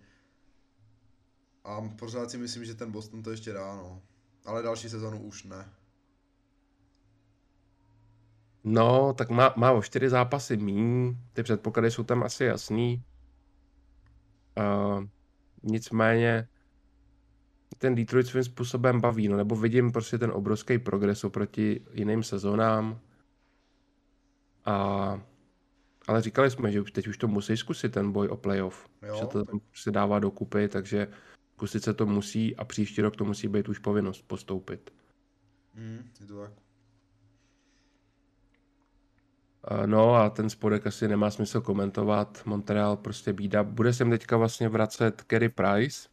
A 1.64 1.80
pořád 1.98 2.30
si 2.30 2.38
myslím, 2.38 2.64
že 2.64 2.74
ten 2.74 2.90
Boston 2.90 3.22
to 3.22 3.30
ještě 3.30 3.52
dá, 3.52 3.76
no. 3.76 4.02
Ale 4.44 4.62
další 4.62 4.88
sezónu 4.88 5.22
už 5.22 5.44
ne. 5.44 5.72
No, 8.64 9.12
tak 9.12 9.30
má, 9.30 9.54
má 9.56 9.72
o 9.72 9.82
čtyři 9.82 10.08
zápasy 10.08 10.56
míň, 10.56 11.16
ty 11.32 11.42
předpoklady 11.42 11.90
jsou 11.90 12.04
tam 12.04 12.22
asi 12.22 12.44
jasný. 12.44 13.02
Uh, 14.58 15.04
nicméně 15.62 16.48
ten 17.78 17.94
Detroit 17.94 18.26
svým 18.26 18.44
způsobem 18.44 19.00
baví, 19.00 19.28
no, 19.28 19.36
nebo 19.36 19.56
vidím 19.56 19.92
prostě 19.92 20.18
ten 20.18 20.30
obrovský 20.30 20.78
progres 20.78 21.24
oproti 21.24 21.80
jiným 21.92 22.22
sezónám. 22.22 23.00
A, 24.64 25.20
ale 26.08 26.22
říkali 26.22 26.50
jsme, 26.50 26.72
že 26.72 26.80
už 26.80 26.92
teď 26.92 27.08
už 27.08 27.18
to 27.18 27.28
musí 27.28 27.56
zkusit 27.56 27.92
ten 27.92 28.12
boj 28.12 28.28
o 28.28 28.36
playoff. 28.36 28.88
Jo, 29.02 29.16
že 29.20 29.26
to 29.26 29.44
tak- 29.44 29.62
se 29.74 29.90
dává 29.90 30.18
dokupy, 30.18 30.68
takže 30.68 31.08
zkusit 31.52 31.82
se 31.82 31.94
to 31.94 32.06
musí 32.06 32.56
a 32.56 32.64
příští 32.64 33.02
rok 33.02 33.16
to 33.16 33.24
musí 33.24 33.48
být 33.48 33.68
už 33.68 33.78
povinnost 33.78 34.22
postoupit. 34.22 34.90
Mm, 35.74 36.10
je 36.20 36.26
to 36.26 36.40
tak. 36.40 36.52
No 39.86 40.14
a 40.14 40.30
ten 40.30 40.50
spodek 40.50 40.86
asi 40.86 41.08
nemá 41.08 41.30
smysl 41.30 41.60
komentovat. 41.60 42.42
Montreal 42.44 42.96
prostě 42.96 43.32
bída. 43.32 43.62
Bude 43.62 43.92
sem 43.92 44.10
teďka 44.10 44.36
vlastně 44.36 44.68
vracet 44.68 45.22
Kerry 45.22 45.48
Price, 45.48 46.08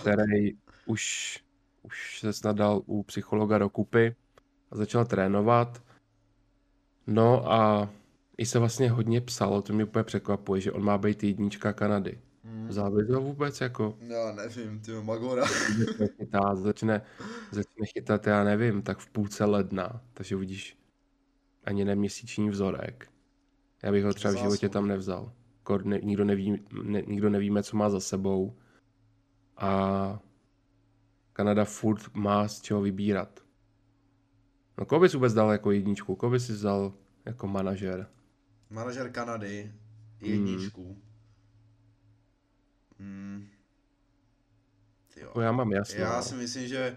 který 0.00 0.56
už, 0.86 1.38
už 1.82 2.20
se 2.20 2.32
snad 2.32 2.56
dal 2.56 2.82
u 2.86 3.02
psychologa 3.02 3.58
do 3.58 3.68
kupy 3.68 4.16
a 4.70 4.76
začal 4.76 5.04
trénovat. 5.04 5.82
No 7.06 7.52
a 7.52 7.90
i 8.38 8.46
se 8.46 8.58
vlastně 8.58 8.90
hodně 8.90 9.20
psalo, 9.20 9.62
to 9.62 9.72
mě 9.72 9.84
úplně 9.84 10.04
překvapuje, 10.04 10.60
že 10.60 10.72
on 10.72 10.84
má 10.84 10.98
být 10.98 11.24
jednička 11.24 11.72
Kanady. 11.72 12.20
mm, 12.44 12.72
Záviděl 12.72 13.20
vůbec 13.20 13.60
jako? 13.60 13.98
já 14.00 14.32
nevím, 14.32 14.80
ty 14.80 14.92
Magora. 14.92 15.46
chytat, 16.16 16.58
začne, 16.58 17.02
začne 17.50 17.86
chytat, 17.86 18.26
já 18.26 18.44
nevím, 18.44 18.82
tak 18.82 18.98
v 18.98 19.10
půlce 19.10 19.44
ledna, 19.44 20.00
takže 20.12 20.36
uvidíš 20.36 20.78
ani 21.64 21.84
ne 21.84 21.94
měsíční 21.94 22.50
vzorek. 22.50 23.08
Já 23.82 23.92
bych 23.92 24.04
ho 24.04 24.14
třeba 24.14 24.34
v 24.34 24.36
životě 24.36 24.68
tam 24.68 24.88
nevzal. 24.88 25.32
Ne, 25.84 26.00
nikdo, 26.00 26.24
neví, 26.24 26.64
ne, 26.82 27.02
nikdo 27.02 27.30
nevíme, 27.30 27.62
co 27.62 27.76
má 27.76 27.90
za 27.90 28.00
sebou. 28.00 28.56
A 29.56 30.20
Kanada 31.36 31.64
furt 31.64 32.14
má 32.14 32.48
z 32.48 32.60
čeho 32.60 32.80
vybírat. 32.80 33.40
No 34.78 34.86
koho 34.86 35.00
bys 35.00 35.14
vůbec 35.14 35.34
dal 35.34 35.52
jako 35.52 35.70
jedničku? 35.70 36.16
Koho 36.16 36.30
bys 36.30 36.46
si 36.46 36.52
vzal 36.52 36.94
jako 37.24 37.46
manažer? 37.46 38.10
Manažer 38.70 39.12
Kanady, 39.12 39.72
jedničku. 40.20 41.02
Mm. 42.98 43.48
Ty 45.14 45.20
jo. 45.20 45.26
Jako 45.26 45.40
já 45.40 45.52
mám 45.52 45.72
jasno. 45.72 46.00
Já 46.00 46.16
no. 46.16 46.22
si 46.22 46.34
myslím, 46.34 46.68
že 46.68 46.96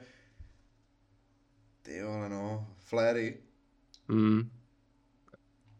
ty 1.81 1.97
jo, 1.97 2.09
ale 2.09 2.29
no, 2.29 2.67
Fléry. 2.77 3.37
Mm. 4.07 4.49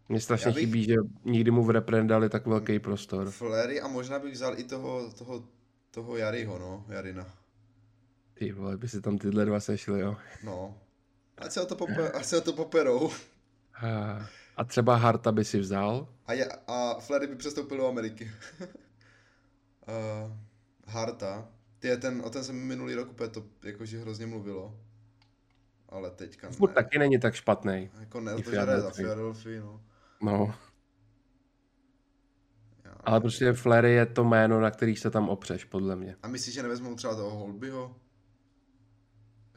Mně 0.09 0.19
strašně 0.19 0.51
bych- 0.51 0.65
chybí, 0.65 0.83
že 0.83 0.95
nikdy 1.25 1.51
mu 1.51 1.63
v 1.63 1.69
repre 1.69 2.03
dali 2.03 2.29
tak 2.29 2.47
velký 2.47 2.79
prostor. 2.79 3.31
Fléry 3.31 3.81
a 3.81 3.87
možná 3.87 4.19
bych 4.19 4.33
vzal 4.33 4.59
i 4.59 4.63
toho, 4.63 5.11
toho, 5.11 5.43
toho 5.91 6.17
Jaryho, 6.17 6.59
no, 6.59 6.85
Jarina. 6.89 7.39
Ty 8.39 8.51
vole, 8.51 8.77
by 8.77 8.87
si 8.87 9.01
tam 9.01 9.17
tyhle 9.17 9.45
dva 9.45 9.59
sešli, 9.59 9.99
jo. 9.99 10.15
No. 10.43 10.77
Ať 11.37 11.51
se 11.51 11.61
o 11.61 11.65
to, 11.65 11.75
pope, 11.75 12.11
ať 12.11 12.25
se 12.25 12.37
o 12.37 12.41
to 12.41 12.53
poperou. 12.53 13.11
A- 13.73 14.27
A 14.57 14.63
třeba 14.63 14.95
Harta 14.95 15.31
by 15.31 15.45
si 15.45 15.59
vzal? 15.59 16.07
A, 16.25 16.33
je, 16.33 16.47
a 16.67 16.99
Flery 16.99 17.27
by 17.27 17.35
přestoupil 17.35 17.77
do 17.77 17.87
Ameriky. 17.87 18.31
uh, 19.87 20.31
Harta. 20.87 21.47
Ty 21.79 21.87
je 21.87 21.97
ten, 21.97 22.21
o 22.25 22.29
ten 22.29 22.43
jsem 22.43 22.55
minulý 22.67 22.95
rok 22.95 23.09
úplně 23.11 23.29
to 23.29 23.43
jakože 23.63 23.99
hrozně 23.99 24.25
mluvilo. 24.25 24.79
Ale 25.89 26.11
teďka 26.11 26.49
Furt 26.49 26.69
ne. 26.69 26.75
taky 26.75 26.99
není 26.99 27.19
tak 27.19 27.33
špatný. 27.35 27.89
Jako 27.99 28.19
ne, 28.21 28.31
to, 28.35 28.49
hraje 28.49 28.55
za 28.55 28.91
Philadelphia. 28.91 28.93
Philadelphia, 28.93 29.61
no. 29.61 29.81
No, 30.21 30.55
Já 32.85 32.91
ale 32.91 33.13
nevím. 33.15 33.21
prostě 33.21 33.53
Flery 33.53 33.91
je 33.91 34.05
to 34.05 34.23
jméno, 34.23 34.61
na 34.61 34.71
který 34.71 34.95
se 34.95 35.09
tam 35.11 35.29
opřeš, 35.29 35.65
podle 35.65 35.95
mě. 35.95 36.15
A 36.23 36.27
myslíš, 36.27 36.55
že 36.55 36.63
nevezmou 36.63 36.95
třeba 36.95 37.15
toho 37.15 37.29
Holbyho? 37.37 37.95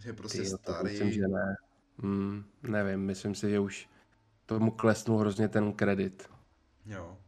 Je 0.05 0.13
prostě 0.13 0.39
Ty, 0.39 0.47
starý. 0.47 0.91
myslím, 0.91 1.13
že 1.13 1.29
ne. 1.29 1.57
Hmm, 1.99 2.45
nevím, 2.63 3.01
myslím 3.01 3.35
si, 3.35 3.51
že 3.51 3.61
už 3.61 3.89
tomu 4.47 4.71
klesnul 4.71 5.19
hrozně 5.19 5.49
ten 5.49 5.73
kredit. 5.73 6.31
Jo. 6.87 7.19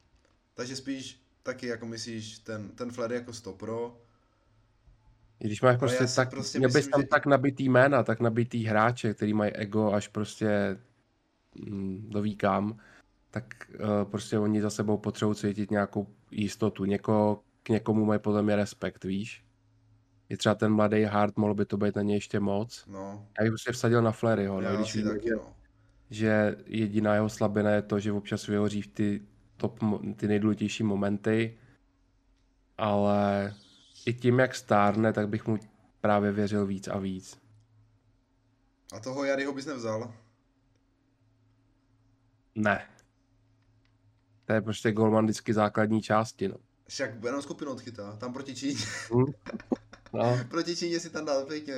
Takže 0.55 0.77
spíš 0.77 1.23
taky 1.43 1.67
jako 1.67 1.87
myslíš 1.87 2.39
ten, 2.39 2.69
ten 2.69 2.91
Flery 2.91 3.15
jako 3.15 3.33
stopro. 3.33 4.01
I 5.41 5.47
když 5.47 5.63
máš 5.63 5.79
prostě 5.79 6.07
tak, 6.17 6.31
prostě 6.31 6.59
měl 6.59 6.71
bys 6.71 6.89
tam 6.89 7.01
že- 7.01 7.07
tak 7.07 7.27
nabitý 7.27 7.69
jména, 7.69 8.03
tak 8.03 8.21
nabitý 8.21 8.65
hráče, 8.65 9.15
který 9.15 9.35
mají 9.35 9.53
ego 9.53 9.93
až 9.93 10.09
prostě 10.09 10.79
mm, 11.55 12.11
kam, 12.37 12.79
tak 13.31 13.71
uh, 13.81 14.11
prostě 14.11 14.39
oni 14.39 14.63
za 14.63 14.71
sebou 14.71 14.99
potřebují 14.99 15.37
cítit 15.37 15.71
nějakou 15.71 16.07
jistotu. 16.31 16.85
Něko, 16.85 17.43
k 17.63 17.69
někomu 17.69 18.05
mají 18.05 18.21
podle 18.21 18.43
mě 18.43 18.57
respekt, 18.57 19.05
víš? 19.05 19.44
Je 20.29 20.37
třeba 20.37 20.55
ten 20.55 20.73
mladý 20.73 21.03
Hart, 21.03 21.37
mohl 21.37 21.55
by 21.55 21.65
to 21.67 21.77
být 21.77 21.97
na 21.97 22.03
něj 22.03 22.17
ještě 22.17 22.41
moc. 22.41 22.85
No, 22.87 23.29
Já 23.39 23.45
bych 23.45 23.51
prostě 23.51 23.73
vsadil 23.73 24.03
na 24.03 24.13
Fleryho, 24.13 24.61
no, 24.61 24.77
když 24.77 24.95
víme, 24.95 25.11
taky, 25.11 25.29
že, 25.29 25.35
no. 25.35 25.55
že 26.11 26.57
jediná 26.67 27.15
jeho 27.15 27.29
slabina 27.29 27.71
je 27.71 27.83
to, 27.83 28.01
že 28.01 28.13
občas 28.13 28.47
vyhoří 28.47 28.83
v 28.83 28.87
ty, 28.87 29.23
top, 29.57 29.79
ty 30.17 30.29
nejdůležitější 30.29 30.83
momenty, 30.83 31.59
ale 32.79 33.55
i 34.07 34.13
tím, 34.15 34.39
jak 34.39 34.55
stárne, 34.55 35.13
tak 35.13 35.29
bych 35.29 35.47
mu 35.47 35.59
právě 36.01 36.33
věřil 36.33 36.67
víc 36.67 36.89
a 36.89 36.99
víc. 36.99 37.39
A 38.93 39.01
toho 39.01 39.25
Jaryho 39.25 39.53
bys 39.53 39.67
nevzal? 39.67 40.15
Ne. 42.55 42.89
To 44.45 44.53
je 44.53 44.61
prostě 44.61 44.93
golman 44.93 45.25
vždycky 45.25 45.55
základní 45.55 46.03
části, 46.03 46.49
no. 46.49 46.57
Však 46.89 47.25
jenom 47.25 47.43
skupinu 47.43 47.73
odchytá, 47.73 48.17
tam 48.17 48.33
proti 48.33 48.55
Číně. 48.55 48.81
Hm? 49.15 49.33
No, 50.15 50.39
proti 50.49 50.77
Číně 50.77 51.01
si 51.01 51.11
tam 51.11 51.25
dá 51.25 51.45
pěkně. 51.47 51.75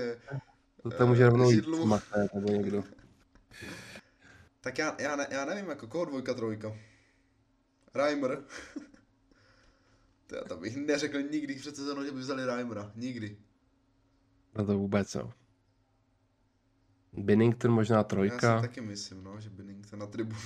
to 0.83 0.91
tam 0.91 1.09
může 1.09 1.27
rovnou 1.27 1.51
jít. 1.51 1.67
Mate, 1.85 2.29
nebo 2.35 2.49
někdo. 2.49 2.85
Tak 4.61 4.79
já, 4.79 4.97
já, 5.01 5.17
ne, 5.17 5.27
já 5.31 5.45
nevím, 5.45 5.71
jako 5.71 5.87
koho 5.87 6.05
dvojka, 6.05 6.35
trojka. 6.35 6.77
Reimer. 7.95 8.45
to 10.27 10.37
já 10.37 10.45
tam 10.45 10.61
bych 10.61 10.77
neřekl 10.77 11.23
nikdy 11.23 11.55
před 11.55 11.77
sezónou, 11.77 12.05
že 12.05 12.13
by 12.13 12.19
vzali 12.19 12.47
Reimera. 12.47 12.93
Nikdy. 12.95 13.37
No 14.59 14.67
to 14.67 14.79
vůbec, 14.79 15.15
no. 15.15 15.33
Binnington 17.13 17.71
možná 17.71 17.97
Já 17.97 18.03
trojka, 18.05 18.61
si 18.61 18.69
taky 18.69 18.81
myslím, 18.81 19.25
no, 19.25 19.41
že 19.41 19.51
Binnington 19.51 19.99
na 19.99 20.07
tribunu. 20.07 20.39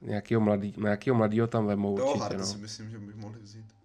nějakýho, 0.00 0.40
mladý, 0.40 0.74
nějakýho 0.78 1.16
mladýho 1.16 1.46
tam 1.46 1.66
vemou 1.66 1.96
Toho 1.96 2.08
určitě, 2.08 2.22
Harta 2.22 2.38
no. 2.38 2.46
si 2.46 2.58
myslím, 2.58 2.90
že 2.90 2.98
bych 2.98 3.16
mohli 3.16 3.40
vzít. 3.40 3.79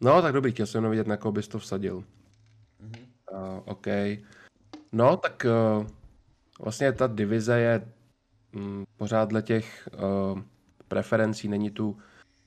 No, 0.00 0.22
tak 0.22 0.32
dobrý, 0.32 0.52
chtěl 0.52 0.66
jsem 0.66 0.78
jenom 0.78 0.90
vidět, 0.90 1.06
na 1.06 1.16
koho 1.16 1.32
bys 1.32 1.48
to 1.48 1.58
vsadil. 1.58 2.04
Mhm. 2.80 2.92
Uh, 3.32 3.60
OK. 3.64 3.86
No, 4.92 5.16
tak 5.16 5.46
uh, 5.78 5.86
vlastně 6.60 6.92
ta 6.92 7.06
divize 7.06 7.60
je 7.60 7.92
mm, 8.52 8.84
pořád 8.96 9.28
dle 9.28 9.42
těch 9.42 9.88
uh, 9.94 10.40
preferencí, 10.88 11.48
není 11.48 11.70
tu 11.70 11.98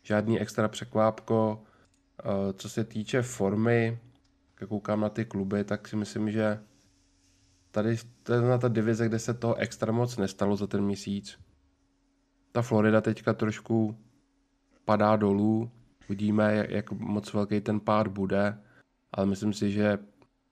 žádný 0.02 0.40
extra 0.40 0.68
překvápko. 0.68 1.64
Uh, 2.26 2.54
co 2.54 2.70
se 2.70 2.84
týče 2.84 3.22
formy, 3.22 4.00
jak 4.62 4.70
koukám 4.70 5.00
na 5.02 5.10
ty 5.10 5.26
kluby, 5.26 5.64
tak 5.64 5.88
si 5.88 5.96
myslím, 5.96 6.32
že 6.32 6.60
tady 7.72 7.98
to 8.24 8.34
je 8.34 8.42
na 8.42 8.58
ta 8.58 8.68
divize, 8.68 9.06
kde 9.06 9.20
se 9.20 9.34
toho 9.34 9.56
extra 9.56 9.92
moc 9.92 10.18
nestalo 10.18 10.56
za 10.56 10.68
ten 10.68 10.84
měsíc. 10.84 11.40
Ta 12.52 12.62
Florida 12.62 13.02
teďka 13.02 13.34
trošku 13.34 13.98
padá 14.86 15.16
dolů, 15.16 15.72
uvidíme, 16.10 16.66
jak- 16.70 16.92
moc 16.92 17.34
velký 17.34 17.62
ten 17.62 17.80
pád 17.80 18.08
bude, 18.08 18.58
ale 19.12 19.26
myslím 19.26 19.54
si, 19.54 19.72
že 19.72 20.00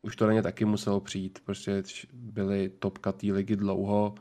už 0.01 0.15
to 0.15 0.27
na 0.27 0.33
ně 0.33 0.41
taky 0.41 0.65
muselo 0.65 0.99
přijít, 0.99 1.39
prostě 1.45 1.83
byly 2.13 2.69
topka 2.69 3.11
té 3.11 3.27
ligy 3.27 3.55
dlouho 3.55 4.15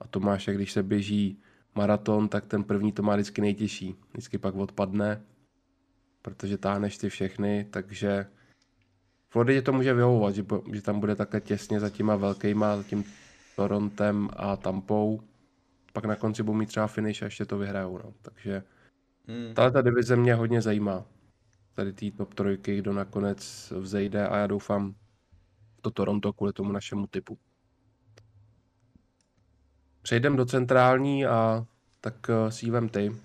a 0.00 0.08
to 0.08 0.20
máš, 0.20 0.46
jak 0.46 0.56
když 0.56 0.72
se 0.72 0.82
běží 0.82 1.40
maraton, 1.74 2.28
tak 2.28 2.46
ten 2.46 2.64
první 2.64 2.92
to 2.92 3.02
má 3.02 3.14
vždycky 3.14 3.40
nejtěžší, 3.40 3.94
vždycky 4.12 4.38
pak 4.38 4.54
odpadne, 4.54 5.22
protože 6.22 6.58
táhneš 6.58 6.98
ty 6.98 7.08
všechny, 7.08 7.66
takže 7.70 8.26
Floridě 9.32 9.62
to 9.62 9.72
může 9.72 9.94
vyhovovat, 9.94 10.34
že, 10.34 10.44
že 10.72 10.82
tam 10.82 11.00
bude 11.00 11.16
takhle 11.16 11.40
těsně 11.40 11.80
za 11.80 11.90
těma 11.90 12.16
velkýma, 12.16 12.76
za 12.76 12.82
tím 12.82 13.04
Torontem 13.56 14.28
a 14.36 14.56
Tampou, 14.56 15.20
pak 15.92 16.04
na 16.04 16.16
konci 16.16 16.42
budou 16.42 16.58
mít 16.58 16.66
třeba 16.66 16.86
finish 16.86 17.22
a 17.22 17.24
ještě 17.24 17.44
to 17.44 17.58
vyhrajou, 17.58 17.98
no. 17.98 18.12
takže 18.22 18.62
Hmm. 19.28 19.54
Tahle 19.54 19.70
ta 19.70 19.82
divize 19.82 20.16
mě 20.16 20.34
hodně 20.34 20.62
zajímá. 20.62 21.04
Tady 21.74 21.92
tý 21.92 22.10
top 22.12 22.34
trojky, 22.34 22.78
kdo 22.78 22.92
nakonec 22.92 23.72
vzejde 23.80 24.28
a 24.28 24.36
já 24.36 24.46
doufám 24.46 24.94
to 25.80 25.90
Toronto 25.90 26.32
kvůli 26.32 26.52
tomu 26.52 26.72
našemu 26.72 27.06
typu. 27.06 27.38
Přejdeme 30.02 30.36
do 30.36 30.44
centrální 30.46 31.26
a 31.26 31.66
tak 32.00 32.14
uh, 32.28 32.50
si 32.50 32.70
vem 32.70 32.88
ty, 32.88 33.16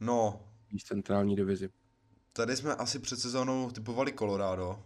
No, 0.00 0.40
z 0.80 0.84
centrální 0.84 1.36
divizi. 1.36 1.68
tady 2.32 2.56
jsme 2.56 2.74
asi 2.74 2.98
před 2.98 3.16
sezónou 3.20 3.70
typovali 3.70 4.12
Colorado. 4.12 4.78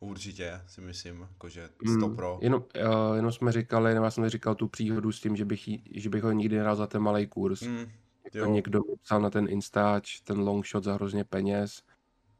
Určitě, 0.00 0.60
si 0.66 0.80
myslím, 0.80 1.20
jakože 1.20 1.68
100 1.98 2.08
pro. 2.08 2.38
Jenom, 2.42 2.64
uh, 2.86 3.16
jenom 3.16 3.32
jsme 3.32 3.52
říkali, 3.52 3.94
nebo 3.94 4.04
já 4.04 4.10
jsem 4.10 4.28
říkal 4.28 4.54
tu 4.54 4.68
příhodu 4.68 5.12
s 5.12 5.20
tím, 5.20 5.36
že 5.36 5.44
bych, 5.44 5.68
jí, 5.68 5.84
že 5.94 6.08
bych 6.10 6.22
ho 6.22 6.32
nikdy 6.32 6.56
nedal 6.58 6.76
za 6.76 6.86
ten 6.86 7.02
malý 7.02 7.26
kurz. 7.26 7.62
Hmm. 7.62 7.86
Jo. 8.34 8.46
někdo 8.46 8.80
mi 8.80 8.96
psal 9.02 9.20
na 9.20 9.30
ten 9.30 9.46
Instač, 9.48 10.20
ten 10.20 10.40
long 10.40 10.66
shot 10.66 10.84
za 10.84 10.94
hrozně 10.94 11.24
peněz, 11.24 11.82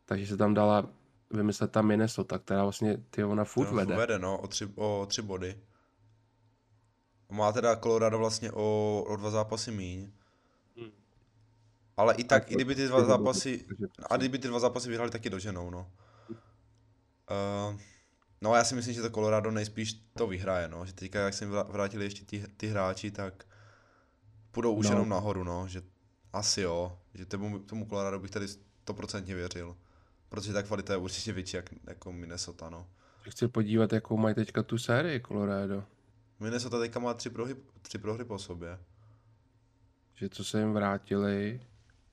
takže 0.04 0.26
se 0.26 0.36
tam 0.36 0.54
dala 0.54 0.88
vymyslet 1.30 1.72
ta 1.72 1.82
Minnesota, 1.82 2.38
která 2.38 2.62
vlastně 2.62 2.96
ty 3.10 3.24
ona 3.24 3.44
furt 3.44 3.70
No, 3.70 3.76
vede. 3.76 3.96
vede, 3.96 4.18
no, 4.18 4.38
o 4.38 4.46
tři, 4.46 4.68
o 4.74 5.06
tři 5.08 5.22
body. 5.22 5.58
Má 7.30 7.52
teda 7.52 7.76
Colorado 7.76 8.18
vlastně 8.18 8.52
o, 8.52 9.04
o 9.08 9.16
dva 9.16 9.30
zápasy 9.30 9.70
míň. 9.70 10.10
Hmm. 10.76 10.90
Ale 11.96 12.14
i 12.14 12.24
tak, 12.24 12.42
Tak 12.42 12.52
i 12.52 12.54
kdyby 12.54 12.74
ty 12.74 12.86
dva 12.86 13.04
zápasy, 13.04 13.66
a 14.10 14.16
kdyby 14.16 14.38
ty 14.38 14.48
dva 14.48 14.58
zápasy 14.58 14.88
vyhrali, 14.88 15.10
taky 15.10 15.30
doženou, 15.30 15.70
no. 15.70 15.90
Uh, 17.30 17.80
no 18.40 18.54
já 18.54 18.64
si 18.64 18.74
myslím, 18.74 18.94
že 18.94 19.02
to 19.02 19.10
Colorado 19.10 19.50
nejspíš 19.50 19.92
to 20.14 20.26
vyhraje, 20.26 20.68
no. 20.68 20.86
Že 20.86 20.92
teďka, 20.92 21.20
jak 21.20 21.34
se 21.34 21.46
vrátili 21.46 22.04
ještě 22.04 22.24
ty, 22.24 22.44
ty 22.56 22.66
hráči, 22.66 23.10
tak 23.10 23.44
půjdou 24.52 24.74
už 24.74 24.86
No. 24.86 24.92
jenom 24.92 25.08
nahoru, 25.08 25.44
no. 25.44 25.68
Že 25.68 25.82
asi 26.32 26.60
jo. 26.60 26.98
Že 27.14 27.26
tomu, 27.26 27.58
tomu 27.58 27.86
Colorado 27.88 28.18
bych 28.18 28.30
tady 28.30 28.48
stoprocentně 28.48 29.34
věřil. 29.34 29.76
Protože 30.28 30.52
ta 30.52 30.62
kvalita 30.62 30.92
je 30.92 30.96
určitě 30.96 31.32
větší 31.32 31.56
jak, 31.56 31.70
jako 31.86 32.12
Minnesota, 32.12 32.70
no. 32.70 32.86
Chci 33.22 33.48
podívat, 33.48 33.92
jakou 33.92 34.16
mají 34.16 34.34
teďka 34.34 34.62
tu 34.62 34.78
sérii 34.78 35.20
Colorado. 35.20 35.84
Minnesota 36.40 36.78
teďka 36.78 36.98
má 37.00 37.14
tři 37.14 37.30
prohry, 37.30 37.56
tři 37.82 37.98
prohry 37.98 38.24
po 38.24 38.38
sobě. 38.38 38.78
Že 40.14 40.28
co 40.28 40.44
se 40.44 40.60
jim 40.60 40.72
vrátili, 40.72 41.60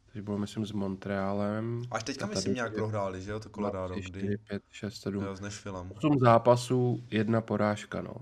takže 0.06 0.22
bylo 0.22 0.38
myslím 0.38 0.66
s 0.66 0.72
Montrealem. 0.72 1.82
Až 1.92 2.04
teďka 2.04 2.26
A 2.26 2.28
myslím 2.30 2.54
nějak 2.54 2.74
prohráli, 2.74 3.22
že 3.22 3.32
jo, 3.32 3.40
to 3.40 3.50
Colorado, 3.50 3.94
3, 3.94 4.02
kdy 4.02 4.20
4, 4.20 4.38
5, 4.38 4.64
6, 4.72 5.02
7. 5.02 5.24
jo, 5.24 5.36
s 5.36 5.40
Nashvillem. 5.40 5.92
8 5.98 6.20
zápasů, 6.20 7.04
jedna 7.12 7.42
porážka, 7.42 8.02
no. 8.02 8.16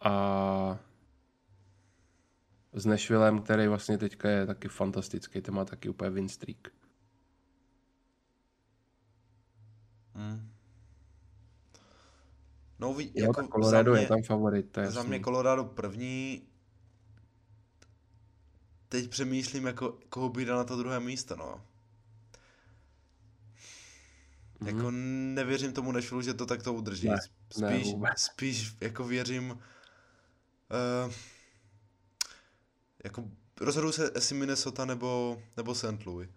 A 0.00 0.78
s 2.72 2.86
Nashvillem, 2.86 3.42
který 3.42 3.66
vlastně 3.66 3.98
teďka 3.98 4.28
je 4.30 4.46
taky 4.46 4.68
fantastický, 4.68 5.40
ten 5.40 5.54
má 5.54 5.64
taky 5.64 5.88
úplně 5.88 6.10
win 6.10 6.28
streak. 6.28 6.68
Hmm. 10.14 10.52
No, 12.78 12.94
ví, 12.94 13.12
Jo, 13.14 13.26
jako 13.26 13.48
Colorado 13.48 13.90
za 13.90 13.94
mě, 13.94 14.02
je 14.04 14.08
tam 14.08 14.22
favorit, 14.22 14.70
to 14.72 14.80
je 14.80 14.90
za 14.90 15.00
jasný. 15.00 15.08
mě 15.08 15.20
Colorado 15.20 15.64
první. 15.64 16.42
Teď 18.88 19.10
přemýšlím, 19.10 19.66
jako, 19.66 19.98
koho 20.08 20.28
by 20.28 20.44
dal 20.44 20.58
na 20.58 20.64
to 20.64 20.76
druhé 20.76 21.00
místo, 21.00 21.36
no. 21.36 21.64
Mhm. 24.60 24.68
Jako 24.76 24.90
nevěřím 25.34 25.72
tomu 25.72 25.92
Nashville, 25.92 26.22
že 26.22 26.34
to 26.34 26.46
takto 26.46 26.72
udrží. 26.74 27.08
Ne, 27.08 27.16
ne, 27.60 27.68
spíš, 27.78 27.92
vůbec. 27.92 28.18
spíš 28.20 28.76
jako 28.80 29.04
věřím, 29.04 29.50
uh, 29.50 31.12
jako 33.08 33.24
rozhoduju 33.60 33.92
se, 33.92 34.10
jestli 34.14 34.36
Minnesota 34.36 34.84
nebo, 34.84 35.42
nebo 35.56 35.74
St. 35.74 36.06
Louis. 36.06 36.28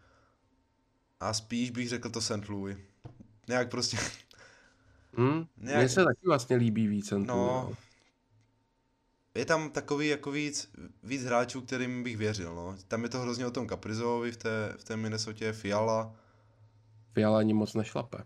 A 1.20 1.34
spíš 1.34 1.72
bych 1.72 1.90
řekl 1.90 2.10
to 2.10 2.22
St. 2.22 2.50
Louis. 2.50 2.78
Nějak 3.48 3.70
prostě, 3.72 3.98
Hmm? 5.18 5.46
Nějak- 5.58 5.80
Mně 5.80 5.90
se 5.90 6.04
taky 6.06 6.22
vlastně 6.26 6.56
líbí 6.56 6.88
víc 6.88 7.06
St. 7.06 7.12
Louis, 7.12 7.28
no, 7.28 7.74
je 9.36 9.46
tam 9.46 9.70
takový 9.70 10.08
jako 10.08 10.32
víc, 10.32 10.72
víc 11.04 11.24
hráčů, 11.24 11.62
kterým 11.62 12.04
bych 12.04 12.18
věřil, 12.18 12.56
no. 12.56 12.76
Tam 12.88 13.04
je 13.04 13.10
to 13.10 13.20
hrozně 13.20 13.46
o 13.46 13.52
tom 13.52 13.68
Caprizovi 13.68 14.32
v 14.32 14.38
té, 14.38 14.74
v 14.78 14.84
té 14.84 14.98
Minnesotě, 14.98 15.54
Fiala. 15.54 16.16
Fiala 17.14 17.40
ani 17.40 17.54
moc 17.54 17.74
nešlape. 17.74 18.18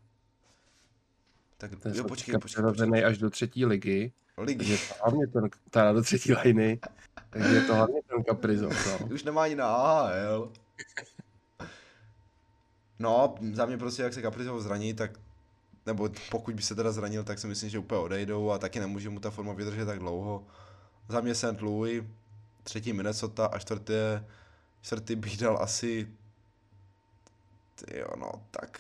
Tak 1.58 1.72
Ten 1.80 1.92
jo, 1.92 1.98
je 1.98 2.04
počkej, 2.08 2.38
počkej, 2.40 2.64
počkej. 2.64 3.06
až 3.06 3.18
do 3.18 3.30
třetí 3.30 3.66
ligy, 3.66 4.14
Ligy. 4.38 4.58
takže 4.58 4.78
to 4.78 4.94
hlavně 5.04 5.28
ten, 5.28 5.50
teda 5.70 5.94
do 5.94 6.02
třetí 6.02 6.34
liny, 6.34 6.80
takže 7.36 7.56
je 7.56 7.62
to 7.62 7.76
hlavně 7.76 8.02
ten 8.08 8.24
Kaprizov, 8.24 8.88
no. 8.88 9.08
Už 9.14 9.24
nemá 9.24 9.44
ani 9.44 9.56
na 9.56 9.68
AHL. 9.68 10.52
No, 13.00 13.36
za 13.54 13.66
mě 13.66 13.78
prostě, 13.78 14.04
jak 14.04 14.14
se 14.14 14.22
Kaprizov 14.22 14.62
zraní, 14.62 14.94
tak 14.94 15.12
nebo 15.86 16.10
pokud 16.32 16.56
by 16.56 16.62
se 16.62 16.76
teda 16.76 16.92
zranil, 16.92 17.24
tak 17.24 17.40
si 17.40 17.48
myslím, 17.48 17.70
že 17.70 17.80
úplně 17.80 18.02
odejdou 18.02 18.52
a 18.52 18.58
taky 18.58 18.80
nemůže 18.80 19.10
mu 19.10 19.20
ta 19.20 19.32
forma 19.32 19.54
vydržet 19.54 19.86
tak 19.86 20.00
dlouho. 20.00 20.48
Za 21.10 21.22
mě 21.22 21.36
St. 21.36 21.62
Louis, 21.62 22.04
třetí 22.64 22.94
Minnesota 22.94 23.46
a 23.46 23.60
čtvrtý, 23.60 23.94
čtvrtý 24.82 25.16
bych 25.16 25.38
dal 25.38 25.58
asi, 25.62 26.08
jo 27.94 28.08
no, 28.20 28.32
tak. 28.52 28.80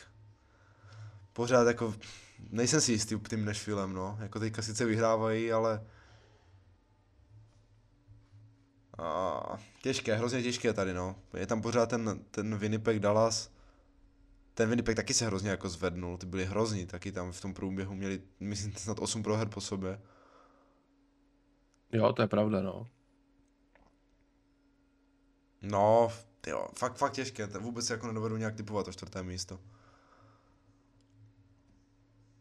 Pořád 1.33 1.67
jako, 1.67 1.95
nejsem 2.51 2.81
si 2.81 2.91
jistý 2.91 3.19
tím 3.29 3.45
Nashvillem, 3.45 3.93
no. 3.93 4.17
Jako 4.21 4.39
teďka 4.39 4.61
sice 4.61 4.85
vyhrávají, 4.85 5.51
ale 5.51 5.81
a 8.97 9.57
těžké, 9.81 10.15
hrozně 10.15 10.43
těžké 10.43 10.73
tady, 10.73 10.93
no. 10.93 11.15
Je 11.37 11.47
tam 11.47 11.61
pořád 11.61 11.89
ten, 11.89 12.19
ten 12.31 12.57
Winnipeg 12.57 12.99
Dallas. 12.99 13.51
Ten 14.53 14.69
Winnipeg 14.69 14.95
taky 14.95 15.13
se 15.13 15.25
hrozně 15.25 15.49
jako 15.49 15.69
zvednul, 15.69 16.17
ty 16.17 16.25
byli 16.25 16.45
hrozní, 16.45 16.85
taky 16.85 17.11
tam 17.11 17.31
v 17.31 17.41
tom 17.41 17.53
průběhu 17.53 17.95
měli, 17.95 18.21
myslím, 18.39 18.73
snad 18.73 18.99
8 18.99 19.23
proher 19.23 19.49
po 19.49 19.61
sobě. 19.61 20.01
Jo, 21.91 22.13
to 22.13 22.21
je 22.21 22.27
pravda, 22.27 22.61
no. 22.61 22.87
No, 25.61 26.11
jo, 26.47 26.67
fakt, 26.77 26.97
fakt 26.97 27.13
těžké, 27.13 27.47
to 27.47 27.59
vůbec 27.59 27.89
jako 27.89 28.07
nedovedu 28.07 28.37
nějak 28.37 28.55
typovat 28.55 28.85
to 28.85 28.91
čtvrté 28.91 29.23
místo. 29.23 29.59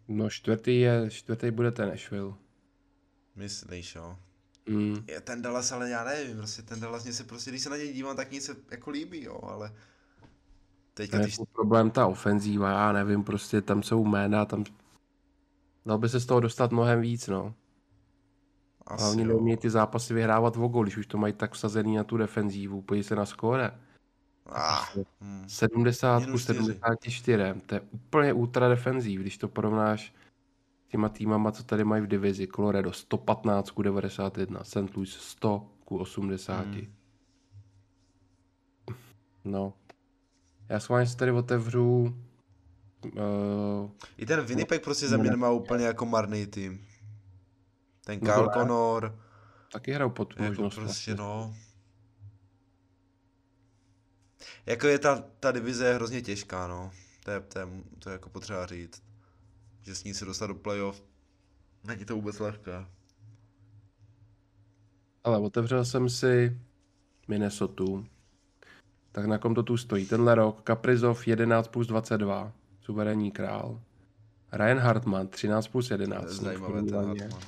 No 0.09 0.30
čtvrtý 0.30 0.80
je, 0.80 1.11
čtvrtý 1.11 1.50
bude 1.50 1.72
ten 1.72 1.88
Nashville. 1.88 2.34
Myslíš, 3.36 3.94
jo? 3.94 4.18
Mm. 4.66 5.04
Je 5.08 5.20
ten 5.20 5.42
Dallas, 5.42 5.72
ale 5.72 5.90
já 5.90 6.04
nevím, 6.04 6.36
prostě 6.36 6.62
ten 6.62 6.80
Dallas 6.80 7.04
mě 7.04 7.12
se 7.12 7.24
prostě, 7.24 7.50
když 7.50 7.62
se 7.62 7.70
na 7.70 7.76
něj 7.76 7.92
dívám, 7.92 8.16
tak 8.16 8.30
mě 8.30 8.40
se 8.40 8.56
jako 8.70 8.90
líbí, 8.90 9.22
jo, 9.22 9.40
ale 9.42 9.72
teďka 10.94 11.18
Je 11.18 11.24
ty, 11.24 11.30
jako 11.30 11.46
problém 11.46 11.90
ta 11.90 12.06
ofenzíva, 12.06 12.70
já 12.70 12.92
nevím, 12.92 13.24
prostě 13.24 13.60
tam 13.60 13.82
jsou 13.82 14.04
jména, 14.04 14.44
tam 14.44 14.64
dal 15.86 15.98
by 15.98 16.08
se 16.08 16.20
z 16.20 16.26
toho 16.26 16.40
dostat 16.40 16.72
mnohem 16.72 17.00
víc, 17.00 17.28
no. 17.28 17.54
asi 18.86 19.04
Hlavně 19.04 19.22
jo. 19.22 19.28
neumějí 19.28 19.56
ty 19.56 19.70
zápasy 19.70 20.14
vyhrávat 20.14 20.56
o 20.56 20.68
gol, 20.68 20.82
když 20.82 20.96
už 20.96 21.06
to 21.06 21.18
mají 21.18 21.32
tak 21.32 21.52
vsazený 21.52 21.96
na 21.96 22.04
tu 22.04 22.16
defenzívu. 22.16 22.82
Podívej 22.82 23.04
se 23.04 23.16
na 23.16 23.26
skóre. 23.26 23.70
Ah, 24.46 24.84
hm. 25.20 25.44
70 25.48 26.20
ku 26.20 26.26
Minus 26.26 26.42
čtyři. 26.42 26.58
74. 26.58 27.42
To 27.66 27.74
je 27.74 27.80
úplně 27.80 28.32
ultra 28.32 28.68
defenzív, 28.68 29.20
když 29.20 29.38
to 29.38 29.48
porovnáš 29.48 30.14
těma 30.89 31.09
týmama, 31.09 31.53
co 31.53 31.62
tady 31.64 31.85
mají 31.85 32.03
v 32.03 32.07
divizi. 32.07 32.47
Colorado 32.47 32.93
115 32.93 33.70
ku 33.70 33.82
91, 33.82 34.64
St. 34.64 34.97
Louis 34.97 35.11
100 35.11 35.70
ku 35.85 35.99
80. 35.99 36.66
Hmm. 36.66 36.95
No. 39.45 39.72
Já 40.68 40.80
s 40.80 40.89
vámi 40.89 41.07
si 41.07 41.16
tady 41.16 41.32
otevřu 41.32 42.16
uh, 43.05 43.91
I 44.16 44.26
ten 44.26 44.41
Winnipeg 44.41 44.85
prostě 44.85 45.09
za 45.09 45.16
mě 45.16 45.30
nemá 45.30 45.51
úplně 45.51 45.85
jako 45.85 46.07
marný 46.07 46.47
tým. 46.47 46.87
Ten 48.05 48.18
No 48.22 48.32
Kyle. 48.32 48.49
Connor, 48.55 49.18
taky 49.72 49.93
hrajou 49.93 50.11
pod 50.11 50.41
jako 50.41 50.70
prostě 50.70 51.14
no. 51.14 51.55
Jako 54.66 54.87
je 54.87 54.99
ta, 54.99 55.24
ta 55.41 55.53
divize 55.53 55.87
je 55.87 55.95
hrozně 55.95 56.22
těžká, 56.22 56.66
no. 56.66 56.91
To 57.24 57.30
je, 57.30 57.41
to 57.41 57.59
je, 57.59 57.66
to 57.99 58.09
je 58.09 58.12
jako 58.12 58.28
potřeba 58.28 58.66
říct. 58.66 59.03
Že 59.85 59.95
s 59.95 60.05
ní 60.05 60.14
se 60.14 60.24
dostat 60.24 60.47
do 60.47 60.55
playoff, 60.55 61.03
není 61.85 62.05
to 62.05 62.14
vůbec 62.14 62.39
lehké. 62.39 62.87
Ale 65.24 65.39
otevřel 65.39 65.85
jsem 65.85 66.09
si 66.09 66.61
Minnesota. 67.28 67.85
Tak 69.12 69.26
na 69.26 69.39
kom 69.39 69.55
to 69.55 69.62
tu 69.62 69.76
stojí? 69.76 70.07
Tenhle 70.07 70.35
rok 70.35 70.62
Kaprizov 70.62 71.28
11 71.28 71.68
plus 71.68 71.87
22. 71.87 72.53
Suverénní 72.80 73.30
král. 73.30 73.80
Ryan 74.53 74.78
Hartman 74.78 75.28
13 75.28 75.68
plus 75.68 75.91
11. 75.91 76.24
To 76.24 76.28
je 76.28 76.35
zajímavé, 76.35 76.82
ten. 76.82 76.95
Hartman. 76.95 77.41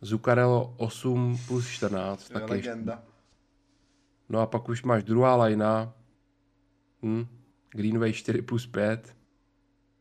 Zuccarello 0.00 0.74
8 0.76 1.38
plus 1.46 1.68
14. 1.68 2.28
To 2.28 2.38
je 2.38 2.40
taky 2.40 2.54
ještě. 2.54 2.70
legenda. 2.70 3.02
No 4.28 4.40
a 4.40 4.46
pak 4.46 4.68
už 4.68 4.82
máš 4.82 5.04
druhá 5.04 5.36
lajna. 5.36 5.94
Hm. 7.02 7.26
Greenway 7.70 8.12
4 8.12 8.42
plus 8.42 8.66
5. 8.66 9.15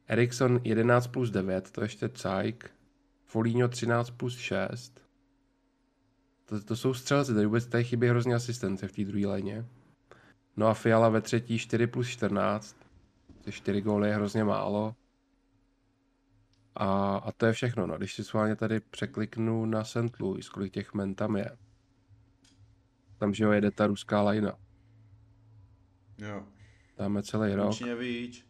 Ericsson 0.08 0.60
11 0.64 1.08
plus 1.08 1.30
9, 1.30 1.72
to 1.72 1.82
ještě 1.82 2.10
Cajk. 2.10 2.72
Foligno 3.26 3.68
13 3.68 4.10
plus 4.10 4.38
6. 4.38 5.02
To, 6.46 6.64
to 6.64 6.76
jsou 6.76 6.94
střelci, 6.94 7.34
tady 7.34 7.46
vůbec 7.46 7.68
tady 7.68 7.84
chybí 7.84 8.08
hrozně 8.08 8.36
asistence 8.36 8.88
v 8.88 8.92
té 8.92 9.04
druhé 9.04 9.26
lajně. 9.26 9.66
No 10.58 10.68
a 10.68 10.74
Fiala 10.74 11.10
ve 11.10 11.22
třetí 11.22 11.60
4 11.60 11.88
plus 11.88 12.08
14. 12.08 12.78
Ty 13.42 13.52
4 13.52 13.82
góly 13.82 14.10
je 14.10 14.16
hrozně 14.16 14.44
málo. 14.44 14.96
A, 16.76 17.18
a 17.18 17.32
to 17.32 17.46
je 17.46 17.54
všechno, 17.54 17.88
no. 17.88 17.98
Když 17.98 18.14
si 18.14 18.24
schválně 18.24 18.56
tady 18.56 18.80
překliknu 18.80 19.66
na 19.66 19.84
St. 19.84 20.20
Louis, 20.20 20.50
kolik 20.50 20.74
těch 20.74 20.94
men 20.94 21.16
tam 21.16 21.36
je. 21.36 21.58
Tam, 23.18 23.34
že 23.34 23.44
jo, 23.44 23.52
jede 23.52 23.72
ta 23.72 23.88
ruská 23.88 24.22
lajna. 24.22 24.58
Jo. 26.18 26.44
Dáme 26.98 27.24
celý 27.24 27.56
rok. 27.56 27.68
Určitě 27.68 27.96
víč. 27.96 28.46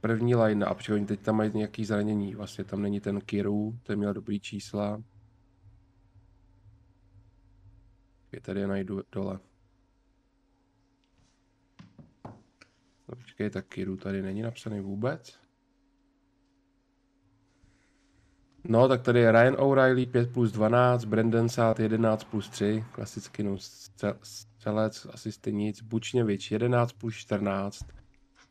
První 0.00 0.34
line 0.34 0.66
a 0.66 0.74
protože 0.74 0.94
oni 0.94 1.06
teď 1.06 1.20
tam 1.20 1.36
mají 1.36 1.50
nějaký 1.54 1.84
zranění. 1.84 2.34
Vlastně 2.34 2.64
tam 2.64 2.82
není 2.82 3.00
ten 3.00 3.20
Kiru, 3.20 3.78
ten 3.82 3.98
měl 3.98 4.14
dobrý 4.14 4.40
čísla. 4.40 5.02
Je 8.32 8.40
tady 8.40 8.66
najdu 8.66 9.02
dole. 9.12 9.38
No, 13.08 13.16
počkej, 13.16 13.50
tak 13.50 13.66
Kiru 13.66 13.96
tady 13.96 14.22
není 14.22 14.42
napsaný 14.42 14.80
vůbec. 14.80 15.40
No, 18.64 18.88
tak 18.88 19.02
tady 19.02 19.20
je 19.20 19.32
Ryan 19.32 19.56
O'Reilly 19.58 20.06
5 20.06 20.32
plus 20.32 20.52
12, 20.52 21.04
Brandon 21.04 21.48
Saad 21.48 21.80
11 21.80 22.24
plus 22.24 22.48
3, 22.48 22.84
klasicky 22.92 23.42
no, 23.42 23.54
střel- 23.54 24.18
střelec, 24.22 25.06
asi 25.12 25.30
nic, 25.52 25.82
Bučněvič 25.82 26.50
11 26.50 26.92
plus 26.92 27.14
14, 27.14 27.86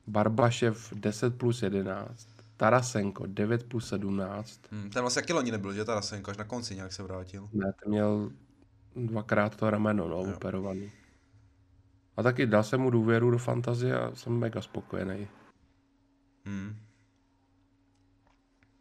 Barbašev 0.10 0.94
10 0.96 1.38
plus 1.38 1.62
11, 1.64 2.28
Tarasenko 2.58 3.26
9 3.28 3.64
plus 3.64 3.88
17, 3.90 4.62
Hm, 4.72 4.90
ten 4.90 5.02
vlastně 5.02 5.22
taky 5.22 5.34
loni 5.34 5.52
nebyl, 5.52 5.74
že 5.74 5.86
Tarasenko, 5.86 6.32
až 6.32 6.38
na 6.38 6.44
konci 6.44 6.76
nějak 6.76 6.94
se 6.94 7.04
vrátil. 7.04 7.50
ne, 7.54 7.74
ten 7.84 7.92
měl 7.92 8.32
dvakrát 8.96 9.56
to 9.56 9.70
rameno, 9.70 10.08
no, 10.08 10.18
Jo. 10.26 10.34
operovaný. 10.36 10.92
A 12.18 12.24
taky 12.24 12.46
dal 12.48 12.64
jsem 12.64 12.82
mu 12.82 12.90
důvěru 12.90 13.32
do 13.32 13.38
fantazie 13.38 14.00
a 14.00 14.16
jsem 14.16 14.34
mega 14.34 14.62
spokojený. 14.62 15.28
Hm. 16.46 16.76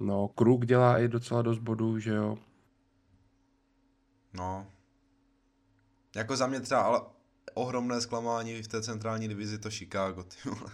No, 0.01 0.29
Kruk 0.29 0.67
dělá 0.67 0.99
i 0.99 1.09
docela 1.09 1.43
dost 1.43 1.59
bodů, 1.59 1.99
že 1.99 2.15
jo. 2.15 2.39
No. 4.33 4.67
Jako 6.17 6.37
za 6.37 6.47
mě 6.47 6.61
třeba, 6.61 6.81
ale 6.81 7.01
ohromné 7.55 8.01
zklamání 8.01 8.63
v 8.63 8.69
té 8.69 8.83
centrální 8.83 9.29
divizi 9.29 9.59
to 9.59 9.71
Chicago, 9.71 10.23
ty 10.23 10.49
vole. 10.49 10.73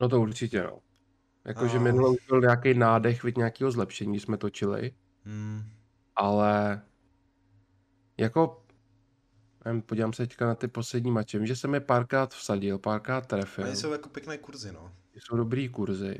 No 0.00 0.08
to 0.08 0.20
určitě, 0.20 0.62
no. 0.62 0.78
Jakože 1.44 1.78
minule 1.78 2.10
už 2.10 2.26
byl 2.28 2.40
nějaký 2.40 2.74
nádech, 2.74 3.24
vid 3.24 3.36
nějakého 3.36 3.70
zlepšení, 3.70 4.12
když 4.12 4.22
jsme 4.22 4.36
točili, 4.36 4.92
Hm. 5.24 5.62
ale 6.16 6.82
jako, 8.16 8.62
nevím, 9.64 9.82
podívám 9.82 10.12
se 10.12 10.26
teďka 10.26 10.46
na 10.46 10.54
ty 10.54 10.68
poslední 10.68 11.10
mače, 11.10 11.38
Vím, 11.38 11.46
že 11.46 11.56
jsem 11.56 11.74
je 11.74 11.80
párkrát 11.80 12.34
vsadil, 12.34 12.78
párkrát 12.78 13.26
trefil, 13.26 13.64
Oni 13.64 13.76
jsou 13.76 13.92
jako 13.92 14.08
pěkné 14.08 14.38
kurzy, 14.38 14.72
no. 14.72 14.92
jsou 15.14 15.36
dobrý 15.36 15.68
kurzy. 15.68 16.18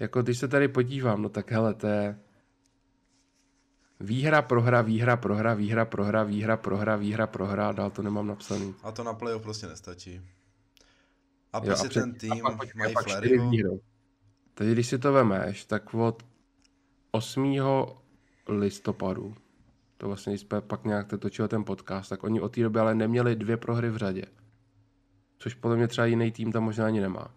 Jako 0.00 0.22
když 0.22 0.38
se 0.38 0.48
tady 0.48 0.68
podívám, 0.68 1.22
no 1.22 1.28
tak 1.28 1.50
hele, 1.50 1.74
to 1.74 1.86
je 1.86 2.18
výhra, 4.00 4.42
prohra, 4.42 4.82
výhra, 4.82 5.16
prohra, 5.16 5.54
výhra, 5.54 5.84
prohra, 5.84 6.24
výhra, 6.24 6.56
prohra, 6.56 6.96
výhra, 6.96 7.26
prohra, 7.26 7.72
dál 7.72 7.90
to 7.90 8.02
nemám 8.02 8.26
napsaný. 8.26 8.74
A 8.82 8.92
to 8.92 9.04
na 9.04 9.14
playoff 9.14 9.42
prostě 9.42 9.66
nestačí. 9.66 10.20
A 11.54 11.58
Jo, 11.58 11.64
prostě 11.64 11.88
před- 11.88 12.00
ten 12.00 12.14
tým, 12.14 12.42
pak 12.58 12.74
mají 12.74 12.94
pak. 12.94 13.04
Takže 14.54 14.72
když 14.72 14.86
si 14.86 14.98
to 14.98 15.12
vemeš, 15.12 15.64
tak 15.64 15.94
od 15.94 16.22
8. 17.10 17.56
listopadu, 18.48 19.34
to 19.96 20.06
vlastně, 20.06 20.38
jsme 20.38 20.60
pak 20.60 20.84
nějak 20.84 21.08
to 21.08 21.18
točil 21.18 21.48
ten 21.48 21.64
podcast, 21.64 22.10
tak 22.10 22.24
oni 22.24 22.40
od 22.40 22.54
té 22.54 22.62
doby 22.62 22.78
ale 22.78 22.94
neměli 22.94 23.36
dvě 23.36 23.56
prohry 23.56 23.90
v 23.90 23.96
řadě. 23.96 24.24
Což 25.38 25.54
podle 25.54 25.76
mě 25.76 25.88
třeba 25.88 26.06
jiný 26.06 26.32
tým 26.32 26.52
tam 26.52 26.64
možná 26.64 26.86
ani 26.86 27.00
nemá. 27.00 27.34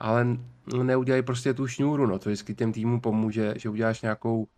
Ale 0.00 0.26
neudělají 0.82 1.22
prostě 1.22 1.54
tu 1.54 1.66
šňůru, 1.66 2.06
no, 2.06 2.18
to 2.18 2.28
vždycky 2.28 2.54
těm 2.54 2.72
týmům 2.72 3.00
pomůže, 3.00 3.54
že 3.56 3.68
uděláš 3.68 4.02
nějakou 4.02 4.48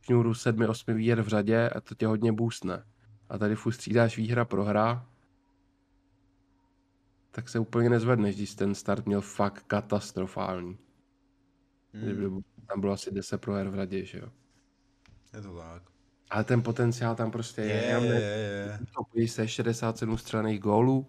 šňůru 0.00 0.34
sedmi, 0.34 0.66
osmi 0.66 0.94
výher 0.94 1.22
v 1.22 1.28
řadě 1.28 1.68
a 1.68 1.80
to 1.80 1.94
tě 1.94 2.06
hodně 2.06 2.32
boostne. 2.32 2.84
A 3.28 3.38
tady 3.38 3.56
furt 3.56 3.72
střídáš 3.72 4.16
výhra, 4.16 4.44
prohra, 4.44 5.06
tak 7.34 7.48
se 7.48 7.58
úplně 7.58 7.90
nezvedneš, 7.90 8.36
když 8.36 8.54
ten 8.54 8.74
start 8.74 9.06
měl 9.06 9.20
fakt 9.20 9.64
katastrofální. 9.66 10.78
Hm, 11.94 12.00
Hmm. 12.16 12.42
Tam 12.68 12.80
bylo 12.80 12.92
asi 12.92 13.10
10 13.10 13.38
proher 13.40 13.68
v 13.68 13.74
radě, 13.74 14.04
že 14.04 14.18
jo. 14.18 14.28
je 15.34 15.42
to 15.42 15.56
tak. 15.56 15.82
Ale 16.30 16.44
ten 16.44 16.62
potenciál 16.62 17.14
tam 17.14 17.30
prostě 17.30 17.60
je. 17.60 17.66
Je, 17.66 18.00
je, 18.04 18.14
je. 18.14 18.78
to 18.96 19.04
podívej 19.04 19.28
se 19.28 19.48
67 19.48 20.18
střelených 20.18 20.60
gólů. 20.60 21.06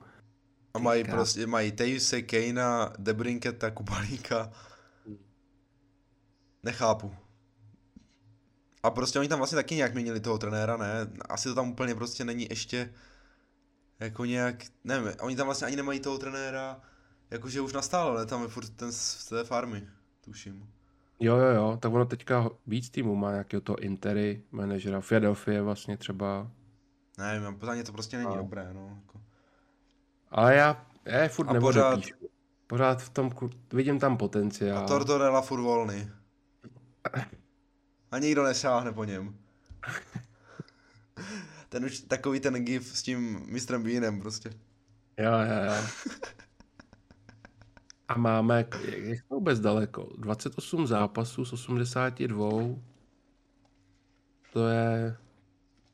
A 0.73 0.79
mají 0.79 1.03
Krás. 1.03 1.15
prostě, 1.15 1.47
mají 1.47 1.71
Tejuse, 1.71 2.21
Kejna, 2.21 2.93
Debrinketa, 2.99 3.71
Kubalíka. 3.71 4.51
Nechápu. 6.63 7.15
A 8.83 8.89
prostě 8.89 9.19
oni 9.19 9.27
tam 9.27 9.37
vlastně 9.37 9.55
taky 9.55 9.75
nějak 9.75 9.93
měnili 9.93 10.19
toho 10.19 10.37
trenéra, 10.37 10.77
ne? 10.77 10.87
Asi 11.29 11.49
to 11.49 11.55
tam 11.55 11.69
úplně 11.69 11.95
prostě 11.95 12.25
není 12.25 12.47
ještě 12.49 12.93
jako 13.99 14.25
nějak, 14.25 14.55
nevím, 14.83 15.11
oni 15.21 15.35
tam 15.35 15.45
vlastně 15.45 15.67
ani 15.67 15.75
nemají 15.75 15.99
toho 15.99 16.17
trenéra, 16.17 16.81
jakože 17.31 17.61
už 17.61 17.73
nastálo, 17.73 18.17
ne? 18.17 18.25
Tam 18.25 18.41
je 18.41 18.47
furt 18.47 18.69
ten 18.69 18.91
z 18.91 19.25
té 19.25 19.43
farmy, 19.43 19.87
tuším. 20.21 20.69
Jo, 21.19 21.37
jo, 21.37 21.47
jo, 21.47 21.77
tak 21.81 21.93
ono 21.93 22.05
teďka 22.05 22.49
víc 22.67 22.89
týmů 22.89 23.15
má 23.15 23.31
nějakého 23.31 23.61
to 23.61 23.75
Intery, 23.75 24.43
manažera, 24.51 25.01
Philadelphia 25.01 25.63
vlastně 25.63 25.97
třeba. 25.97 26.51
Nevím, 27.17 27.55
pořádně 27.59 27.83
to 27.83 27.91
prostě 27.91 28.17
není 28.17 28.35
A- 28.35 28.37
dobré, 28.37 28.73
no. 28.73 28.99
Jako. 29.01 29.21
Ale 30.29 30.55
já, 30.55 30.87
já 31.05 31.23
je 31.23 31.29
furt 31.29 31.49
A 31.49 31.53
neodepíšu. 31.53 32.15
Pořád 32.67 33.01
v 33.01 33.09
tom, 33.09 33.31
vidím 33.73 33.99
tam 33.99 34.17
potenciál. 34.17 34.83
A 34.83 34.87
Tortorella 34.87 35.41
furt 35.41 35.61
volný. 35.61 36.11
A 38.11 38.19
nikdo 38.19 38.43
nesáhne 38.43 38.91
po 38.91 39.03
něm. 39.03 39.37
Ten 41.75 41.85
už 41.85 41.99
takový 41.99 42.39
ten 42.39 42.65
gif 42.65 42.97
s 42.97 43.03
tím 43.03 43.45
mistrem 43.45 43.83
Beanem 43.83 44.19
prostě. 44.19 44.49
Jo, 45.17 45.31
jo, 45.31 45.73
jo. 45.73 45.87
A 48.07 48.17
máme, 48.17 48.57
jak 48.57 48.83
je 48.83 49.21
to 49.29 49.35
vůbec 49.35 49.59
daleko? 49.59 50.09
28 50.17 50.87
zápasů 50.87 51.45
z 51.45 51.53
82. 51.53 52.49
To 54.53 54.67
je, 54.67 55.17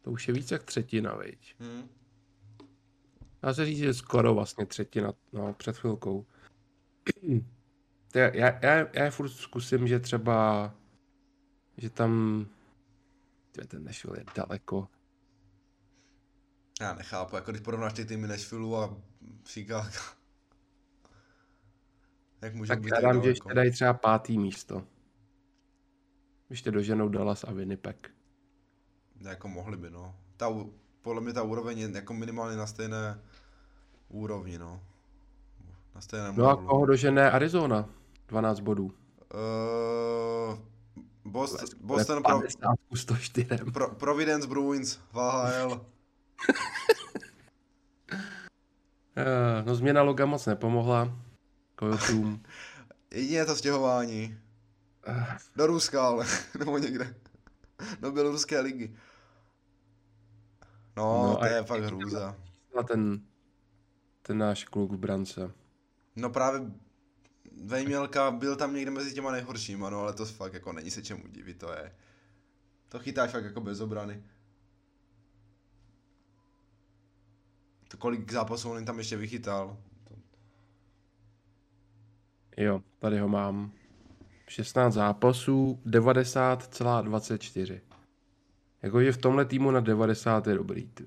to 0.01 0.11
už 0.11 0.27
je 0.27 0.33
víc 0.33 0.51
jak 0.51 0.63
třetina, 0.63 1.15
viď? 1.15 1.55
Hmm. 1.59 1.89
Dá 3.41 3.53
se 3.53 3.65
říct, 3.65 3.77
že 3.77 3.93
skoro 3.93 4.33
vlastně 4.33 4.65
třetina, 4.65 5.13
no, 5.33 5.53
před 5.53 5.77
chvilkou. 5.77 6.25
Já, 8.15 8.35
já, 8.35 8.59
já, 8.61 8.87
já 8.93 9.11
furt 9.11 9.29
zkusím, 9.29 9.87
že 9.87 9.99
třeba, 9.99 10.73
že 11.77 11.89
tam, 11.89 12.45
ten 13.67 13.83
Nashville 13.83 14.19
je 14.19 14.25
daleko. 14.35 14.87
Já 16.81 16.93
nechápu, 16.93 17.35
jako 17.35 17.51
když 17.51 17.61
porovnáš 17.61 17.93
ty 17.93 18.05
týmy 18.05 18.27
Nashville 18.27 18.83
a 18.83 18.89
Chicago. 19.45 19.89
Jak 22.41 22.55
můžou 22.55 22.67
Tak 22.67 22.81
být 22.81 22.89
já 22.89 22.95
tak 22.95 23.03
dám, 23.03 23.23
že 23.23 23.29
ještě 23.29 23.53
dají 23.53 23.71
třeba 23.71 23.93
pátý 23.93 24.37
místo. 24.37 24.83
Ještě 26.49 26.71
doženou 26.71 27.09
Dallas 27.09 27.43
a 27.43 27.51
Winnipeg. 27.51 28.11
Jako 29.19 29.47
mohli 29.47 29.77
by, 29.77 29.89
no. 29.89 30.15
Ta, 30.37 30.49
podle 31.01 31.21
mě 31.21 31.33
ta 31.33 31.43
úroveň 31.43 31.79
je 31.79 31.91
jako 31.93 32.13
minimálně 32.13 32.57
na 32.57 32.67
stejné 32.67 33.19
úrovni, 34.09 34.57
no. 34.57 34.81
Na 35.95 36.01
stejném 36.01 36.35
No 36.35 36.49
a 36.49 36.55
koho 36.55 36.85
dožene 36.85 37.31
Arizona? 37.31 37.89
12 38.27 38.59
bodů. 38.59 38.85
Uh, 38.85 40.59
Boston, 41.25 41.67
Boston 41.81 42.23
pro, 42.23 42.39
50 42.39 42.75
ku 42.89 42.95
104. 42.95 43.57
pro, 43.73 43.95
Providence 43.95 44.47
Bruins 44.47 44.99
v 45.11 45.19
AHL. 45.19 45.73
Eh, 45.73 46.00
No 49.65 49.75
změna 49.75 50.01
loga 50.01 50.25
moc 50.25 50.45
nepomohla. 50.45 51.17
Coyotům. 51.79 52.43
Jedině 53.11 53.45
to 53.45 53.55
stěhování. 53.55 54.37
Eh, 55.07 55.37
Do 55.55 55.67
Ruska, 55.67 56.07
ale, 56.07 56.25
nebo 56.59 56.77
někde. 56.77 57.15
Do 57.99 58.11
Běloruské 58.11 58.59
ligy. 58.59 58.95
No, 60.97 61.23
No 61.23 61.35
to 61.35 61.45
je 61.45 61.63
fakt 61.63 61.83
hrůza. 61.83 62.35
A 62.79 62.83
ten, 62.83 63.21
ten 64.21 64.37
náš 64.37 64.63
kluk 64.63 64.91
v 64.91 64.97
brance. 64.97 65.51
No 66.15 66.29
právě 66.29 66.61
Vejmělka 67.63 68.31
byl 68.31 68.55
tam 68.55 68.75
někde 68.75 68.91
mezi 68.91 69.13
těma 69.13 69.31
nejhoršíma, 69.31 69.89
no 69.89 69.99
ale 69.99 70.13
to 70.13 70.25
fakt 70.25 70.53
jako 70.53 70.73
není 70.73 70.91
se 70.91 71.01
čemu 71.03 71.27
divit, 71.27 71.57
to 71.57 71.71
je. 71.71 71.95
To 72.89 72.99
chytáš 72.99 73.31
fakt 73.31 73.43
jako 73.45 73.61
bez 73.61 73.79
obrany. 73.79 74.23
To 77.91 77.97
kolik 77.97 78.31
zápasů 78.31 78.71
on 78.71 78.85
tam 78.85 78.97
ještě 78.97 79.17
vychytal. 79.17 79.77
Jo, 82.57 82.81
tady 82.99 83.19
ho 83.19 83.27
mám. 83.27 83.71
16 84.47 84.93
zápasů, 84.93 85.79
90,24. 85.85 87.81
Jakože 88.81 89.11
v 89.11 89.17
tomhle 89.17 89.45
týmu 89.45 89.71
na 89.71 89.79
90 89.79 90.47
je 90.47 90.55
dobrý, 90.55 90.87
ty. 90.87 91.05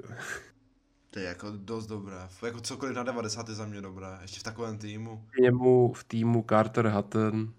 To 1.10 1.18
je 1.18 1.24
jako 1.24 1.50
dost 1.56 1.86
dobré. 1.86 2.28
Jako 2.46 2.60
cokoliv 2.60 2.96
na 2.96 3.02
90 3.02 3.48
je 3.48 3.54
za 3.54 3.66
mě 3.66 3.80
dobré. 3.80 4.18
Ještě 4.22 4.40
v 4.40 4.42
takovém 4.42 4.78
týmu. 4.78 5.24
K 5.30 5.36
němu 5.40 5.92
v 5.92 6.04
týmu 6.04 6.44
Carter 6.48 6.88
Hutton 6.88 7.52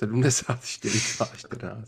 74,14. 0.00 1.84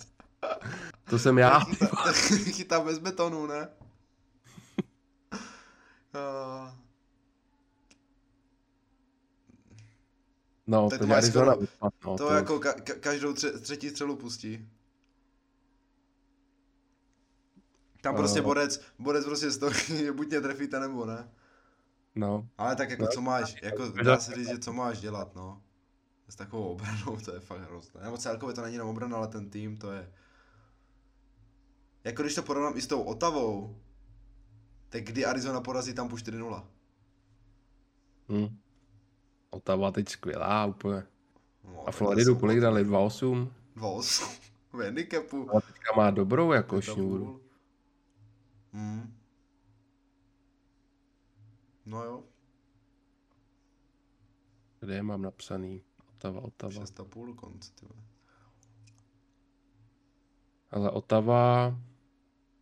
To 1.11 1.19
jsem 1.19 1.39
já. 1.39 1.61
Chytá, 1.65 2.13
chytá 2.53 2.81
bez 2.81 2.99
betonu, 2.99 3.47
ne? 3.47 3.69
Ah, 6.17 6.77
No, 10.69 10.91
Tak 10.91 10.99
to 11.01 11.07
to 11.07 11.13
Arizona. 11.13 11.53
skoro- 11.55 11.67
no, 12.05 12.17
to 12.19 12.31
jako 12.35 12.57
ka- 12.59 12.81
ka- 12.83 13.01
každou 13.01 13.33
tře- 13.33 13.61
třetí 13.61 13.91
střelu 13.91 14.17
pustí. 14.17 14.69
Tam 18.01 18.17
prostě 18.17 18.39
Eh. 18.39 18.43
borec, 18.43 18.81
borec 18.99 19.25
prostě 19.25 19.51
stojí, 19.51 19.75
buď 20.17 20.29
mě 20.29 20.41
trefíte 20.41 20.81
nebo 20.81 21.07
ne. 21.07 21.29
No, 22.15 22.49
Ale 22.59 22.77
tak 22.77 22.91
jako 22.91 23.03
No, 23.03 23.09
co 23.09 23.21
máš, 23.21 23.63
jako 23.63 23.91
to- 23.91 24.03
dá 24.03 24.19
se 24.19 24.35
říct, 24.35 24.49
že 24.49 24.59
co 24.59 24.73
máš 24.73 25.01
dělat, 25.01 25.35
no. 25.35 25.63
S 26.29 26.37
takovou 26.37 26.65
obranou 26.69 27.17
to 27.25 27.35
je 27.35 27.41
fakt 27.41 27.61
hrozné. 27.61 28.01
Nebo 28.05 28.19
celkově 28.19 28.55
to 28.55 28.63
není 28.63 28.75
jenom 28.75 28.89
obrana, 28.89 29.17
ale 29.17 29.29
ten 29.29 29.51
tým 29.51 29.77
to 29.77 29.93
je... 29.93 30.13
Jako 32.05 32.23
když 32.23 32.35
to 32.35 32.43
porovnám 32.43 32.77
i 32.77 32.81
s 32.83 32.87
tou 32.87 33.03
Otavou, 33.03 33.77
tak 34.97 35.05
kdy 35.05 35.25
Arizona 35.25 35.61
porazí 35.61 35.95
tam 35.95 36.09
po 36.09 36.17
4-0. 36.17 36.65
hm. 38.29 38.59
Otava 39.51 39.91
teď 39.93 40.09
skvělá 40.09 40.67
úplně. 40.67 41.07
No, 41.65 41.89
A 41.89 41.93
Floridu 41.93 42.37
kolik 42.37 42.61
dali? 42.61 42.85
2,8? 42.85 43.51
2-8. 43.77 44.41
V 44.73 44.85
handicapu. 44.85 45.57
A 45.57 45.61
teďka 45.61 45.93
má 45.97 46.11
dobrou 46.11 46.53
jako 46.53 46.81
šňůru. 46.81 47.41
Hmm. 48.73 49.17
No 51.87 52.05
jo, 52.05 52.25
Kde 54.81 54.95
je 54.95 55.03
mám 55.03 55.23
napsaný? 55.23 55.83
Otava, 56.09 56.41
Otava. 56.41 56.71
6,5 56.71 57.35
konc, 57.35 57.71
ty. 57.71 57.87
Ale 60.71 60.91
Otava 60.91 61.75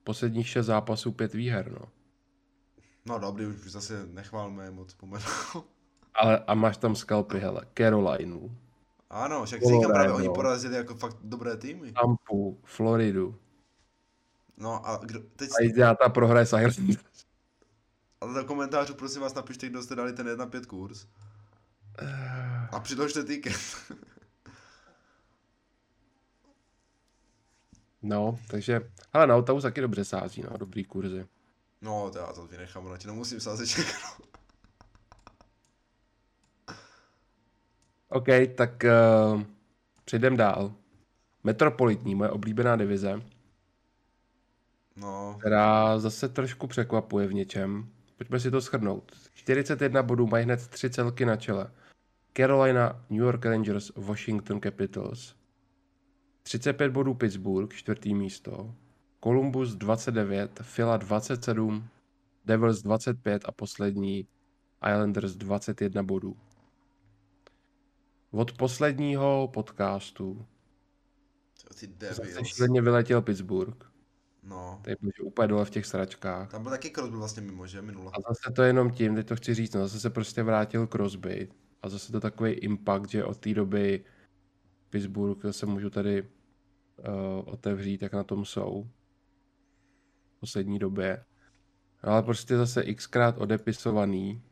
posledních 0.05 0.49
šest 0.49 0.67
zápasů 0.67 1.13
pět 1.13 1.35
výher, 1.35 1.73
no. 1.73 1.94
No 3.07 3.19
dobrý, 3.19 3.47
už 3.47 3.71
zase 3.73 4.07
nechválme 4.07 4.65
je 4.65 4.71
moc 4.71 4.95
pomenu. 4.95 5.25
Ale 6.15 6.39
a 6.47 6.55
máš 6.55 6.77
tam 6.77 6.97
skalpy, 6.97 7.39
hele, 7.39 7.67
Carolinu, 7.79 8.59
ano, 9.11 9.45
však 9.45 9.61
si 9.61 9.67
říkám 9.67 9.81
právě, 9.81 10.09
Colorado. 10.09 10.15
oni 10.15 10.29
porazili 10.35 10.77
jako 10.77 10.95
fakt 10.95 11.17
dobré 11.23 11.57
týmy. 11.57 11.93
Tampu, 11.93 12.61
Floridu. 12.65 13.37
No 14.57 14.87
a 14.89 15.01
kdo, 15.05 15.21
teď, 15.37 15.51
A 15.61 15.63
jde 15.63 15.87
ta 15.97 16.45
s 16.47 16.59
Islanders. 16.63 17.27
ale 18.21 18.35
do 18.35 18.45
komentářů 18.45 18.95
prosím 18.95 19.23
vás 19.23 19.35
napište, 19.35 19.69
kdo 19.69 19.83
jste 19.83 19.95
dali 19.95 20.13
ten 20.13 20.27
1.5 20.27 20.67
kurz. 20.67 21.07
A 22.73 22.81
přiložte 22.81 23.25
ticket. 23.25 23.57
No, 28.07 28.39
takže, 28.51 28.91
ale 29.13 29.27
na 29.27 29.37
Otavu 29.37 29.61
taky 29.61 29.81
dobře 29.81 30.05
sází, 30.05 30.43
no, 30.51 30.59
dobrý 30.59 30.85
kurzy. 30.85 31.27
No, 31.85 32.11
to 32.11 32.19
já 32.19 32.33
to 32.33 32.47
vynechám, 32.47 32.91
na 32.91 32.99
ti 32.99 33.07
nemusím 33.07 33.41
sázet 33.41 33.67
všechno. 33.67 34.09
OK, 38.09 38.27
tak 38.55 38.85
uh, 38.85 39.43
přejdem 40.05 40.37
dál. 40.37 40.75
Metropolitní, 41.45 42.15
moje 42.15 42.31
oblíbená 42.31 42.77
divize, 42.77 43.21
No, 44.97 45.37
která 45.39 45.99
zase 45.99 46.29
trošku 46.29 46.67
překvapuje 46.67 47.27
v 47.27 47.35
něčem. 47.35 47.89
Pojďme 48.17 48.41
si 48.41 48.51
to 48.51 48.61
shrnout. 48.61 49.13
41 49.35 50.03
bodů 50.03 50.27
mají 50.27 50.45
hned 50.45 50.69
tři 50.69 50.91
celky 50.91 51.25
na 51.25 51.37
čele. 51.37 51.71
Carolina, 52.37 53.05
New 53.11 53.21
York 53.23 53.45
Rangers, 53.45 53.93
Washington 53.97 54.61
Capitals. 54.61 55.35
35 56.43 56.93
bodů 56.93 57.15
Pittsburgh, 57.15 57.75
čtvrtý 57.75 58.15
místo. 58.15 58.75
Columbus 59.25 59.75
29, 59.75 60.61
Phila 60.75 60.97
27, 60.97 61.89
Devils 62.45 62.83
25 62.83 63.43
a 63.45 63.53
poslední 63.53 64.29
Islanders 64.89 65.37
21 65.37 66.03
bodů. 66.03 66.37
Od 68.31 68.53
posledního 68.53 69.51
podcastu 69.53 70.47
ty 71.79 72.45
šíleně 72.45 72.83
vyletěl 72.83 73.23
Pittsburgh. 73.23 73.77
No, 74.43 74.81
Tady 74.85 74.97
byl 75.01 75.11
úplně 75.23 75.49
dole 75.49 75.65
v 75.65 75.71
těch 75.71 75.87
sračkách. 75.87 76.51
tam 76.51 76.63
byl 76.63 76.73
taky 76.73 76.91
Crosby 76.91 77.17
vlastně 77.17 77.43
mimo, 77.43 77.67
že, 77.67 77.83
minule. 77.83 78.11
A 78.15 78.21
zase 78.21 78.55
to 78.55 78.63
je 78.63 78.69
jenom 78.69 78.91
tím, 78.91 79.15
teď 79.15 79.27
to 79.29 79.37
chci 79.37 79.55
říct, 79.55 79.75
no 79.75 79.81
zase 79.81 80.01
se 80.01 80.11
prostě 80.11 80.43
vrátil 80.43 80.87
Crosby 80.87 81.49
a 81.83 81.89
zase 81.89 82.13
to 82.13 82.21
takový 82.21 82.53
impact, 82.53 83.11
že 83.11 83.25
od 83.25 83.39
té 83.39 83.55
doby 83.55 84.05
Pittsburgh 84.91 85.39
se 85.51 85.67
můžu 85.67 85.91
tady 85.91 86.23
uh, 86.23 86.29
otevřít, 87.45 88.03
jak 88.03 88.13
na 88.13 88.25
tom 88.25 88.45
jsou 88.45 88.91
poslední 90.45 90.79
době. 90.79 91.25
Ale 92.03 92.23
prostě 92.23 92.57
zase 92.57 92.95
xkrát 92.95 93.39
odepisovaný, 93.39 94.43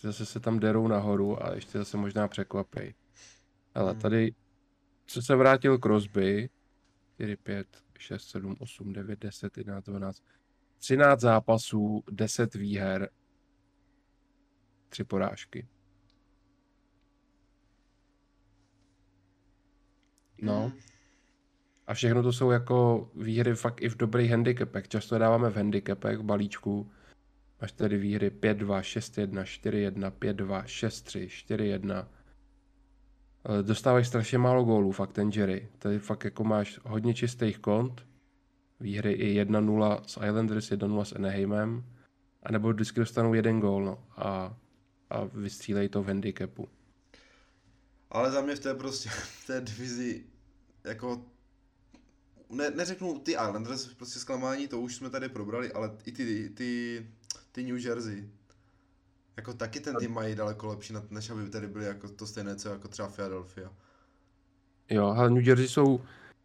zase 0.00 0.26
se 0.26 0.40
tam 0.40 0.58
derou 0.58 0.88
nahoru 0.88 1.42
a 1.44 1.54
ještě 1.54 1.78
zase 1.78 1.96
možná 1.96 2.28
překvapej. 2.28 2.94
Ale 3.74 3.92
Hmm. 3.92 4.00
tady, 4.00 4.34
co 5.06 5.22
se 5.22 5.36
vrátil 5.36 5.78
Crosby, 5.78 6.50
4, 7.14 7.36
5, 7.36 7.66
6, 7.98 8.28
7, 8.30 8.56
8, 8.58 8.92
9, 8.92 9.18
10, 9.18 9.58
11, 9.58 9.84
12, 9.84 10.22
13 10.78 11.20
zápasů, 11.20 12.02
10 12.10 12.54
výher, 12.54 13.10
3 14.88 15.04
porážky. 15.04 15.68
No, 20.42 20.60
Hmm. 20.68 20.78
A 21.88 21.94
všechno 21.94 22.22
to 22.22 22.32
jsou 22.32 22.50
jako 22.50 23.10
výhry 23.14 23.54
fakt 23.54 23.82
i 23.82 23.88
v 23.88 23.96
dobrých 23.96 24.30
handicapech. 24.30 24.88
Často 24.88 25.14
je 25.14 25.18
dáváme 25.18 25.50
v 25.50 25.56
handicapech, 25.56 26.18
v 26.18 26.22
balíčku. 26.22 26.90
Máš 27.60 27.72
tady 27.72 27.98
výhry 27.98 28.30
5-2, 28.30 28.80
6-1, 28.80 29.42
4-1, 29.42 30.12
5-2, 30.20 30.62
6-3, 30.62 31.26
4-1. 31.26 32.06
Dostávají 33.62 34.04
strašně 34.04 34.38
málo 34.38 34.64
gólů, 34.64 34.92
fakt 34.92 35.12
ten 35.12 35.30
Jerry. 35.34 35.68
Tady 35.78 35.98
fakt 35.98 36.24
jako 36.24 36.44
máš 36.44 36.80
hodně 36.84 37.14
čistých 37.14 37.58
kont. 37.58 38.06
Výhry 38.80 39.12
i 39.12 39.44
1-0 39.44 40.00
s 40.06 40.26
Islanders, 40.26 40.70
1-0 40.70 41.04
s 41.04 41.12
Anaheimem. 41.12 41.84
A 42.42 42.52
nebo 42.52 42.72
vždycky 42.72 43.00
dostanou 43.00 43.34
jeden 43.34 43.60
gól 43.60 43.84
no, 43.84 44.04
a, 44.16 44.56
a 45.10 45.24
vystřílejí 45.24 45.88
to 45.88 46.02
v 46.02 46.06
handicapu. 46.06 46.68
Ale 48.10 48.30
za 48.30 48.40
mě 48.40 48.56
v 48.56 48.60
té 48.60 48.74
prostě, 48.74 49.08
v 49.08 49.46
té 49.46 49.60
divizi, 49.60 50.24
jako, 50.84 51.22
ne, 52.50 52.70
neřeknu 52.70 53.18
ty 53.18 53.30
Islanders, 53.32 53.94
prostě 53.94 54.18
zklamání, 54.18 54.68
to 54.68 54.80
už 54.80 54.94
jsme 54.96 55.10
tady 55.10 55.28
probrali, 55.28 55.72
ale 55.72 55.90
i 56.04 56.12
ty, 56.12 56.50
ty, 56.50 57.06
ty 57.52 57.62
New 57.64 57.86
Jersey. 57.86 58.28
Jako 59.36 59.54
taky 59.54 59.80
ten 59.80 59.96
tým 59.96 60.12
mají 60.12 60.34
daleko 60.34 60.66
lepší, 60.66 60.94
než 61.10 61.30
aby 61.30 61.50
tady 61.50 61.66
byli 61.66 61.84
jako 61.84 62.08
to 62.08 62.26
stejné, 62.26 62.56
co 62.56 62.68
jako 62.68 62.88
třeba 62.88 63.08
Philadelphia. 63.08 63.70
Jo, 64.90 65.06
ale 65.06 65.30
New 65.30 65.48
Jersey 65.48 65.68
jsou 65.68 66.00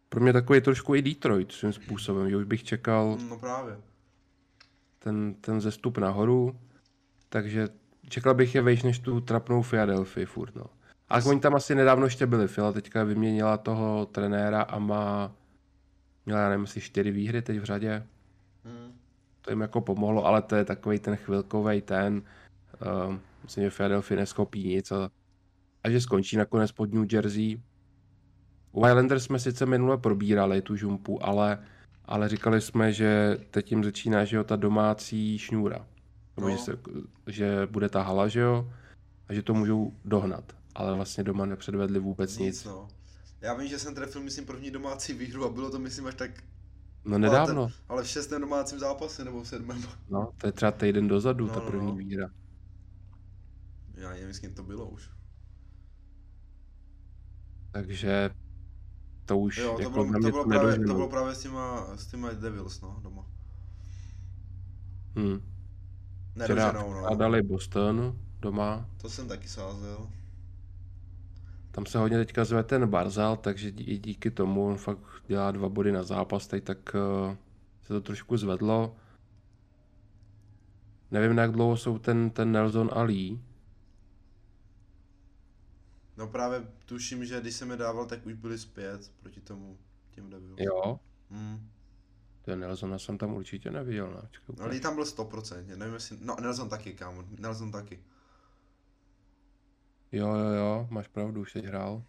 pro 0.08 0.20
mě 0.20 0.32
takový 0.32 0.60
trošku 0.60 0.94
i 0.94 1.02
Detroit 1.02 1.52
svým 1.52 1.72
způsobem, 1.72 2.30
že 2.30 2.36
už 2.36 2.44
bych 2.44 2.64
čekal 2.64 3.18
No 3.28 3.38
právě. 3.38 3.78
ten, 4.98 5.34
ten 5.34 5.60
zestup 5.60 5.98
nahoru, 5.98 6.60
takže 7.28 7.68
čekal 8.08 8.34
bych 8.34 8.54
je 8.54 8.62
vejš 8.62 8.82
než 8.82 8.98
tu 8.98 9.20
trapnou 9.20 9.62
Philadelphia 9.62 10.26
furt, 10.26 10.54
no. 10.54 10.64
A 11.08 11.18
oni 11.24 11.40
tam 11.40 11.54
asi 11.54 11.74
nedávno 11.74 12.06
ještě 12.06 12.26
byli, 12.26 12.48
Fila 12.48 12.72
teďka 12.72 13.04
vyměnila 13.04 13.56
toho 13.56 14.06
trenéra 14.06 14.62
a 14.62 14.78
má, 14.78 15.32
měla, 16.26 16.40
já 16.40 16.48
nevím, 16.48 16.64
asi 16.64 16.80
čtyři 16.80 17.10
výhry 17.10 17.42
teď 17.42 17.58
v 17.58 17.64
řadě. 17.64 18.06
Hmm. 18.64 18.92
To 19.40 19.50
jim 19.50 19.60
jako 19.60 19.80
pomohlo, 19.80 20.26
ale 20.26 20.42
to 20.42 20.56
je 20.56 20.64
takový 20.64 20.98
ten 20.98 21.16
chvilkový 21.16 21.80
ten, 21.82 22.22
uh, 23.06 23.16
myslím, 23.42 23.64
že 23.64 23.70
Philadelphia 23.70 24.20
neschopí 24.20 24.68
nic 24.68 24.92
a, 24.92 25.10
a 25.84 25.90
že 25.90 26.00
skončí 26.00 26.36
nakonec 26.36 26.72
pod 26.72 26.92
New 26.94 27.06
Jersey. 27.12 27.60
U 28.72 28.86
Islanders 28.86 29.24
jsme 29.24 29.38
sice 29.38 29.66
minule 29.66 29.98
probírali 29.98 30.62
tu 30.62 30.76
žumpu, 30.76 31.26
ale, 31.26 31.58
ale 32.04 32.28
říkali 32.28 32.60
jsme, 32.60 32.92
že 32.92 33.36
teď 33.50 33.70
jim 33.70 33.84
začíná, 33.84 34.24
že 34.24 34.36
jo, 34.36 34.44
ta 34.44 34.56
domácí 34.56 35.38
šňůra. 35.38 35.86
Nebo 36.36 36.48
No. 36.48 36.56
že, 36.56 36.62
se, 36.62 36.78
že 37.26 37.68
bude 37.70 37.88
ta 37.88 38.02
hala, 38.02 38.28
že 38.28 38.40
jo, 38.40 38.72
a 39.28 39.34
že 39.34 39.42
to 39.42 39.54
můžou 39.54 39.92
dohnat. 40.04 40.52
Ale 40.74 40.94
vlastně 40.94 41.24
doma 41.24 41.46
nepředvedli 41.46 41.98
vůbec 41.98 42.38
nic. 42.38 42.56
Nic, 42.56 42.64
no. 42.64 42.88
Já 43.44 43.54
vím, 43.54 43.68
že 43.68 43.78
jsem 43.78 43.94
trefil, 43.94 44.22
myslím, 44.22 44.46
první 44.46 44.70
domácí 44.70 45.12
výhru 45.12 45.44
a 45.44 45.48
bylo 45.48 45.70
to, 45.70 45.78
myslím, 45.78 46.06
až 46.06 46.14
tak, 46.14 46.30
No 47.04 47.18
nedávno, 47.18 47.68
ale 47.88 48.02
v 48.02 48.08
šestém 48.08 48.40
domácím 48.40 48.78
zápase, 48.78 49.24
nebo 49.24 49.42
v 49.42 49.48
sedmém. 49.48 49.82
no, 50.10 50.30
to 50.38 50.46
je 50.46 50.52
třeba 50.52 50.72
týden 50.72 51.08
dozadu, 51.08 51.46
No, 51.46 51.52
ta 51.54 51.60
no, 51.60 51.66
první 51.66 51.86
no. 51.86 51.94
výhra. 51.94 52.28
Já 53.94 54.10
nevím, 54.10 54.34
s 54.34 54.38
kým 54.38 54.54
to 54.54 54.62
bylo 54.62 54.86
už. 54.86 55.10
Takže 57.72 58.30
to 59.24 59.38
už 59.38 59.56
Jo, 59.58 59.74
to 59.76 59.82
jako 59.82 60.04
bylo, 60.04 60.12
to 60.12 60.18
bylo, 60.30 60.44
právě, 60.44 60.66
nedoženou. 60.70 60.86
to 60.88 60.94
bylo 60.94 61.08
právě 61.08 61.34
s 61.34 61.40
těma, 61.42 61.96
s 61.96 62.06
těma 62.06 62.32
Devils, 62.32 62.80
no, 62.80 62.98
doma. 63.02 63.26
Hmm. 65.16 65.40
Nedoženou, 66.36 66.94
a 67.04 67.10
no. 67.10 67.16
dali 67.16 67.42
Boston 67.42 68.18
doma. 68.40 68.88
To 68.96 69.10
jsem 69.10 69.28
taky 69.28 69.48
sázel. 69.48 70.08
Tam 71.74 71.86
se 71.86 71.98
hodně 71.98 72.18
teďka 72.18 72.44
zve 72.44 72.62
ten 72.62 72.86
Barzal, 72.86 73.36
takže 73.36 73.68
i 73.68 73.98
díky 73.98 74.30
tomu 74.30 74.66
on 74.66 74.76
fakt 74.76 74.98
dělá 75.26 75.50
dva 75.50 75.68
body 75.68 75.92
na 75.92 76.02
zápas, 76.02 76.46
teď 76.46 76.64
tak 76.64 76.78
uh, 76.94 77.36
se 77.82 77.88
to 77.88 78.00
trošku 78.00 78.36
zvedlo. 78.36 78.96
Nevím, 81.10 81.38
jak 81.38 81.52
dlouho 81.52 81.76
jsou 81.76 81.98
ten, 81.98 82.30
ten 82.30 82.52
Nelson 82.52 82.90
a 82.92 83.02
Lee. 83.02 83.40
No 86.16 86.26
právě 86.26 86.66
tuším, 86.86 87.24
že 87.24 87.40
když 87.40 87.54
jsem 87.54 87.70
je 87.70 87.76
dával, 87.76 88.06
tak 88.06 88.26
už 88.26 88.32
byli 88.32 88.58
zpět 88.58 89.12
proti 89.20 89.40
tomu 89.40 89.78
těm 90.10 90.30
Devils. 90.30 90.60
Jo. 90.60 91.00
Hmm. 91.30 91.70
Ten 92.42 92.60
Nelsona 92.60 92.98
jsem 92.98 93.18
tam 93.18 93.34
určitě 93.34 93.70
neviděl. 93.70 94.06
Ne? 94.06 94.14
No 94.14 94.28
úplně. 94.48 94.68
Lee 94.68 94.80
tam 94.80 94.94
byl 94.94 95.04
100%, 95.04 95.76
nevím 95.76 95.94
jestli, 95.94 96.18
no 96.20 96.36
Nelson 96.40 96.68
taky, 96.68 96.92
kámo, 96.92 97.24
Nelson 97.38 97.72
taky. 97.72 98.00
Jo, 100.14 100.34
jo, 100.34 100.50
jo, 100.50 100.86
máš 100.90 101.08
pravdu, 101.08 101.40
už 101.40 101.52
teď 101.52 101.64
hrál. 101.64 102.02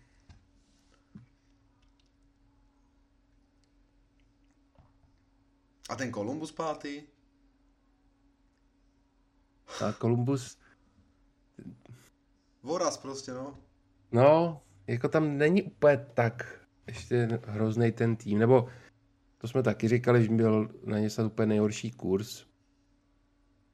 A 5.89 5.95
ten 5.95 6.13
Columbus 6.13 6.51
pátý? 6.51 7.01
A 9.85 9.93
Columbus, 9.93 10.57
Voraz 12.63 12.97
prostě, 12.97 13.31
no. 13.31 13.57
no, 14.11 14.61
jako 14.87 15.09
tam 15.09 15.37
není 15.37 15.63
úplně 15.63 16.05
tak 16.13 16.67
ještě 16.87 17.39
hrozný 17.45 17.91
ten 17.91 18.15
tým, 18.15 18.39
nebo 18.39 18.69
to 19.37 19.47
jsme 19.47 19.63
taky 19.63 19.87
říkali, 19.87 20.23
že 20.23 20.29
byl 20.29 20.69
na 20.83 20.99
ně 20.99 21.09
snad 21.09 21.25
úplně 21.25 21.45
nejhorší 21.45 21.91
kurz 21.91 22.45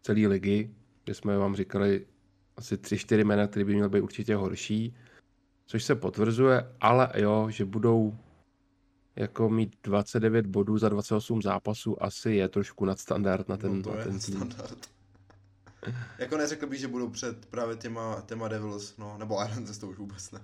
celé 0.01 0.27
ligy, 0.27 0.75
kde 1.03 1.13
jsme 1.13 1.37
vám 1.37 1.55
říkali 1.55 2.07
asi 2.61 2.75
3-4 2.75 3.25
jména, 3.25 3.47
který 3.47 3.65
by 3.65 3.73
měl 3.75 3.89
být 3.89 4.01
určitě 4.01 4.35
horší, 4.35 4.95
což 5.65 5.83
se 5.83 5.95
potvrzuje, 5.95 6.75
ale 6.81 7.11
jo, 7.15 7.49
že 7.49 7.65
budou 7.65 8.17
jako 9.15 9.49
mít 9.49 9.75
29 9.83 10.45
bodů 10.45 10.77
za 10.77 10.89
28 10.89 11.41
zápasů, 11.41 12.03
asi 12.03 12.31
je 12.31 12.47
trošku 12.47 12.85
nadstandard 12.85 13.49
na 13.49 13.57
ten, 13.57 13.77
no 13.77 13.83
to 13.83 13.91
na 13.91 13.99
je 13.99 14.03
ten 14.03 14.19
standard. 14.19 14.89
jako 16.19 16.37
neřekl 16.37 16.67
bych, 16.67 16.79
že 16.79 16.87
budou 16.87 17.09
před 17.09 17.45
právě 17.45 17.75
těma, 17.75 18.23
těma 18.25 18.47
Devils, 18.47 18.97
no, 18.97 19.17
nebo 19.17 19.45
Islanders 19.45 19.77
to 19.77 19.87
už 19.87 19.97
vůbec 19.97 20.31
ne. 20.31 20.41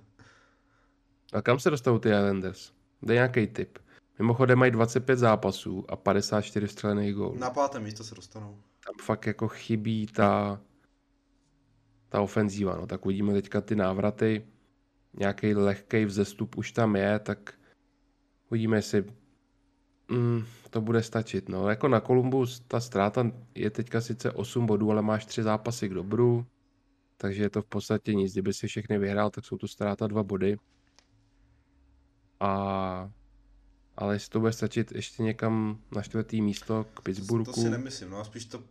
A 1.34 1.42
kam 1.42 1.60
se 1.60 1.70
dostanou 1.70 2.00
ty 2.00 2.10
Islanders? 2.10 2.72
Dej 3.02 3.16
nějaký 3.16 3.48
tip. 3.48 3.80
Mimochodem 4.20 4.60
mají 4.60 4.72
25 4.72 5.20
zápasů 5.20 5.86
a 5.90 5.96
54 5.96 6.68
střelených 6.68 7.16
gólů. 7.16 7.38
Na 7.38 7.50
páté 7.50 7.80
místo 7.80 8.04
se 8.04 8.16
dostanou. 8.16 8.58
Tam 8.86 9.06
fakt 9.06 9.28
jako 9.28 9.48
chybí 9.48 10.08
ta, 10.08 10.60
ta 12.10 12.22
ofenzíva. 12.22 12.76
No. 12.76 12.88
Tak 12.88 13.06
uvidíme 13.06 13.34
teďka 13.34 13.62
ty 13.62 13.76
návraty. 13.76 14.48
Nějaký 15.20 15.56
lehký 15.56 16.06
vzestup 16.06 16.58
už 16.58 16.72
tam 16.72 16.96
je, 16.96 17.20
tak 17.20 17.54
uvidíme, 18.50 18.78
jestli 18.78 19.06
mm, 20.12 20.44
to 20.70 20.82
bude 20.82 21.04
stačit. 21.04 21.50
No. 21.50 21.70
Jako 21.70 21.88
na 21.88 22.02
Columbus 22.02 22.60
ta 22.68 22.80
ztráta 22.80 23.32
je 23.56 23.70
teďka 23.70 24.02
sice 24.02 24.32
8 24.32 24.66
bodů, 24.66 24.92
ale 24.92 25.02
máš 25.02 25.26
3 25.26 25.44
zápasy 25.44 25.90
k 25.90 25.94
dobru, 25.94 26.46
takže 27.18 27.44
je 27.44 27.50
to 27.50 27.62
v 27.62 27.66
podstatě 27.66 28.14
nic. 28.14 28.32
Kdyby 28.34 28.54
si 28.54 28.68
všechny 28.68 28.98
vyhrál, 28.98 29.30
tak 29.30 29.46
jsou 29.46 29.58
to 29.58 29.68
ztráta 29.68 30.08
2 30.08 30.24
body. 30.24 30.58
A 32.40 33.12
ale 33.98 34.16
jestli 34.16 34.30
to 34.30 34.40
bude 34.40 34.54
stačit 34.54 34.92
ještě 34.92 35.24
někam 35.24 35.82
na 35.96 36.02
čtvrtý 36.02 36.42
místo 36.42 36.84
k 36.84 36.96
To, 36.96 37.02
Pittsburghu, 37.02 37.54
to 37.54 37.62
si 37.62 37.70
nemyslím, 37.70 38.10
no 38.10 38.20
a 38.20 38.24
spíš 38.24 38.46
to 38.46 38.64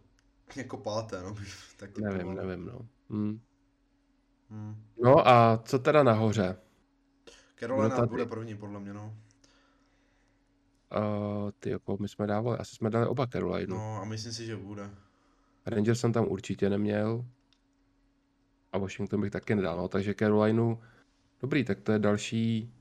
jako 0.57 0.77
páté, 0.77 1.23
no, 1.23 1.37
tak 1.77 1.99
nevím, 1.99 2.19
typoval. 2.19 2.47
nevím, 2.47 2.67
no. 2.67 2.89
Hm. 3.11 3.41
Hmm. 4.51 4.75
No 5.03 5.29
a 5.29 5.63
co 5.65 5.79
teda 5.79 6.03
nahoře? 6.03 6.57
Carolina 7.59 7.89
No 7.89 7.97
tady- 7.97 8.09
bude 8.09 8.27
první, 8.27 8.57
podle 8.57 8.81
mě, 8.81 8.93
no. 8.93 9.17
Uh, 10.97 11.51
ty 11.61 11.71
jako 11.71 11.97
my 12.01 12.09
jsme 12.09 12.27
dávali, 12.27 12.59
asi 12.59 12.77
jsme 12.77 12.91
dali 12.91 13.07
oba 13.07 13.27
Carolina. 13.27 13.77
No. 13.77 13.97
A 14.03 14.05
myslím 14.05 14.33
si, 14.33 14.47
že 14.47 14.57
bude. 14.57 14.91
Rangers 15.67 16.01
jsem 16.01 16.13
tam 16.13 16.25
určitě 16.29 16.71
neměl. 16.71 17.25
A 18.73 18.79
Washington 18.79 19.21
bych 19.21 19.31
taky 19.31 19.55
nedal, 19.55 19.77
no, 19.77 19.89
takže 19.89 20.15
Carolinu, 20.15 20.81
dobrý, 21.41 21.65
tak 21.65 21.81
to 21.81 21.93
je 21.93 21.99
další, 21.99 22.73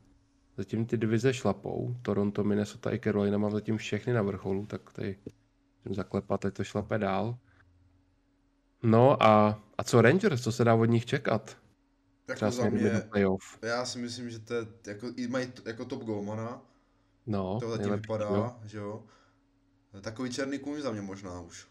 zatím 0.58 0.86
ty 0.86 0.98
divize 0.98 1.34
šlapou, 1.34 1.96
Toronto, 2.02 2.44
Minnesota 2.44 2.94
i 2.94 3.00
Carolina 3.00 3.38
mám 3.38 3.52
zatím 3.52 3.78
všechny 3.78 4.14
na 4.14 4.22
vrcholu, 4.22 4.66
tak 4.66 4.94
tady 4.94 5.18
jsem 5.84 5.94
zaklepat, 5.94 6.42
teď 6.42 6.54
to 6.54 6.64
šlape 6.64 6.98
dál. 6.98 7.38
No 8.84 9.24
a, 9.24 9.62
a 9.78 9.84
co 9.84 10.02
Rangers, 10.02 10.42
co 10.42 10.52
se 10.52 10.64
dá 10.64 10.74
od 10.76 10.86
nich 10.86 11.06
čekat? 11.06 11.58
Jako 12.28 12.36
Třeba 12.36 12.52
za 12.52 12.70
mě, 12.70 12.90
playoff. 13.10 13.60
já 13.62 13.86
si 13.86 14.00
myslím, 14.00 14.30
že 14.30 14.40
to 14.40 14.54
je, 14.54 14.68
jako, 14.88 15.08
i 15.16 15.28
mají 15.28 15.54
jako 15.66 15.86
top 15.86 16.04
golmana, 16.04 16.62
No, 17.28 17.60
to 17.60 17.70
zatím 17.70 17.82
nejlepší, 17.82 18.02
vypadá, 18.02 18.26
jo. 18.26 18.56
že 18.66 18.78
jo. 18.78 19.04
Takový 20.02 20.30
černý 20.32 20.60
kůň 20.60 20.82
za 20.82 20.92
mě 20.92 21.02
možná 21.02 21.42
už. 21.42 21.68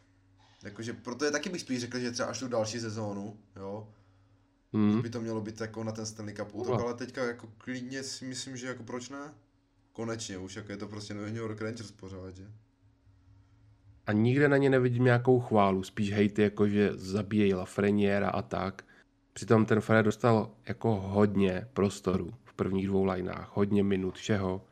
Jakože, 0.64 0.92
proto 0.92 1.24
je 1.24 1.30
taky 1.30 1.48
bych 1.48 1.60
spíš 1.60 1.80
řekl, 1.80 1.98
že 1.98 2.10
třeba 2.12 2.28
až 2.28 2.38
tu 2.38 2.48
další 2.48 2.80
sezónu, 2.80 3.36
jo, 3.56 3.88
Hmm. 4.72 5.02
by 5.02 5.10
to 5.10 5.20
mělo 5.20 5.40
být 5.40 5.60
jako 5.60 5.84
na 5.84 5.92
ten 5.92 6.06
Stanley 6.06 6.34
Cup 6.34 6.54
útok, 6.54 6.80
ale 6.80 6.94
teďka 6.94 7.24
jako 7.24 7.48
klidně 7.58 8.02
si 8.02 8.24
myslím, 8.24 8.56
že 8.56 8.66
jako 8.66 8.82
proč 8.82 9.08
ne? 9.08 9.34
Konečně 9.92 10.38
už, 10.38 10.56
jako 10.56 10.72
je 10.72 10.78
to 10.78 10.88
prostě 10.88 11.14
New 11.14 11.36
York 11.36 11.60
Rangers 11.60 11.90
pořád, 11.90 12.36
že? 12.36 12.50
A 14.06 14.12
nikde 14.12 14.48
na 14.48 14.56
ně 14.56 14.70
nevidím 14.70 15.04
nějakou 15.04 15.40
chválu, 15.40 15.82
spíš 15.82 16.12
hejty, 16.12 16.42
jako 16.42 16.68
že 16.68 16.90
zabíjejí 16.94 17.54
Lafreniera 17.54 18.28
a 18.30 18.42
tak. 18.42 18.84
Přitom 19.32 19.66
ten 19.66 19.80
Fred 19.80 20.04
dostal 20.04 20.50
jako 20.68 20.94
hodně 20.94 21.68
prostoru 21.72 22.34
v 22.44 22.54
prvních 22.54 22.86
dvou 22.86 23.04
lineách, 23.04 23.56
hodně 23.56 23.84
minut 23.84 24.14
všeho. 24.14 24.66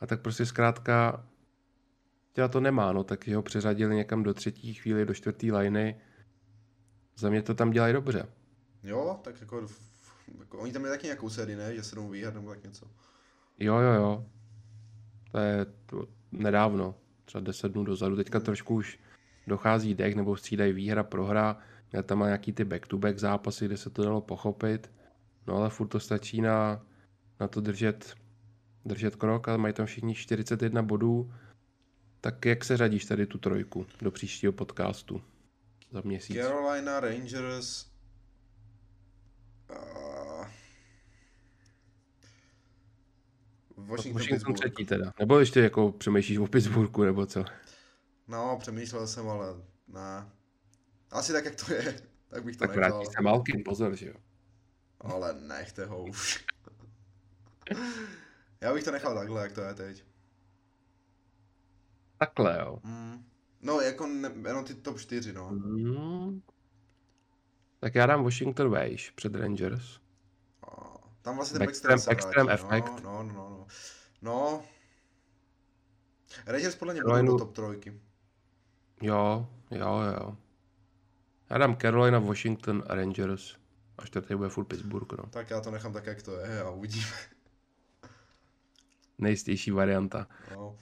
A 0.00 0.06
tak 0.06 0.20
prostě 0.20 0.46
zkrátka 0.46 1.26
těla 2.32 2.48
to 2.48 2.60
nemá, 2.60 2.92
no, 2.92 3.04
tak 3.04 3.28
ho 3.28 3.42
přeřadili 3.42 3.96
někam 3.96 4.22
do 4.22 4.34
třetí 4.34 4.74
chvíli, 4.74 5.06
do 5.06 5.14
čtvrtý 5.14 5.52
liney. 5.52 5.94
Za 7.16 7.30
mě 7.30 7.42
to 7.42 7.54
tam 7.54 7.70
dělají 7.70 7.92
dobře. 7.92 8.26
Jo, 8.82 9.20
tak 9.22 9.40
jako, 9.40 9.66
jako 10.38 10.58
oni 10.58 10.72
tam 10.72 10.82
měli 10.82 10.96
taky 10.96 11.06
nějakou 11.06 11.28
sérii, 11.28 11.56
ne? 11.56 11.74
Že 11.74 11.82
sedm 11.82 12.10
výher 12.10 12.34
nebo 12.34 12.50
tak 12.50 12.64
něco. 12.64 12.86
Jo, 13.58 13.78
jo, 13.78 13.92
jo. 13.92 14.26
To 15.32 15.38
je 15.38 15.66
to 15.86 16.06
nedávno, 16.32 16.94
třeba 17.26 17.40
10 17.40 17.72
dnů 17.72 17.84
dozadu. 17.84 18.16
Teďka 18.16 18.40
trošku 18.40 18.74
už 18.74 18.98
dochází 19.46 19.94
dech, 19.94 20.14
nebo 20.14 20.36
střídají 20.36 20.72
výhra, 20.72 21.02
prohra. 21.02 21.58
Měl 21.92 22.02
tam 22.02 22.18
nějaký 22.18 22.52
ty 22.52 22.64
back-to-back 22.64 23.18
zápasy, 23.18 23.64
kde 23.64 23.76
se 23.76 23.90
to 23.90 24.02
dalo 24.02 24.20
pochopit. 24.20 24.90
No 25.46 25.56
ale 25.56 25.70
furt 25.70 25.88
to 25.88 26.00
stačí 26.00 26.40
na, 26.40 26.86
na 27.40 27.48
to 27.48 27.60
držet, 27.60 28.14
držet 28.84 29.16
krok 29.16 29.48
a 29.48 29.56
mají 29.56 29.74
tam 29.74 29.86
všichni 29.86 30.14
41 30.14 30.82
bodů. 30.82 31.32
Tak 32.20 32.44
jak 32.44 32.64
se 32.64 32.76
řadíš 32.76 33.04
tady 33.04 33.26
tu 33.26 33.38
trojku 33.38 33.86
do 34.02 34.10
příštího 34.10 34.52
podcastu 34.52 35.22
za 35.92 36.00
měsíc? 36.04 36.36
Carolina 36.36 37.00
Rangers... 37.00 37.86
Washington, 43.76 44.22
Washington 44.22 44.54
třetí 44.54 44.84
teda. 44.84 45.12
Nebo 45.20 45.38
ještě 45.38 45.60
jako 45.60 45.92
přemýšlíš 45.92 46.38
o 46.38 46.46
Pittsburghu, 46.46 47.04
nebo 47.04 47.26
co? 47.26 47.44
No, 48.28 48.56
přemýšlel 48.60 49.06
jsem, 49.06 49.28
ale 49.28 49.54
ne. 49.88 50.28
Asi 51.10 51.32
tak, 51.32 51.44
jak 51.44 51.54
to 51.54 51.72
je, 51.74 52.00
tak 52.28 52.44
bych 52.44 52.56
to 52.56 52.66
tak 52.66 52.76
nechal. 52.76 53.04
Tak 53.04 53.12
se 53.16 53.22
Malkin, 53.22 53.62
pozor, 53.64 53.96
že 53.96 54.06
jo. 54.06 54.14
Ale 55.00 55.34
nechte 55.40 55.86
ho 55.86 56.04
už. 56.04 56.44
Já 58.60 58.74
bych 58.74 58.84
to 58.84 58.90
nechal 58.90 59.14
takhle, 59.14 59.42
jak 59.42 59.52
to 59.52 59.60
je 59.60 59.74
teď. 59.74 60.04
Takhle, 62.18 62.58
jo. 62.60 62.78
Mm. 62.84 63.24
No, 63.62 63.80
jako 63.80 64.06
ne, 64.06 64.32
jenom 64.46 64.64
ty 64.64 64.74
top 64.74 64.98
4, 64.98 65.32
no. 65.32 65.50
Mm. 65.50 66.42
Tak 67.80 67.94
já 67.94 68.06
dám 68.06 68.24
Washington 68.24 68.70
vejš 68.70 69.10
před 69.10 69.34
Rangers. 69.34 70.00
Tam 71.26 71.36
vlastně 71.36 71.58
ten 71.58 71.68
extrém, 71.68 71.98
extrém 72.08 72.48
efekt. 72.48 73.02
No, 73.04 73.22
no, 73.22 73.22
no, 73.22 73.32
no. 73.32 73.55
No. 74.26 74.62
Rangers 76.46 76.76
podle 76.76 76.94
mě 76.94 77.02
budou 77.02 77.26
do 77.26 77.38
top 77.38 77.52
trojky. 77.52 78.00
Jo, 79.02 79.48
jo, 79.70 80.00
jo. 80.20 80.36
Já 81.50 81.58
dám 81.58 81.76
Carolina, 81.76 82.18
Washington 82.18 82.84
a 82.86 82.94
Rangers. 82.94 83.56
A 83.98 84.06
čtvrtý 84.06 84.34
bude 84.34 84.48
full 84.48 84.64
Pittsburgh, 84.64 85.12
no. 85.18 85.30
Tak 85.30 85.50
já 85.50 85.60
to 85.60 85.70
nechám 85.70 85.92
tak, 85.92 86.06
jak 86.06 86.22
to 86.22 86.38
je 86.38 86.62
a 86.62 86.70
uvidíme. 86.70 87.06
Nejistější 89.18 89.70
varianta. 89.70 90.26
No. 90.54 90.76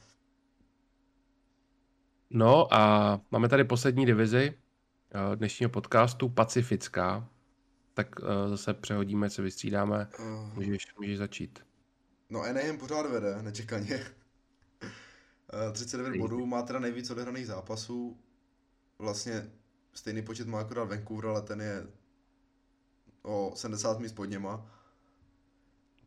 No 2.31 2.75
a 2.75 3.21
máme 3.31 3.49
tady 3.49 3.65
poslední 3.65 4.07
divizi 4.07 4.55
eh, 5.33 5.37
dnešního 5.37 5.71
podcastu, 5.71 6.29
Pacifická. 6.29 7.29
Tak 7.95 8.21
uh, 8.21 8.29
zase 8.49 8.75
přehodíme, 8.75 9.31
se 9.31 9.43
vystřídáme. 9.43 10.09
Uh. 10.19 10.55
Můžeš, 10.55 10.95
můžeš 10.99 11.19
začít. 11.19 11.74
No 12.35 12.43
Anaheim 12.43 12.79
pořád 12.79 13.07
vede, 13.07 13.43
nečekaně. 13.43 14.01
39 15.73 16.11
Nejde. 16.11 16.23
bodů, 16.23 16.47
má 16.47 16.63
teda 16.63 16.79
nejvíc 16.79 17.11
odehraných 17.11 17.47
zápasů. 17.47 18.19
Vlastně 18.99 19.51
stejný 19.93 20.23
počet 20.23 20.47
má 20.49 20.61
akorát 20.61 20.85
Vancouver, 20.85 21.27
ale 21.27 21.43
ten 21.43 21.61
je 21.61 21.87
o 23.23 23.53
70 23.55 23.99
míst 23.99 24.13
pod 24.13 24.25
něma. 24.25 24.71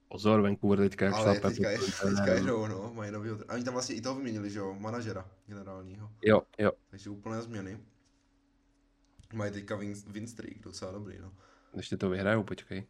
Pozor, 0.08 0.42
Vancouver 0.42 0.80
teďka 0.80 1.06
jak 1.06 1.14
Ale 1.14 1.40
teďka, 1.40 1.70
je, 1.70 1.78
teďka 1.78 2.34
jedou, 2.34 2.68
no, 2.68 2.94
mají 2.94 3.12
nový 3.12 3.30
A 3.30 3.54
oni 3.54 3.64
tam 3.64 3.74
vlastně 3.74 3.96
i 3.96 4.02
toho 4.02 4.16
vyměnili, 4.16 4.50
že 4.50 4.60
jo, 4.60 4.76
manažera 4.80 5.30
generálního. 5.46 6.12
Jo, 6.22 6.42
jo. 6.58 6.72
Takže 6.90 7.10
úplné 7.10 7.42
změny. 7.42 7.80
Mají 9.34 9.52
teďka 9.52 9.76
win, 9.76 9.94
win 10.08 10.28
streak, 10.28 10.60
docela 10.60 10.92
dobrý, 10.92 11.20
no. 11.20 11.34
Ještě 11.78 11.98
to 11.98 12.10
vyhrajou, 12.10 12.44
počkej. 12.44 12.88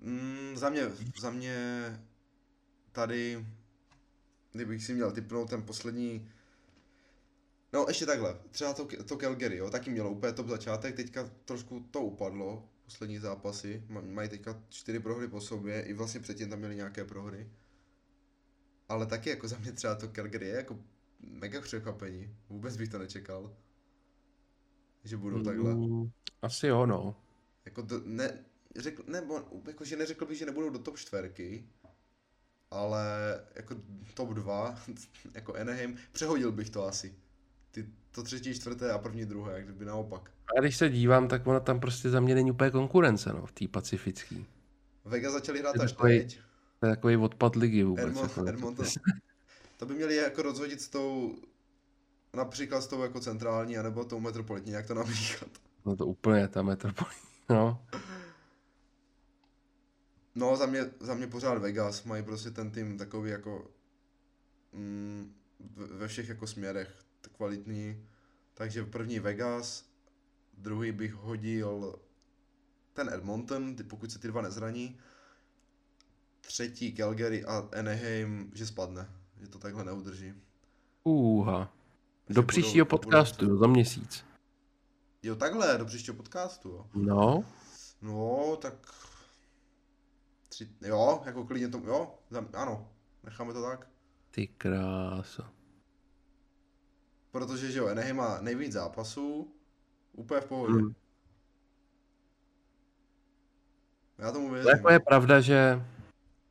Mm, 0.00 0.56
za 0.56 0.70
mě, 0.70 0.90
za 1.20 1.30
mě 1.30 1.56
tady, 2.96 3.46
kdybych 4.52 4.84
si 4.84 4.94
měl 4.94 5.12
typnout 5.12 5.50
ten 5.50 5.62
poslední 5.62 6.28
No 7.72 7.84
ještě 7.88 8.06
takhle, 8.06 8.38
třeba 8.50 8.74
to, 8.74 8.88
to 9.04 9.16
Calgary, 9.16 9.56
jo, 9.56 9.70
taky 9.70 9.90
mělo 9.90 10.10
úplně 10.10 10.32
top 10.32 10.48
začátek, 10.48 10.96
teďka 10.96 11.30
trošku 11.44 11.80
to 11.90 12.00
upadlo, 12.00 12.68
poslední 12.84 13.18
zápasy, 13.18 13.82
mají 13.88 14.28
teďka 14.28 14.62
čtyři 14.68 15.00
prohry 15.00 15.28
po 15.28 15.40
sobě, 15.40 15.82
i 15.82 15.92
vlastně 15.92 16.20
předtím 16.20 16.50
tam 16.50 16.58
měli 16.58 16.76
nějaké 16.76 17.04
prohry. 17.04 17.50
Ale 18.88 19.06
taky 19.06 19.30
jako 19.30 19.48
za 19.48 19.58
mě 19.58 19.72
třeba 19.72 19.94
to 19.94 20.08
Calgary 20.08 20.46
je 20.46 20.54
jako 20.54 20.78
mega 21.20 21.60
překvapení, 21.60 22.36
vůbec 22.48 22.76
bych 22.76 22.88
to 22.88 22.98
nečekal. 22.98 23.56
Že 25.04 25.16
budou 25.16 25.42
takhle. 25.42 25.74
Mm, 25.74 26.10
asi 26.42 26.66
jo, 26.66 26.86
no. 26.86 27.16
Jako 27.64 27.82
to, 27.82 28.00
ne, 28.04 28.44
řekl, 28.76 29.04
nebo, 29.06 29.62
jako, 29.66 29.84
že 29.84 29.96
neřekl 29.96 30.26
bych, 30.26 30.38
že 30.38 30.46
nebudou 30.46 30.70
do 30.70 30.78
top 30.78 30.98
čtverky, 30.98 31.68
ale 32.70 33.04
jako 33.54 33.74
top 34.14 34.30
2, 34.30 34.78
jako 35.34 35.54
Anaheim, 35.54 35.96
přehodil 36.12 36.52
bych 36.52 36.70
to 36.70 36.86
asi 36.86 37.14
ty, 37.70 37.86
to 38.10 38.22
třetí, 38.22 38.54
čtvrté 38.54 38.92
a 38.92 38.98
první, 38.98 39.24
druhé, 39.24 39.52
jak 39.52 39.64
kdyby 39.64 39.84
naopak. 39.84 40.30
A 40.56 40.60
když 40.60 40.76
se 40.76 40.88
dívám, 40.88 41.28
tak 41.28 41.46
ona 41.46 41.60
tam 41.60 41.80
prostě 41.80 42.10
za 42.10 42.20
mě 42.20 42.34
není 42.34 42.50
úplně 42.50 42.70
konkurence, 42.70 43.32
no, 43.32 43.46
v 43.46 43.52
té 43.52 43.68
pacifický. 43.68 44.46
Vega 45.04 45.30
začali 45.30 45.58
hrát 45.58 45.80
až 45.80 45.92
teď. 45.92 46.40
To 46.80 46.86
je 46.86 46.96
takový 46.96 47.16
odpad 47.16 47.56
ligy 47.56 47.84
vůbec. 47.84 48.06
Edmont, 48.06 48.36
jako 48.36 48.48
Edmonton. 48.48 48.86
To 49.76 49.86
by 49.86 49.94
měli 49.94 50.16
jako 50.16 50.42
rozhodit 50.42 50.80
s 50.80 50.88
tou, 50.88 51.34
například 52.34 52.80
s 52.80 52.86
tou 52.86 53.02
jako 53.02 53.20
centrální, 53.20 53.78
anebo 53.78 54.04
tou 54.04 54.20
metropolitní, 54.20 54.72
jak 54.72 54.86
to 54.86 54.94
namíchat. 54.94 55.48
No 55.86 55.96
to 55.96 56.06
úplně 56.06 56.48
ta 56.48 56.62
metropolitní, 56.62 57.28
no. 57.50 57.82
No, 60.36 60.56
za 60.56 60.66
mě, 60.66 60.90
za 61.00 61.14
mě 61.14 61.26
pořád 61.26 61.58
Vegas, 61.58 62.04
mají 62.04 62.22
prostě 62.22 62.50
ten 62.50 62.70
tým 62.70 62.98
takový 62.98 63.30
jako 63.30 63.70
mm, 64.72 65.34
ve 65.76 66.08
všech 66.08 66.28
jako 66.28 66.46
směrech 66.46 66.98
kvalitní. 67.36 68.06
Takže 68.54 68.84
první 68.84 69.18
Vegas, 69.18 69.84
druhý 70.58 70.92
bych 70.92 71.14
hodil 71.14 71.98
ten 72.92 73.08
Edmonton, 73.08 73.76
pokud 73.88 74.12
se 74.12 74.18
ty 74.18 74.28
dva 74.28 74.42
nezraní. 74.42 74.98
Třetí 76.40 76.94
Calgary 76.96 77.44
a 77.44 77.68
Anaheim, 77.78 78.52
že 78.54 78.66
spadne, 78.66 79.10
že 79.40 79.48
to 79.48 79.58
takhle 79.58 79.84
neudrží. 79.84 80.34
Uha. 81.04 81.72
Do 82.28 82.42
že 82.42 82.46
příštího 82.46 82.84
budou, 82.86 82.98
podcastu, 82.98 83.44
budou... 83.44 83.58
za 83.58 83.66
měsíc. 83.66 84.24
Jo, 85.22 85.36
takhle, 85.36 85.78
do 85.78 85.84
příštího 85.84 86.16
podcastu, 86.16 86.68
jo. 86.68 86.86
No. 86.94 87.44
No, 88.02 88.56
tak... 88.56 88.74
Tři... 90.48 90.68
Jo, 90.80 91.22
jako 91.24 91.44
klidně 91.44 91.68
to... 91.68 91.78
Jo, 91.78 92.14
ano, 92.54 92.88
necháme 93.24 93.52
to 93.52 93.62
tak. 93.62 93.88
Ty 94.30 94.46
krása. 94.46 95.52
Protože, 97.30 97.72
že 97.72 97.78
jo, 97.78 97.86
Anaheim 97.86 98.16
má 98.16 98.40
nejvíc 98.40 98.72
zápasů, 98.72 99.54
úplně 100.12 100.40
v 100.40 100.46
pohodě. 100.46 100.72
Hmm. 100.72 100.94
Já 104.18 104.32
tomu 104.32 104.50
věřím. 104.50 104.70
Jako 104.70 104.90
je 104.90 105.00
pravda, 105.00 105.40
že... 105.40 105.82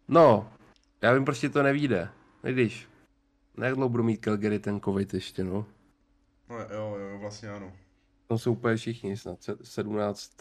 No, 0.08 0.54
já 1.02 1.14
vím, 1.14 1.26
prostě 1.26 1.50
to 1.50 1.64
nevíde. 1.64 2.10
Když, 2.42 2.90
jak 3.64 3.76
dlouho 3.76 3.90
budu 3.90 4.04
mít 4.04 4.26
Calgary 4.26 4.60
ten 4.60 4.82
covid 4.82 5.14
ještě, 5.14 5.44
no? 5.44 5.66
No 6.50 6.60
jo, 6.60 6.98
jo, 7.00 7.20
vlastně 7.20 7.50
ano. 7.50 7.74
Tam 8.28 8.38
jsou 8.38 8.52
úplně 8.52 8.76
všichni 8.76 9.18
snad, 9.18 9.40
17, 9.64 10.32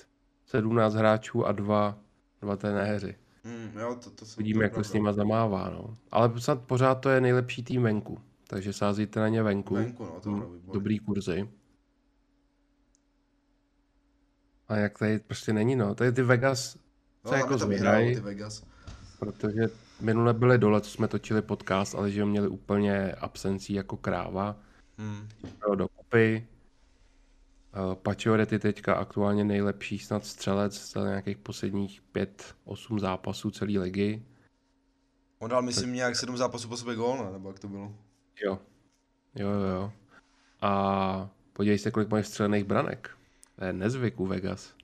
17 0.46 0.94
hráčů 0.94 1.46
a 1.46 1.52
dva, 1.52 1.98
dva 2.40 2.56
trenéři. 2.56 3.16
Mm, 3.44 3.78
jo, 3.78 3.98
to, 4.04 4.10
to 4.10 4.24
Vidíme, 4.38 4.64
jak 4.64 4.74
to 4.74 4.84
s 4.84 4.92
nima 4.92 5.12
zamává, 5.12 5.70
no. 5.70 5.94
Ale 6.10 6.40
snad 6.40 6.60
pořád 6.62 6.94
to 6.94 7.08
je 7.08 7.20
nejlepší 7.20 7.62
tým 7.62 7.82
venku 7.82 8.18
takže 8.54 8.72
sázíte 8.72 9.20
na 9.20 9.28
ně 9.28 9.42
venku. 9.42 9.74
Venku, 9.74 10.04
no, 10.04 10.20
to 10.20 10.30
mm, 10.30 10.60
Dobrý 10.72 10.98
kurzy. 10.98 11.48
A 14.68 14.76
jak 14.76 14.98
tady 14.98 15.18
prostě 15.18 15.52
není, 15.52 15.76
no. 15.76 15.94
Tady 15.94 16.12
ty 16.12 16.22
Vegas 16.22 16.78
no, 17.24 17.30
se 17.30 17.36
jako 17.36 17.58
zvedají. 17.58 18.16
Protože 19.18 19.62
minule 20.00 20.34
byly 20.34 20.58
dole, 20.58 20.80
co 20.80 20.90
jsme 20.90 21.08
točili 21.08 21.42
podcast, 21.42 21.94
ale 21.94 22.10
že 22.10 22.24
měli 22.24 22.48
úplně 22.48 23.12
absencí 23.12 23.72
jako 23.72 23.96
kráva. 23.96 24.56
Hmm. 24.98 25.28
Dokupy. 25.74 26.48
Uh, 27.74 27.94
Pacioretty 27.94 28.58
teďka 28.58 28.94
aktuálně 28.94 29.44
nejlepší 29.44 29.98
snad 29.98 30.26
střelec 30.26 30.92
za 30.92 31.08
nějakých 31.08 31.36
posledních 31.36 32.02
5-8 32.66 32.98
zápasů 32.98 33.50
celé 33.50 33.78
ligy. 33.78 34.22
On 35.38 35.50
dal, 35.50 35.62
myslím, 35.62 35.88
tak... 35.88 35.94
nějak 35.94 36.16
7 36.16 36.36
zápasů 36.36 36.68
po 36.68 36.76
sobě 36.76 36.94
gól, 36.94 37.24
ne? 37.24 37.32
nebo 37.32 37.48
jak 37.48 37.58
to 37.58 37.68
bylo? 37.68 37.92
Jo. 38.44 38.58
Jo, 39.34 39.48
jo, 39.48 39.66
jo. 39.66 39.92
A 40.60 41.30
podívej 41.52 41.78
se, 41.78 41.90
kolik 41.90 42.08
mají 42.08 42.24
střelených 42.24 42.64
branek. 42.64 43.10
To 43.58 43.64
je 43.64 43.72
nezvyk 43.72 44.20
u 44.20 44.26
Vegas. 44.26 44.74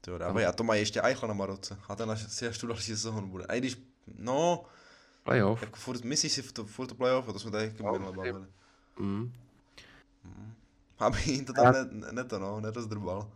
To 0.00 0.18
dávaj, 0.18 0.46
a 0.46 0.52
to 0.52 0.64
má 0.64 0.74
ještě 0.74 1.00
Eichel 1.02 1.28
na 1.28 1.34
Maroce. 1.34 1.78
A 1.88 1.96
ten 1.96 2.10
až, 2.10 2.32
si 2.32 2.48
až 2.48 2.58
tu 2.58 2.66
další 2.66 2.86
sezónu 2.86 3.28
bude. 3.28 3.44
A 3.44 3.54
i 3.54 3.58
když, 3.58 3.76
no... 4.18 4.64
Playoff. 5.22 5.62
Jako 5.62 5.76
furt, 5.76 6.04
myslíš 6.04 6.32
si 6.32 6.42
v 6.42 6.52
to, 6.52 6.64
furt 6.64 6.86
to 6.86 6.94
playoff, 6.94 7.26
to 7.26 7.38
jsme 7.38 7.50
tady 7.50 7.74
No, 7.84 7.92
minule 7.92 8.12
bavili. 8.12 8.46
Mm. 8.98 9.32
Aby 10.98 11.18
jim 11.26 11.44
to 11.44 11.52
Já- 11.56 11.72
tam 11.72 11.74
ne, 11.74 12.06
ne, 12.06 12.12
ne 12.12 12.24
to 12.24 12.38
no, 12.38 12.60
nerozdrbal. 12.60 13.30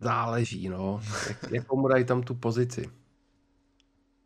Záleží, 0.00 0.68
no. 0.68 1.00
Jak, 1.28 1.50
jakou 1.52 1.80
mu 1.80 1.88
dají 1.88 2.04
tam 2.04 2.22
tu 2.22 2.34
pozici. 2.34 2.90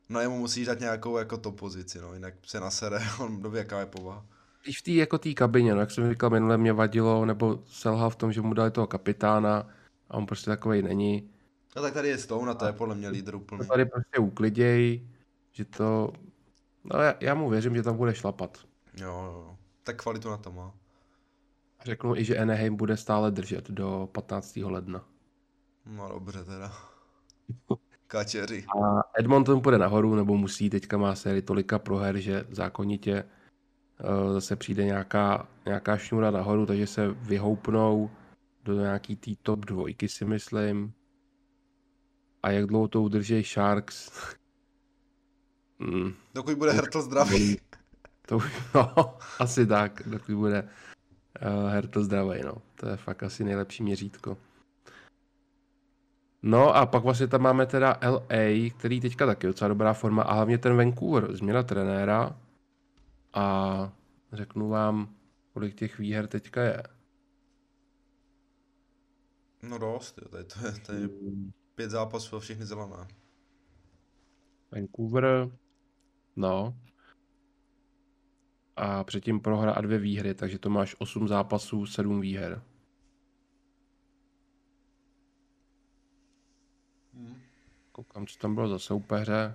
No 0.09 0.21
jemu 0.21 0.39
musíš 0.39 0.67
dát 0.67 0.81
nějakou 0.81 1.19
jako 1.19 1.37
top 1.39 1.59
pozici, 1.59 2.01
no, 2.01 2.15
jinak 2.15 2.35
se 2.47 2.61
nasere, 2.61 2.99
on 3.21 3.43
doví, 3.43 3.59
jaká 3.59 3.81
je 3.81 3.87
povaha. 3.87 4.27
Když 4.63 4.79
v 4.81 4.83
té 4.83 4.91
jako 4.91 5.19
té 5.19 5.35
kabině, 5.35 5.75
no, 5.75 5.81
jak 5.81 5.91
jsem 5.91 6.11
říkal 6.11 6.31
minule, 6.31 6.59
mě 6.59 6.73
vadilo, 6.73 7.25
nebo 7.25 7.63
selhal 7.67 8.11
v 8.11 8.17
tom, 8.17 8.33
že 8.33 8.41
mu 8.41 8.55
dali 8.55 8.71
toho 8.71 8.87
kapitána 8.87 9.67
a 10.11 10.15
on 10.17 10.27
prostě 10.27 10.51
takovej 10.51 10.83
není. 10.83 11.31
No 11.77 11.83
tak 11.83 11.95
tady 11.95 12.09
je 12.09 12.19
Stone 12.19 12.51
a 12.51 12.55
to 12.55 12.67
je 12.67 12.73
podle 12.73 12.95
mě 12.95 13.09
lídr 13.09 13.31
To 13.33 13.39
úplný. 13.39 13.67
tady 13.69 13.85
prostě 13.85 14.19
ukliděj, 14.19 15.09
že 15.53 15.65
to... 15.65 16.13
No 16.85 16.99
já, 17.01 17.15
já 17.21 17.35
mu 17.35 17.49
věřím, 17.51 17.75
že 17.77 17.83
tam 17.83 17.97
bude 17.97 18.15
šlapat. 18.15 18.59
Jo, 18.97 19.07
jo, 19.09 19.33
jo. 19.47 19.57
Tak 19.83 20.03
kvalitu 20.03 20.31
na 20.31 20.37
to 20.37 20.53
má. 20.53 20.75
Řeknu 21.85 22.17
i, 22.17 22.25
že 22.25 22.39
Anaheim 22.39 22.77
bude 22.77 22.97
stále 22.97 23.31
držet 23.31 23.71
do 23.71 24.09
15. 24.13 24.57
ledna. 24.57 25.05
No 25.87 26.09
dobře 26.09 26.45
teda. 26.45 26.73
Kačeři. 28.07 28.65
A 28.83 29.03
Edmonton 29.19 29.61
půjde 29.61 29.79
nahoru, 29.79 30.15
nebo 30.15 30.37
musí, 30.37 30.71
teďka 30.71 30.99
má 30.99 31.15
sérii 31.15 31.43
tolika 31.43 31.79
proher, 31.79 32.19
že 32.19 32.45
zákonitě 32.51 33.25
uh, 33.25 34.33
zase 34.33 34.57
přijde 34.57 34.85
nějaká, 34.85 35.49
nějaká 35.67 35.97
šňůra 35.97 36.31
nahoru, 36.31 36.67
takže 36.67 36.87
se 36.87 37.09
vyhoupnou 37.09 38.11
do 38.65 38.75
nějaký 38.75 39.17
tý 39.17 39.37
top 39.37 39.61
dvojky 39.61 40.09
si 40.09 40.25
myslím. 40.25 40.93
A 42.43 42.51
jak 42.51 42.67
dlouho 42.67 42.89
to 42.89 43.03
udrží 43.03 43.43
Sharks? 43.43 44.13
mm, 45.79 46.13
Dokud 46.35 46.59
bude 46.59 46.73
Hertl 46.73 47.03
zdravý. 47.03 47.61
To 48.31 48.37
už, 48.37 48.71
no, 48.75 49.19
asi 49.39 49.67
tak, 49.67 50.03
dokud 50.07 50.35
bude 50.35 50.63
uh, 50.63 51.71
Hertl 51.71 52.05
zdravý, 52.05 52.43
no. 52.45 52.55
To 52.75 52.89
je 52.89 52.97
fakt 52.97 53.23
asi 53.23 53.45
nejlepší 53.45 53.83
měřítko. 53.83 54.37
No 56.43 56.77
a 56.77 56.87
pak 56.87 57.03
vlastně 57.03 57.27
tam 57.27 57.43
máme 57.43 57.67
teda 57.67 57.99
LA, 58.03 58.71
který 58.79 59.01
teďka 59.01 59.27
taky 59.27 59.47
docela 59.47 59.69
dobrá 59.69 59.93
forma 59.93 60.23
a 60.23 60.35
hlavně 60.35 60.59
ten 60.59 60.77
Vancouver, 60.77 61.37
změna 61.37 61.63
trenéra 61.63 62.41
a 63.33 63.93
řeknu 64.33 64.69
vám, 64.69 65.15
kolik 65.53 65.75
těch 65.75 65.99
výher 65.99 66.27
teďka 66.27 66.63
je. 66.63 66.83
No 69.63 69.79
dost, 69.79 70.19
jo, 70.23 70.29
tady 70.29 70.45
to 70.45 70.67
je, 70.67 70.73
tady 70.73 71.01
je 71.01 71.09
pět 71.75 71.91
zápasů 71.91 72.37
a 72.37 72.41
všechny 72.41 72.67
zelené. 72.67 73.09
Vancouver, 74.73 75.51
no. 76.37 76.75
A 78.83 79.05
předtím 79.05 79.41
prohra 79.41 79.73
a 79.73 79.81
dvě 79.81 79.99
výhry, 79.99 80.35
takže 80.35 80.59
to 80.59 80.71
máš 80.71 80.97
8 80.99 81.29
zápasů, 81.29 81.87
7 81.87 82.21
výher. 82.21 82.63
Koukám, 87.93 88.27
co 88.27 88.39
tam 88.39 88.55
bylo 88.55 88.69
za 88.69 88.79
soupeře. 88.79 89.55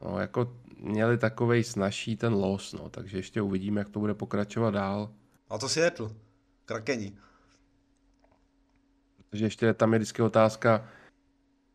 No, 0.00 0.18
jako 0.18 0.56
měli 0.76 1.18
takovej 1.18 1.64
snažší 1.64 2.16
ten 2.16 2.32
los, 2.32 2.72
no, 2.72 2.88
takže 2.88 3.18
ještě 3.18 3.42
uvidíme, 3.42 3.80
jak 3.80 3.88
to 3.88 4.00
bude 4.00 4.14
pokračovat 4.14 4.70
dál. 4.70 5.14
A 5.48 5.58
to 5.58 5.68
Seattle. 5.68 6.10
Krakeni. 6.64 7.16
Protože 9.30 9.44
ještě 9.44 9.74
tam 9.74 9.92
je 9.92 9.98
vždycky 9.98 10.22
otázka, 10.22 10.88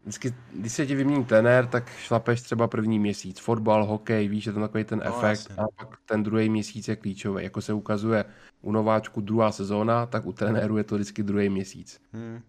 vždycky, 0.05 0.33
když 0.53 0.71
se 0.73 0.85
ti 0.85 0.95
vymění 0.95 1.25
trenér, 1.25 1.67
tak 1.67 1.89
šlapeš 1.97 2.41
třeba 2.41 2.67
první 2.67 2.99
měsíc. 2.99 3.39
Fotbal, 3.39 3.85
hokej, 3.85 4.27
víš, 4.27 4.45
je 4.45 4.53
tam 4.53 4.61
takový 4.61 4.83
ten 4.83 4.99
No, 4.99 5.05
efekt 5.05 5.29
jasně. 5.49 5.55
a 5.55 5.65
pak 5.77 5.97
ten 6.05 6.23
druhý 6.23 6.49
měsíc 6.49 6.87
je 6.87 6.95
klíčový. 6.95 7.43
Jako 7.43 7.61
se 7.61 7.73
ukazuje 7.73 8.25
u 8.61 8.71
nováčku 8.71 9.21
druhá 9.21 9.51
sezóna, 9.51 10.05
tak 10.05 10.25
u 10.25 10.31
trenéru 10.33 10.77
je 10.77 10.83
to 10.83 10.95
vždycky 10.95 11.23
druhý 11.23 11.49
měsíc. 11.49 12.01
Hm. 12.13 12.41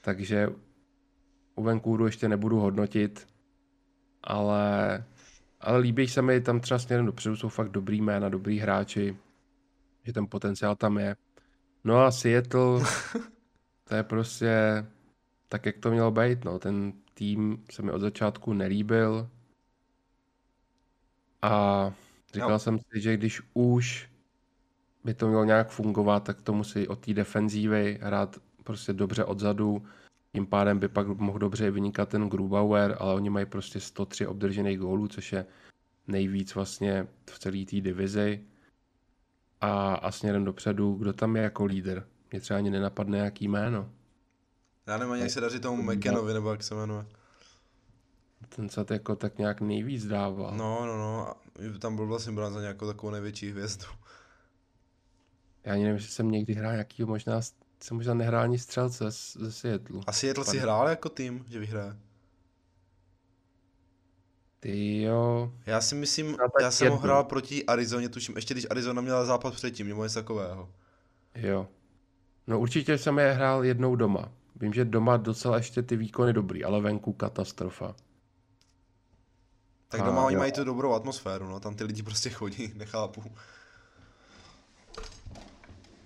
Takže 0.00 0.48
u 1.54 1.62
Vancouveru 1.62 2.06
ještě 2.06 2.28
nebudu 2.28 2.58
hodnotit, 2.60 3.26
ale, 4.24 5.04
ale 5.60 5.78
líbí 5.78 6.08
se 6.08 6.22
mi 6.22 6.40
tam 6.40 6.60
třeba 6.60 6.78
směrem 6.78 7.06
dopředu, 7.06 7.36
jsou 7.36 7.48
fakt 7.48 7.68
dobrý 7.68 8.00
jména, 8.00 8.28
dobrý 8.28 8.58
hráči, 8.58 9.16
že 10.04 10.12
ten 10.12 10.26
potenciál 10.26 10.76
tam 10.76 10.98
je. 10.98 11.16
No 11.84 12.00
a 12.00 12.10
Seattle, 12.10 12.80
to 13.88 13.94
je 13.94 14.02
prostě 14.02 14.84
tak, 15.52 15.66
jak 15.66 15.78
to 15.78 15.90
mělo 15.90 16.10
být, 16.10 16.44
no. 16.44 16.58
Ten 16.58 16.92
tým 17.14 17.64
se 17.70 17.82
mi 17.82 17.92
od 17.92 18.00
začátku 18.00 18.52
nelíbil 18.52 19.28
a 21.42 21.92
říkal 22.34 22.50
Jo. 22.50 22.58
jsem 22.58 22.78
si, 22.78 23.00
že 23.00 23.16
když 23.16 23.42
už 23.54 24.10
by 25.04 25.14
to 25.14 25.28
mělo 25.28 25.44
nějak 25.44 25.70
fungovat, 25.70 26.24
tak 26.24 26.40
to 26.40 26.52
musí 26.52 26.88
od 26.88 26.98
té 27.06 27.14
defenzívy 27.14 27.98
hrát 28.02 28.38
prostě 28.64 28.92
dobře 28.92 29.24
odzadu. 29.24 29.82
Tím 30.32 30.46
pádem 30.46 30.78
by 30.78 30.88
pak 30.88 31.06
mohl 31.06 31.38
dobře 31.38 31.70
vynikat 31.70 32.08
ten 32.08 32.28
Grubauer, 32.28 32.96
ale 33.00 33.14
oni 33.14 33.30
mají 33.30 33.46
prostě 33.46 33.80
103 33.80 34.26
obdržených 34.26 34.78
gólů, 34.78 35.08
což 35.08 35.32
je 35.32 35.46
nejvíc 36.06 36.54
vlastně 36.54 37.06
v 37.30 37.38
celé 37.38 37.64
té 37.64 37.80
divizi. 37.80 38.44
A, 39.60 39.94
a 39.94 40.10
směrem 40.10 40.44
dopředu, 40.44 40.94
kdo 40.94 41.12
tam 41.12 41.36
je 41.36 41.42
jako 41.42 41.64
lídr? 41.64 42.06
Mě 42.30 42.40
třeba 42.40 42.58
ani 42.58 42.70
nenapadne 42.70 43.18
jaký 43.18 43.48
jméno. 43.48 43.90
Já 44.86 44.98
nevím, 44.98 45.12
ani 45.12 45.22
jak 45.22 45.30
se 45.30 45.40
daří 45.40 45.60
tomu 45.60 45.82
McKennovi, 45.92 46.32
nebo 46.34 46.50
jak 46.50 46.62
se 46.62 46.74
jmenuje. 46.74 47.06
Ten 48.48 48.68
se 48.68 48.84
jako 48.90 49.16
tak 49.16 49.38
nějak 49.38 49.60
nejvíc 49.60 50.06
dával. 50.06 50.56
No, 50.56 50.86
no, 50.86 50.96
no. 50.98 51.28
a 51.28 51.36
Tam 51.78 51.96
byl 51.96 52.06
vlastně 52.06 52.32
brán 52.32 52.52
za 52.52 52.60
nějakou 52.60 52.86
takovou 52.86 53.10
největší 53.10 53.50
hvězdu. 53.50 53.84
Já 55.64 55.72
ani 55.72 55.84
nevím, 55.84 55.98
že 55.98 56.08
jsem 56.08 56.30
někdy 56.30 56.54
hrál 56.54 56.72
nějakýho, 56.72 57.08
možná, 57.08 57.40
jsem 57.82 57.96
možná 57.96 58.14
nehrál 58.14 58.42
ani 58.42 58.58
střelce 58.58 59.12
z- 59.12 59.36
ze 59.36 59.52
Seattle. 59.52 60.00
A 60.06 60.12
Seattle 60.12 60.44
si 60.44 60.58
hrál 60.58 60.88
jako 60.88 61.08
tým, 61.08 61.44
že 61.48 61.58
vyhraje. 61.58 61.96
Ty 64.60 65.02
jo, 65.02 65.52
Já 65.66 65.80
si 65.80 65.94
myslím, 65.94 66.36
já 66.60 66.70
jsem 66.70 66.90
ho 66.92 66.98
hrál 66.98 67.24
proti 67.24 67.66
Arizoně, 67.66 68.08
tuším, 68.08 68.36
ještě 68.36 68.54
když 68.54 68.66
Arizona 68.70 69.02
měla 69.02 69.24
zápas 69.24 69.54
předtím, 69.54 69.88
nebo 69.88 70.02
něco 70.02 70.14
takového. 70.14 70.70
jo. 71.34 71.68
No 72.46 72.60
určitě 72.60 72.98
jsem 72.98 73.18
je 73.18 73.32
hrál 73.32 73.64
jednou 73.64 73.96
doma. 73.96 74.32
Vím, 74.62 74.72
že 74.72 74.84
doma 74.84 75.16
docela 75.16 75.56
ještě 75.56 75.82
ty 75.82 75.96
výkony 75.96 76.32
dobrý, 76.32 76.64
ale 76.64 76.80
venku 76.80 77.12
katastrofa. 77.12 77.94
Tak 79.88 80.00
A 80.00 80.04
doma 80.04 80.24
oni 80.24 80.34
jo. 80.34 80.40
mají 80.40 80.52
tu 80.52 80.64
dobrou 80.64 80.92
atmosféru, 80.92 81.48
no, 81.48 81.60
tam 81.60 81.74
ty 81.74 81.84
lidi 81.84 82.02
prostě 82.02 82.30
chodí, 82.30 82.72
nechápu. 82.76 83.22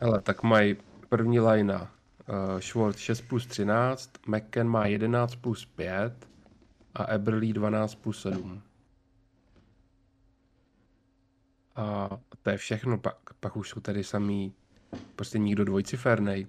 Hele, 0.01 0.21
tak 0.21 0.43
mají 0.43 0.77
první 1.09 1.41
linea 1.41 1.81
uh, 1.81 2.61
Schwartz 2.61 2.99
6 2.99 3.21
plus 3.21 3.47
13, 3.47 4.11
McKen 4.27 4.69
má 4.69 4.87
11 4.87 5.35
plus 5.35 5.65
5 5.65 6.29
a 6.95 7.05
Eberly 7.05 7.53
12 7.53 7.95
plus 7.95 8.23
7. 8.23 8.63
A 11.77 12.09
to 12.43 12.51
je 12.51 12.57
všechno, 12.57 12.99
pak, 12.99 13.17
pak 13.41 13.57
už 13.57 13.69
jsou 13.71 13.81
tady 13.81 14.05
samý, 14.05 14.55
prostě 15.17 15.39
nikdo 15.39 15.65
dvojcifernej. 15.65 16.47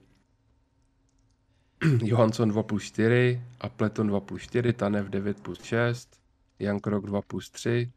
Johansson 2.03 2.49
2 2.49 2.63
plus 2.63 2.83
4, 2.83 3.41
Appleton 3.59 4.07
2 4.07 4.19
plus 4.19 4.41
4, 4.41 4.73
Tanev 4.73 5.09
9 5.09 5.41
plus 5.41 5.63
6, 5.63 6.21
Jan 6.59 6.79
Krok 6.79 7.05
2 7.05 7.21
plus 7.21 7.49
3, 7.49 7.91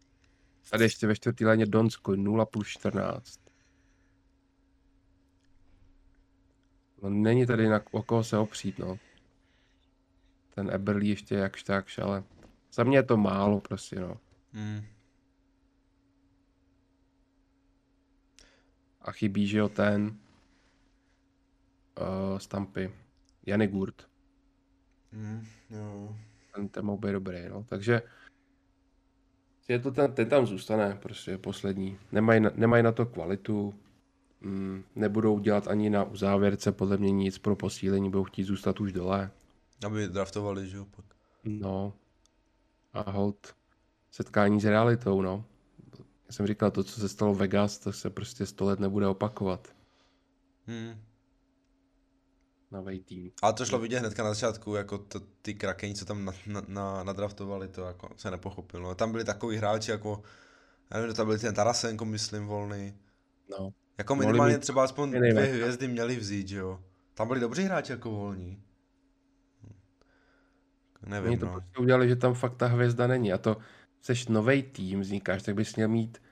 tady 0.70 0.84
ještě 0.84 1.06
ve 1.06 1.16
čtvrtý 1.16 1.44
léně 1.44 1.66
Donsko 1.66 2.16
0 2.16 2.46
plus 2.46 2.68
14. 2.68 3.40
No, 7.02 7.10
není 7.10 7.46
tady 7.46 7.68
na 7.68 7.80
o 7.90 8.02
koho 8.02 8.24
se 8.24 8.38
opřít, 8.38 8.78
no. 8.78 8.98
Ten 10.54 10.70
Eberly 10.70 11.08
ještě 11.08 11.34
jakž 11.34 11.62
takž, 11.62 11.98
ale 11.98 12.24
za 12.72 12.84
mě 12.84 12.98
je 12.98 13.02
to 13.02 13.16
málo 13.16 13.60
prostě, 13.60 14.00
no. 14.00 14.20
Hmm. 14.52 14.82
A 19.00 19.12
chybí, 19.12 19.46
že 19.46 19.58
jo, 19.58 19.68
ten 19.68 20.18
uh, 22.00 22.38
Stampy, 22.38 22.92
Janik 23.46 23.70
Gurt. 23.70 24.08
Hmm, 25.12 25.46
jo. 25.70 26.16
Ten, 26.54 26.68
ten 26.68 26.84
mohl 26.84 26.98
být 26.98 27.12
dobrý, 27.12 27.48
no. 27.48 27.64
Takže 27.68 28.02
je 29.68 29.78
to 29.78 29.90
ten, 29.90 30.12
ten 30.12 30.28
tam 30.28 30.46
zůstane, 30.46 30.98
prostě 31.02 31.38
poslední. 31.38 31.98
Nemají 32.12 32.40
na, 32.40 32.50
nemají 32.54 32.82
na 32.82 32.92
to 32.92 33.06
kvalitu, 33.06 33.74
mm, 34.40 34.84
nebudou 34.96 35.38
dělat 35.38 35.68
ani 35.68 35.90
na 35.90 36.04
uzávěrce 36.04 36.72
podle 36.72 36.96
mě 36.96 37.10
nic 37.10 37.38
pro 37.38 37.56
posílení, 37.56 38.10
budou 38.10 38.24
chtít 38.24 38.44
zůstat 38.44 38.80
už 38.80 38.92
dole. 38.92 39.30
Aby 39.86 40.08
draftovali, 40.08 40.68
že 40.68 40.76
jo, 40.76 40.86
pak. 40.96 41.04
No. 41.44 41.92
A 42.92 43.10
hold 43.10 43.54
setkání 44.10 44.60
s 44.60 44.64
realitou, 44.64 45.22
no. 45.22 45.44
Já 46.26 46.32
jsem 46.32 46.46
říkal, 46.46 46.70
to, 46.70 46.84
co 46.84 47.00
se 47.00 47.08
stalo 47.08 47.34
v 47.34 47.38
Vegas, 47.38 47.78
to 47.78 47.92
se 47.92 48.10
prostě 48.10 48.46
sto 48.46 48.64
let 48.64 48.80
nebude 48.80 49.06
opakovat. 49.06 49.74
Hmm. 50.66 50.94
Nový 52.70 53.00
tým. 53.00 53.30
Ale 53.42 53.52
to 53.52 53.66
šlo 53.66 53.78
vidět 53.78 53.98
hnedka 53.98 54.24
na 54.24 54.34
začátku, 54.34 54.74
jako 54.74 54.98
to, 54.98 55.20
ty 55.42 55.54
krakeni, 55.54 55.94
co 55.94 56.04
tam 56.04 56.24
na, 56.24 56.32
na, 56.46 56.62
na, 56.68 57.04
nadraftovali, 57.04 57.68
to 57.68 57.82
jako 57.82 58.08
se 58.16 58.30
nepochopil. 58.30 58.82
No. 58.82 58.94
Tam 58.94 59.12
byli 59.12 59.24
takový 59.24 59.56
hráči 59.56 59.90
jako, 59.90 60.22
já 60.90 61.00
nevím, 61.00 61.14
to 61.14 61.24
byl 61.24 61.38
ten 61.38 61.54
Tarasenko, 61.54 62.04
myslím, 62.04 62.46
volný. 62.46 62.94
No. 63.50 63.70
Jako 63.98 64.16
minimálně 64.16 64.58
třeba 64.58 64.84
aspoň 64.84 65.10
dvě 65.10 65.32
hvězdy 65.32 65.88
měli 65.88 66.16
vzít, 66.16 66.48
že 66.48 66.56
jo. 66.56 66.80
Tam 67.14 67.28
byli 67.28 67.40
dobří 67.40 67.62
hráči 67.62 67.92
jako 67.92 68.10
volní. 68.10 68.62
Nevím, 71.06 71.28
Oni 71.30 71.38
to 71.38 71.46
no. 71.46 71.52
prostě 71.52 71.78
udělali, 71.78 72.08
že 72.08 72.16
tam 72.16 72.34
fakt 72.34 72.56
ta 72.56 72.66
hvězda 72.66 73.06
není. 73.06 73.32
A 73.32 73.38
to, 73.38 73.56
seš 74.00 74.28
nový 74.28 74.62
tým, 74.62 75.00
vznikáš, 75.00 75.42
tak 75.42 75.54
bys 75.54 75.76
měl 75.76 75.88
mít 75.88 76.22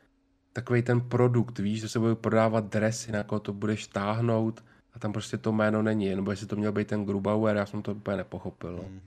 takový 0.52 0.82
ten 0.82 1.00
produkt, 1.00 1.58
víš, 1.58 1.80
že 1.80 1.88
se 1.88 1.98
budou 1.98 2.14
prodávat 2.14 2.64
dresy, 2.64 3.12
na 3.12 3.24
koho 3.24 3.40
to 3.40 3.52
budeš 3.52 3.86
táhnout 3.86 4.64
a 4.98 5.00
tam 5.00 5.12
prostě 5.12 5.38
to 5.38 5.52
jméno 5.52 5.82
není, 5.82 6.16
nebo 6.16 6.30
jestli 6.30 6.46
to 6.46 6.56
měl 6.56 6.72
být 6.72 6.88
ten 6.88 7.04
Grubauer, 7.04 7.56
já 7.56 7.66
jsem 7.66 7.82
to 7.82 7.94
úplně 7.94 8.16
nepochopil. 8.16 8.72
No. 8.76 8.82
Hmm. 8.82 9.00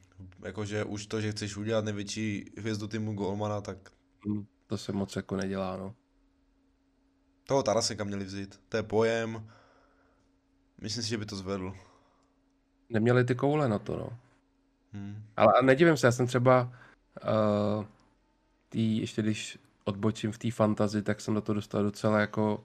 Jakože 0.43 0.83
už 0.83 1.05
to, 1.05 1.21
že 1.21 1.31
chceš 1.31 1.57
udělat 1.57 1.85
největší 1.85 2.45
hvězdu 2.57 2.87
týmu 2.87 3.13
Golmana, 3.13 3.61
tak... 3.61 3.77
Hmm, 4.25 4.45
to 4.67 4.77
se 4.77 4.91
moc 4.91 5.15
jako 5.15 5.35
nedělá, 5.35 5.77
no. 5.77 5.95
Toho 7.47 7.63
Taraseka 7.63 8.03
měli 8.03 8.25
vzít, 8.25 8.59
to 8.69 8.77
je 8.77 8.83
pojem, 8.83 9.49
myslím 10.81 11.03
si, 11.03 11.09
že 11.09 11.17
by 11.17 11.25
to 11.25 11.35
zvedl. 11.35 11.73
Neměli 12.89 13.23
ty 13.23 13.35
koule 13.35 13.69
na 13.69 13.79
to, 13.79 13.97
no. 13.97 14.17
Hmm. 14.93 15.23
Ale 15.37 15.53
nedivím 15.61 15.97
se, 15.97 16.07
já 16.07 16.11
jsem 16.11 16.27
třeba 16.27 16.73
uh, 17.23 17.85
tý, 18.69 18.97
ještě 18.97 19.21
když 19.21 19.59
odbočím 19.83 20.31
v 20.31 20.37
té 20.37 20.51
fantazi, 20.51 21.01
tak 21.01 21.21
jsem 21.21 21.33
do 21.33 21.41
toho 21.41 21.53
dostal 21.53 21.83
docela 21.83 22.19
jako 22.19 22.63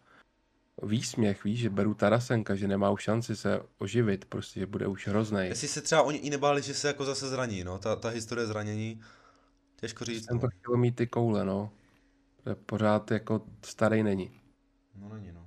výsměch, 0.83 1.45
víš, 1.45 1.61
že 1.61 1.71
beru 1.71 1.95
Tarasenka, 1.95 2.55
že 2.55 2.69
nemá 2.69 2.91
už 2.91 3.03
šanci 3.03 3.37
se 3.37 3.61
oživit, 3.79 4.25
prostě, 4.25 4.61
že 4.61 4.67
bude 4.67 4.87
už 4.87 5.09
hrozný. 5.09 5.41
Jestli 5.43 5.69
se 5.69 5.83
třeba 5.83 6.03
oni 6.03 6.19
i 6.19 6.31
nebáli, 6.31 6.63
že 6.63 6.75
se 6.75 6.89
jako 6.89 7.05
zase 7.05 7.29
zraní, 7.29 7.65
no, 7.65 7.79
ta, 7.79 7.97
ta 7.97 8.09
historie 8.09 8.47
zranění, 8.47 9.01
těžko 9.77 10.05
říct. 10.05 10.27
Jsem 10.27 10.37
no. 10.37 10.41
to 10.41 10.49
chtěl 10.49 10.77
mít 10.77 10.97
ty 10.97 11.07
koule, 11.07 11.45
no. 11.45 11.73
Že 12.47 12.55
pořád 12.55 13.11
jako 13.11 13.43
starý 13.65 14.03
není. 14.03 14.41
No 14.95 15.09
není, 15.09 15.33
no. 15.33 15.47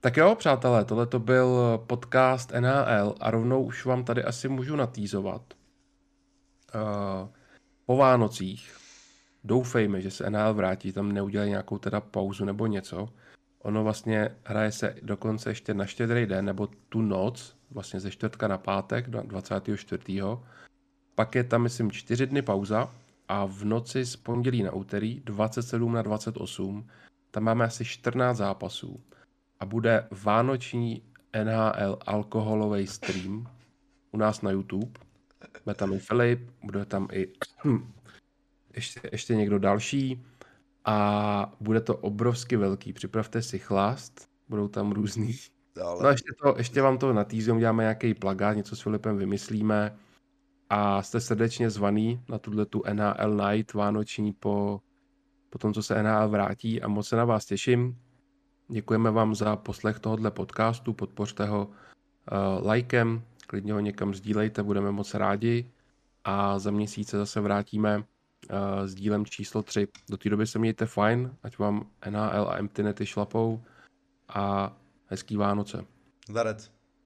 Tak 0.00 0.16
jo, 0.16 0.34
přátelé, 0.34 0.84
tohle 0.84 1.06
to 1.06 1.18
byl 1.18 1.78
podcast 1.86 2.52
NHL 2.60 3.14
a 3.20 3.30
rovnou 3.30 3.64
už 3.64 3.84
vám 3.84 4.04
tady 4.04 4.24
asi 4.24 4.48
můžu 4.48 4.76
natýzovat. 4.76 5.54
Uh, 6.74 7.28
po 7.86 7.96
Vánocích 7.96 8.76
doufejme, 9.44 10.00
že 10.00 10.10
se 10.10 10.30
NHL 10.30 10.54
vrátí, 10.54 10.92
tam 10.92 11.12
neudělají 11.12 11.50
nějakou 11.50 11.78
teda 11.78 12.00
pauzu 12.00 12.44
nebo 12.44 12.66
něco. 12.66 13.08
Ono 13.62 13.84
vlastně 13.84 14.36
hraje 14.44 14.72
se 14.72 14.96
dokonce 15.02 15.50
ještě 15.50 15.74
na 15.74 15.86
štědrý 15.86 16.26
den, 16.26 16.44
nebo 16.44 16.68
tu 16.88 17.02
noc, 17.02 17.56
vlastně 17.70 18.00
ze 18.00 18.10
čtvrtka 18.10 18.48
na 18.48 18.58
pátek, 18.58 19.10
24. 19.10 20.22
Pak 21.14 21.34
je 21.34 21.44
tam, 21.44 21.62
myslím, 21.62 21.90
čtyři 21.90 22.26
dny 22.26 22.42
pauza 22.42 22.94
a 23.28 23.46
v 23.46 23.64
noci 23.64 24.04
z 24.04 24.16
pondělí 24.16 24.62
na 24.62 24.72
úterý 24.72 25.20
27 25.20 25.92
na 25.92 26.02
28 26.02 26.88
tam 27.30 27.42
máme 27.42 27.64
asi 27.64 27.84
14 27.84 28.36
zápasů 28.36 29.00
a 29.60 29.66
bude 29.66 30.08
vánoční 30.10 31.02
NHL 31.44 31.98
alkoholový 32.06 32.86
stream 32.86 33.46
u 34.12 34.16
nás 34.16 34.42
na 34.42 34.50
YouTube. 34.50 35.00
Bude 35.64 35.74
tam 35.74 35.92
i 35.92 35.98
Filip, 35.98 36.50
bude 36.62 36.84
tam 36.84 37.08
i 37.12 37.28
ještě, 38.74 39.00
ještě 39.12 39.36
někdo 39.36 39.58
další 39.58 40.26
a 40.84 41.56
bude 41.60 41.80
to 41.80 41.96
obrovsky 41.96 42.56
velký. 42.56 42.92
Připravte 42.92 43.42
si 43.42 43.58
chlast, 43.58 44.28
budou 44.48 44.68
tam 44.68 44.92
různý. 44.92 45.36
Ale... 45.84 46.02
No 46.02 46.08
ještě, 46.08 46.30
to, 46.42 46.54
ještě 46.58 46.82
vám 46.82 46.98
to 46.98 47.12
natýzím, 47.12 47.58
děláme 47.58 47.82
nějaký 47.82 48.14
plagát, 48.14 48.56
něco 48.56 48.76
s 48.76 48.80
Filipem 48.80 49.16
vymyslíme 49.16 49.96
a 50.70 51.02
jste 51.02 51.20
srdečně 51.20 51.70
zvaný 51.70 52.22
na 52.28 52.38
tuhle 52.38 52.66
tu 52.66 52.82
NHL 52.92 53.36
Night 53.36 53.74
vánoční 53.74 54.32
po, 54.32 54.80
po 55.50 55.58
tom, 55.58 55.74
co 55.74 55.82
se 55.82 56.02
NHL 56.02 56.28
vrátí 56.28 56.82
a 56.82 56.88
moc 56.88 57.08
se 57.08 57.16
na 57.16 57.24
vás 57.24 57.44
těším. 57.44 57.98
Děkujeme 58.68 59.10
vám 59.10 59.34
za 59.34 59.56
poslech 59.56 59.98
tohohle 59.98 60.30
podcastu, 60.30 60.92
podpořte 60.92 61.46
ho 61.46 61.66
uh, 61.66 62.66
lajkem, 62.66 63.22
klidně 63.46 63.72
ho 63.72 63.80
někam 63.80 64.14
sdílejte, 64.14 64.62
budeme 64.62 64.92
moc 64.92 65.14
rádi 65.14 65.70
a 66.24 66.58
za 66.58 66.70
měsíce 66.70 67.16
zase 67.16 67.40
vrátíme 67.40 68.04
uh, 68.50 68.86
s 68.86 68.94
dílem 68.94 69.26
číslo 69.26 69.62
3. 69.62 69.88
Do 70.10 70.16
té 70.16 70.30
doby 70.30 70.46
se 70.46 70.58
mějte 70.58 70.86
fajn, 70.86 71.36
ať 71.42 71.58
vám 71.58 71.86
NHL 72.10 72.48
a 72.48 72.56
Empty 72.56 72.82
nety 72.82 73.06
šlapou 73.06 73.62
a 74.28 74.76
hezký 75.06 75.36
Vánoce. 75.36 75.84
Zarec. 76.28 76.79